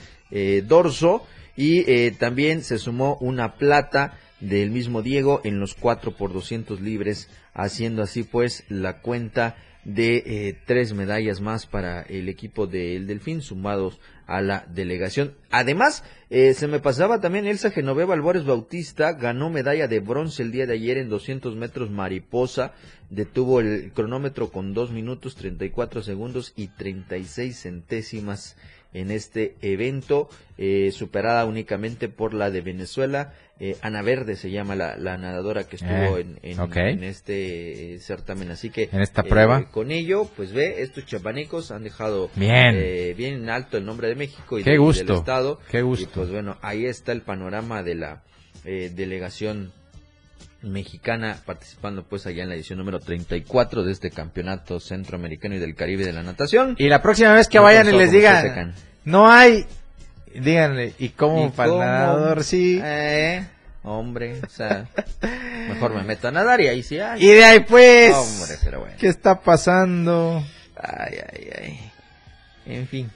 dorso. 0.63 1.27
Y 1.57 1.79
eh, 1.91 2.15
también 2.17 2.61
se 2.61 2.77
sumó 2.77 3.17
una 3.19 3.55
plata 3.55 4.17
del 4.39 4.69
mismo 4.71 5.01
Diego 5.01 5.41
en 5.43 5.59
los 5.59 5.73
4 5.73 6.15
por 6.15 6.31
200 6.31 6.79
libres, 6.79 7.29
haciendo 7.53 8.03
así 8.03 8.23
pues 8.23 8.63
la 8.69 9.01
cuenta 9.01 9.57
de 9.83 10.17
eh, 10.25 10.59
tres 10.65 10.93
medallas 10.93 11.39
más 11.39 11.65
para 11.65 12.01
el 12.01 12.27
equipo 12.27 12.67
del 12.67 13.07
Delfín, 13.07 13.41
sumados 13.41 13.99
a 14.27 14.41
la 14.41 14.67
delegación. 14.69 15.33
Además, 15.49 16.03
eh, 16.29 16.53
se 16.53 16.67
me 16.67 16.81
pasaba 16.81 17.21
también 17.21 17.47
Elsa 17.47 17.71
Genoveva 17.71 18.13
Albores 18.13 18.43
Bautista, 18.43 19.13
ganó 19.13 19.49
medalla 19.49 19.87
de 19.87 20.01
bronce 20.01 20.43
el 20.43 20.51
día 20.51 20.67
de 20.67 20.73
ayer 20.73 20.97
en 20.97 21.07
200 21.07 21.55
metros 21.55 21.89
mariposa, 21.89 22.73
detuvo 23.09 23.61
el 23.61 23.93
cronómetro 23.93 24.51
con 24.51 24.73
2 24.73 24.91
minutos 24.91 25.37
34 25.37 26.03
segundos 26.03 26.51
y 26.57 26.67
36 26.67 27.57
centésimas 27.57 28.57
en 28.93 29.11
este 29.11 29.55
evento, 29.61 30.29
eh, 30.57 30.91
superada 30.91 31.45
únicamente 31.45 32.09
por 32.09 32.33
la 32.33 32.49
de 32.51 32.61
Venezuela. 32.61 33.33
Eh, 33.59 33.75
Ana 33.81 34.01
Verde 34.03 34.35
se 34.35 34.51
llama 34.51 34.75
la, 34.75 34.95
nadadora 35.17 35.63
que 35.63 35.77
estuvo 35.77 36.17
Eh, 36.17 36.21
en, 36.21 36.39
en- 36.43 36.77
en 36.77 37.03
este 37.03 37.95
eh, 37.95 37.99
certamen. 37.99 38.51
Así 38.51 38.69
que 38.69 38.89
En 38.91 39.01
esta 39.01 39.21
eh, 39.21 39.29
prueba. 39.29 39.69
con 39.71 39.91
ello, 39.91 40.29
pues 40.35 40.53
ve, 40.53 40.81
estos 40.83 41.05
chapanecos 41.05 41.71
han 41.71 41.83
dejado 41.83 42.29
Bien. 42.35 43.15
bien 43.17 43.49
alto 43.49 43.77
el 43.77 43.85
nombre 43.85 44.07
de 44.09 44.15
México 44.15 44.59
y, 44.59 44.63
Qué 44.63 44.71
de- 44.71 44.77
gusto, 44.77 45.03
del 45.05 45.15
Estado. 45.17 45.59
qué 45.71 45.81
gusto. 45.81 46.03
Y 46.03 46.07
pues 46.13 46.29
bueno, 46.29 46.57
ahí 46.61 46.85
está 46.85 47.11
el 47.11 47.21
panorama 47.23 47.81
de 47.83 47.95
la 47.95 48.23
eh, 48.63 48.91
delegación 48.95 49.71
mexicana 50.61 51.37
participando 51.45 52.03
pues 52.03 52.25
allá 52.25 52.43
en 52.43 52.49
la 52.49 52.55
edición 52.55 52.79
número 52.79 52.99
34 52.99 53.83
de 53.83 53.91
este 53.91 54.09
campeonato 54.11 54.79
centroamericano 54.79 55.55
y 55.55 55.59
del 55.59 55.75
Caribe 55.75 56.05
de 56.05 56.13
la 56.13 56.23
natación. 56.23 56.75
Y 56.77 56.87
la 56.89 57.01
próxima 57.01 57.33
vez 57.33 57.47
que 57.47 57.57
No 57.57 57.63
vayan 57.63 57.87
y 57.87 57.97
les 57.97 58.11
digan, 58.11 58.73
no 59.05 59.29
hay, 59.29 59.65
díganle, 60.33 60.93
¿y 60.99 61.09
cómo 61.09 61.47
¿Y 61.47 61.49
para 61.49 61.77
nadador 61.77 62.43
sí? 62.43 62.79
Eh, 62.83 63.45
hombre, 63.83 64.41
o 64.45 64.49
sea, 64.49 64.87
mejor 65.69 65.93
me 65.93 66.03
meto 66.03 66.27
a 66.27 66.31
nadar 66.31 66.61
y 66.61 66.67
ahí 66.67 66.83
sí 66.83 66.99
hay. 66.99 67.23
Y 67.23 67.27
de 67.27 67.45
ahí 67.45 67.59
pues, 67.61 68.15
Hombre, 68.15 68.55
pero 68.63 68.79
bueno. 68.81 68.95
¿qué 68.99 69.07
está 69.07 69.39
pasando? 69.41 70.43
Ay, 70.75 71.17
ay, 71.31 71.49
ay. 71.61 71.91
En 72.65 72.87
fin. 72.87 73.09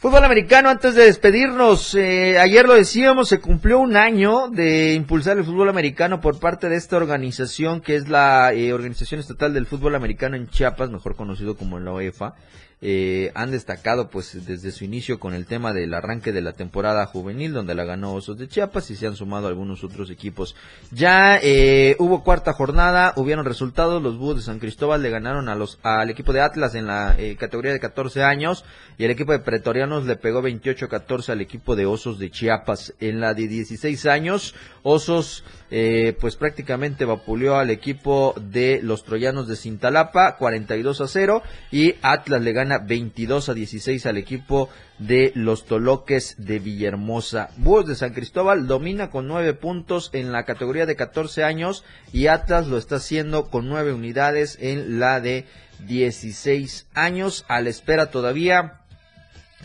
Fútbol 0.00 0.24
americano, 0.24 0.70
antes 0.70 0.94
de 0.94 1.04
despedirnos, 1.04 1.94
eh, 1.94 2.38
ayer 2.38 2.66
lo 2.66 2.72
decíamos, 2.72 3.28
se 3.28 3.38
cumplió 3.38 3.78
un 3.78 3.98
año 3.98 4.48
de 4.48 4.94
impulsar 4.94 5.36
el 5.36 5.44
fútbol 5.44 5.68
americano 5.68 6.22
por 6.22 6.40
parte 6.40 6.70
de 6.70 6.76
esta 6.76 6.96
organización 6.96 7.82
que 7.82 7.96
es 7.96 8.08
la 8.08 8.54
eh, 8.54 8.72
Organización 8.72 9.20
Estatal 9.20 9.52
del 9.52 9.66
Fútbol 9.66 9.94
Americano 9.94 10.36
en 10.36 10.48
Chiapas, 10.48 10.88
mejor 10.88 11.16
conocido 11.16 11.54
como 11.54 11.78
la 11.78 11.92
OEFA. 11.92 12.34
Eh, 12.82 13.30
han 13.34 13.50
destacado 13.50 14.08
pues 14.08 14.46
desde 14.46 14.70
su 14.70 14.84
inicio 14.84 15.20
con 15.20 15.34
el 15.34 15.44
tema 15.44 15.74
del 15.74 15.92
arranque 15.92 16.32
de 16.32 16.40
la 16.40 16.54
temporada 16.54 17.04
juvenil 17.04 17.52
donde 17.52 17.74
la 17.74 17.84
ganó 17.84 18.14
Osos 18.14 18.38
de 18.38 18.48
Chiapas 18.48 18.90
y 18.90 18.96
se 18.96 19.06
han 19.06 19.16
sumado 19.16 19.48
algunos 19.48 19.84
otros 19.84 20.10
equipos. 20.10 20.56
Ya 20.90 21.38
eh, 21.42 21.94
hubo 21.98 22.24
cuarta 22.24 22.54
jornada, 22.54 23.12
hubieron 23.16 23.44
resultados, 23.44 24.02
los 24.02 24.16
Búhos 24.16 24.36
de 24.36 24.42
San 24.42 24.60
Cristóbal 24.60 25.02
le 25.02 25.10
ganaron 25.10 25.50
a 25.50 25.56
los 25.56 25.78
al 25.82 26.08
equipo 26.08 26.32
de 26.32 26.40
Atlas 26.40 26.74
en 26.74 26.86
la 26.86 27.16
eh, 27.18 27.36
categoría 27.36 27.72
de 27.72 27.80
14 27.80 28.22
años 28.22 28.64
y 28.96 29.04
el 29.04 29.10
equipo 29.10 29.32
de 29.32 29.40
Pretorianos 29.40 30.06
le 30.06 30.16
pegó 30.16 30.40
28-14 30.40 31.28
al 31.30 31.42
equipo 31.42 31.76
de 31.76 31.84
Osos 31.84 32.18
de 32.18 32.30
Chiapas. 32.30 32.94
En 32.98 33.20
la 33.20 33.34
de 33.34 33.46
16 33.46 34.06
años, 34.06 34.54
Osos 34.82 35.44
eh, 35.70 36.16
pues 36.20 36.36
prácticamente 36.36 37.04
vapuleó 37.04 37.56
al 37.56 37.70
equipo 37.70 38.34
de 38.40 38.80
los 38.82 39.04
Troyanos 39.04 39.46
de 39.46 39.56
Cintalapa 39.56 40.36
42 40.36 41.00
a 41.00 41.06
0 41.06 41.42
y 41.70 41.94
Atlas 42.02 42.42
le 42.42 42.52
gana 42.52 42.69
22 42.78 43.48
a 43.48 43.54
16 43.54 44.06
al 44.06 44.16
equipo 44.16 44.68
de 44.98 45.32
los 45.34 45.66
Toloques 45.66 46.36
de 46.38 46.58
Villahermosa. 46.58 47.50
Búhos 47.56 47.86
de 47.86 47.94
San 47.94 48.12
Cristóbal 48.12 48.66
domina 48.66 49.10
con 49.10 49.28
9 49.28 49.54
puntos 49.54 50.10
en 50.12 50.32
la 50.32 50.44
categoría 50.44 50.86
de 50.86 50.96
14 50.96 51.44
años 51.44 51.84
y 52.12 52.28
Atlas 52.28 52.66
lo 52.66 52.78
está 52.78 52.96
haciendo 52.96 53.50
con 53.50 53.68
9 53.68 53.92
unidades 53.92 54.58
en 54.60 54.98
la 55.00 55.20
de 55.20 55.46
16 55.86 56.88
años 56.94 57.44
a 57.48 57.60
la 57.60 57.70
espera 57.70 58.10
todavía 58.10 58.80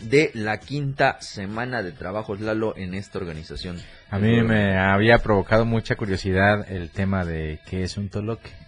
de 0.00 0.30
la 0.34 0.58
quinta 0.58 1.20
semana 1.20 1.82
de 1.82 1.92
trabajo 1.92 2.34
Lalo 2.36 2.76
en 2.76 2.94
esta 2.94 3.18
organización. 3.18 3.78
A 4.10 4.18
mí 4.18 4.42
me 4.42 4.78
había 4.78 5.18
provocado 5.18 5.64
mucha 5.64 5.96
curiosidad 5.96 6.70
el 6.70 6.90
tema 6.90 7.24
de 7.24 7.60
qué 7.66 7.82
es 7.82 7.96
un 7.96 8.08
toloque. 8.08 8.65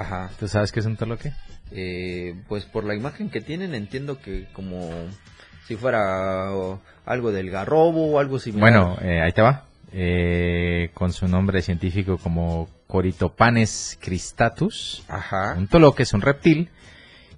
Ajá. 0.00 0.30
¿Tú 0.40 0.48
sabes 0.48 0.72
qué 0.72 0.80
es 0.80 0.86
un 0.86 0.96
toloque? 0.96 1.32
Eh, 1.72 2.34
pues 2.48 2.64
por 2.64 2.84
la 2.84 2.94
imagen 2.94 3.28
que 3.28 3.42
tienen 3.42 3.74
entiendo 3.74 4.18
que 4.20 4.46
como 4.54 4.90
si 5.66 5.76
fuera 5.76 6.48
algo 7.04 7.32
del 7.32 7.50
garrobo 7.50 8.12
o 8.12 8.18
algo 8.18 8.38
similar. 8.38 8.72
Bueno, 8.72 8.96
eh, 9.02 9.20
ahí 9.20 9.32
te 9.32 9.42
va. 9.42 9.66
Eh, 9.92 10.90
con 10.94 11.12
su 11.12 11.28
nombre 11.28 11.60
científico 11.60 12.16
como 12.16 12.68
Coritopanes 12.86 13.98
cristatus. 14.00 15.04
Ajá. 15.08 15.54
Un 15.58 15.68
toloque 15.68 16.04
es 16.04 16.14
un 16.14 16.22
reptil. 16.22 16.70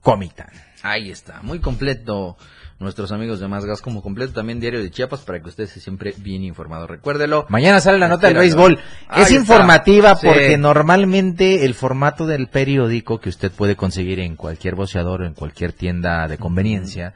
Comitán. 0.00 0.50
Ahí 0.82 1.10
está, 1.10 1.40
muy 1.42 1.60
completo 1.60 2.36
nuestros 2.78 3.12
amigos 3.12 3.40
de 3.40 3.48
Más 3.48 3.64
Gas, 3.64 3.80
como 3.80 4.02
completo 4.02 4.32
también 4.32 4.60
Diario 4.60 4.82
de 4.82 4.90
Chiapas 4.90 5.20
para 5.20 5.40
que 5.40 5.48
usted 5.48 5.64
esté 5.64 5.80
siempre 5.80 6.14
bien 6.16 6.42
informado. 6.42 6.86
Recuérdelo. 6.86 7.46
Mañana 7.48 7.80
sale 7.80 7.98
la 7.98 8.08
nota 8.08 8.26
del 8.28 8.36
béisbol. 8.36 8.78
Es 9.16 9.30
informativa 9.30 10.16
Sí. 10.16 10.26
porque 10.26 10.58
normalmente 10.58 11.64
el 11.64 11.74
formato 11.74 12.26
del 12.26 12.48
periódico 12.48 13.20
que 13.20 13.28
usted 13.28 13.52
puede 13.52 13.76
conseguir 13.76 14.20
en 14.20 14.36
cualquier 14.36 14.74
boceador 14.74 15.22
o 15.22 15.26
en 15.26 15.34
cualquier 15.34 15.72
tienda 15.72 16.26
de 16.28 16.38
conveniencia 16.38 17.14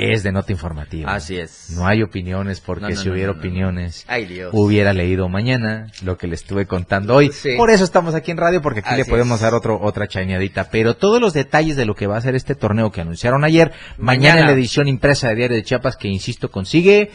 es 0.00 0.22
de 0.22 0.32
nota 0.32 0.52
informativa. 0.52 1.12
Así 1.14 1.36
es. 1.36 1.70
No 1.70 1.86
hay 1.86 2.02
opiniones 2.02 2.60
porque 2.60 2.82
No, 2.84 2.88
no, 2.90 2.96
si 2.96 3.08
no, 3.08 3.14
hubiera 3.14 3.32
opiniones 3.32 4.04
Ay, 4.08 4.26
Dios. 4.26 4.50
hubiera 4.52 4.92
leído 4.92 5.28
mañana 5.28 5.86
lo 6.02 6.16
que 6.16 6.26
le 6.26 6.34
estuve 6.34 6.66
contando 6.66 7.14
hoy. 7.14 7.30
Sí. 7.32 7.50
Por 7.56 7.70
eso 7.70 7.84
estamos 7.84 8.14
aquí 8.14 8.30
en 8.30 8.36
radio 8.38 8.62
porque 8.62 8.80
aquí 8.80 8.94
le 8.96 9.04
podemos 9.04 9.36
es. 9.36 9.42
dar 9.42 9.54
otro 9.54 9.78
otra 9.80 10.08
chañadita, 10.08 10.70
pero 10.70 10.94
todos 10.96 11.20
los 11.20 11.32
detalles 11.34 11.76
de 11.76 11.84
lo 11.86 11.94
que 11.94 12.06
va 12.06 12.16
a 12.16 12.20
ser 12.20 12.34
este 12.34 12.54
torneo 12.54 12.90
que 12.90 13.00
anunciaron 13.00 13.44
ayer, 13.44 13.72
mañana, 13.98 14.04
Mañana. 14.30 14.40
en 14.40 14.46
la 14.46 14.52
edición 14.52 14.88
impresa 14.88 15.28
de 15.28 15.34
Diario 15.36 15.56
de 15.56 15.62
Chiapas 15.64 15.96
que 15.96 16.08
insisto 16.08 16.50
consigue 16.50 17.10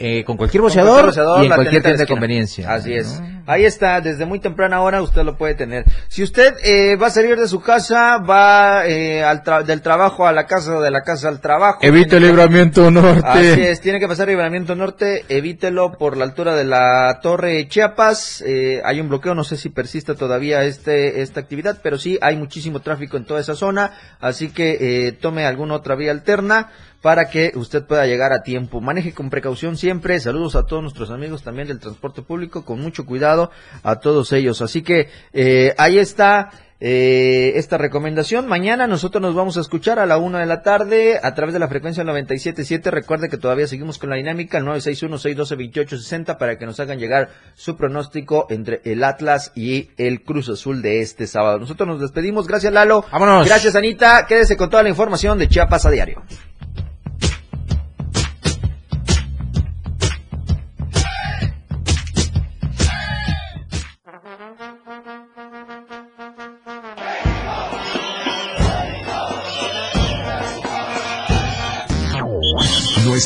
eh, 0.00 0.24
con 0.24 0.36
cualquier 0.36 0.62
boceador, 0.62 1.12
y 1.42 1.46
en 1.46 1.52
cualquier 1.52 1.82
tienda 1.82 2.00
de 2.00 2.06
conveniencia. 2.06 2.72
Así 2.72 2.94
es. 2.94 3.20
¿no? 3.20 3.40
Ahí 3.46 3.64
está, 3.64 4.00
desde 4.00 4.24
muy 4.26 4.38
temprana 4.38 4.80
hora 4.80 5.02
usted 5.02 5.22
lo 5.24 5.36
puede 5.36 5.54
tener. 5.54 5.84
Si 6.08 6.22
usted 6.22 6.54
eh, 6.64 6.96
va 6.96 7.08
a 7.08 7.10
salir 7.10 7.36
de 7.38 7.48
su 7.48 7.60
casa, 7.60 8.18
va 8.18 8.86
eh, 8.86 9.22
al 9.24 9.42
tra- 9.42 9.62
del 9.64 9.82
trabajo 9.82 10.26
a 10.26 10.32
la 10.32 10.46
casa, 10.46 10.78
de 10.80 10.90
la 10.90 11.02
casa 11.02 11.28
al 11.28 11.40
trabajo. 11.40 11.78
Evite 11.82 12.16
el 12.16 12.24
libramiento 12.24 12.90
norte. 12.90 13.22
Así 13.24 13.60
es, 13.60 13.80
tiene 13.80 13.98
que 14.00 14.08
pasar 14.08 14.28
libramiento 14.28 14.74
norte, 14.74 15.24
evítelo 15.28 15.92
por 15.92 16.16
la 16.16 16.24
altura 16.24 16.54
de 16.54 16.64
la 16.64 17.18
torre 17.22 17.66
Chiapas. 17.68 18.42
eh, 18.46 18.80
hay 18.84 19.00
un 19.00 19.08
bloqueo, 19.08 19.34
no 19.34 19.44
sé 19.44 19.56
si 19.56 19.68
persista 19.68 20.14
todavía 20.14 20.64
este 20.64 21.20
esta 21.20 21.40
actividad, 21.40 21.78
pero 21.82 21.98
sí 21.98 22.18
hay 22.22 22.36
muchísimo 22.36 22.80
tráfico 22.80 23.16
en 23.16 23.24
toda 23.24 23.40
esa 23.40 23.54
zona, 23.54 23.92
así 24.20 24.50
que 24.50 24.78
eh, 25.08 25.12
tome 25.12 25.44
alguna 25.44 25.74
otra 25.74 25.94
vía 25.96 26.12
alterna 26.12 26.68
para 27.02 27.28
que 27.28 27.52
usted 27.54 27.84
pueda 27.84 28.06
llegar 28.06 28.32
a 28.32 28.42
tiempo. 28.42 28.80
Maneje 28.80 29.12
con 29.12 29.30
precaución 29.30 29.76
siempre. 29.76 30.18
Saludos 30.20 30.56
a 30.56 30.66
todos 30.66 30.82
nuestros 30.82 31.10
amigos 31.10 31.42
también 31.42 31.68
del 31.68 31.80
transporte 31.80 32.22
público, 32.22 32.64
con 32.64 32.80
mucho 32.80 33.06
cuidado 33.06 33.50
a 33.82 33.96
todos 33.96 34.32
ellos. 34.32 34.60
Así 34.62 34.82
que 34.82 35.08
eh, 35.32 35.74
ahí 35.78 35.98
está 35.98 36.50
eh, 36.82 37.52
esta 37.56 37.76
recomendación. 37.76 38.46
Mañana 38.46 38.86
nosotros 38.86 39.20
nos 39.20 39.34
vamos 39.34 39.58
a 39.58 39.60
escuchar 39.60 39.98
a 39.98 40.06
la 40.06 40.16
una 40.16 40.40
de 40.40 40.46
la 40.46 40.62
tarde 40.62 41.20
a 41.22 41.34
través 41.34 41.52
de 41.52 41.58
la 41.58 41.68
frecuencia 41.68 42.02
97.7. 42.04 42.90
Recuerde 42.90 43.28
que 43.28 43.36
todavía 43.36 43.66
seguimos 43.66 43.98
con 43.98 44.08
la 44.08 44.16
dinámica 44.16 44.56
el 44.58 44.64
961-612-2860 44.64 46.38
para 46.38 46.58
que 46.58 46.64
nos 46.64 46.80
hagan 46.80 46.98
llegar 46.98 47.28
su 47.54 47.76
pronóstico 47.76 48.46
entre 48.48 48.80
el 48.84 49.04
Atlas 49.04 49.52
y 49.54 49.90
el 49.98 50.22
Cruz 50.22 50.48
Azul 50.48 50.80
de 50.80 51.00
este 51.00 51.26
sábado. 51.26 51.58
Nosotros 51.58 51.86
nos 51.86 52.00
despedimos. 52.00 52.46
Gracias 52.46 52.72
Lalo. 52.72 53.04
Vámonos. 53.12 53.46
Gracias 53.46 53.76
Anita. 53.76 54.26
Quédese 54.26 54.56
con 54.56 54.70
toda 54.70 54.82
la 54.82 54.88
información 54.88 55.38
de 55.38 55.48
Chiapas 55.48 55.84
a 55.84 55.90
diario. 55.90 56.22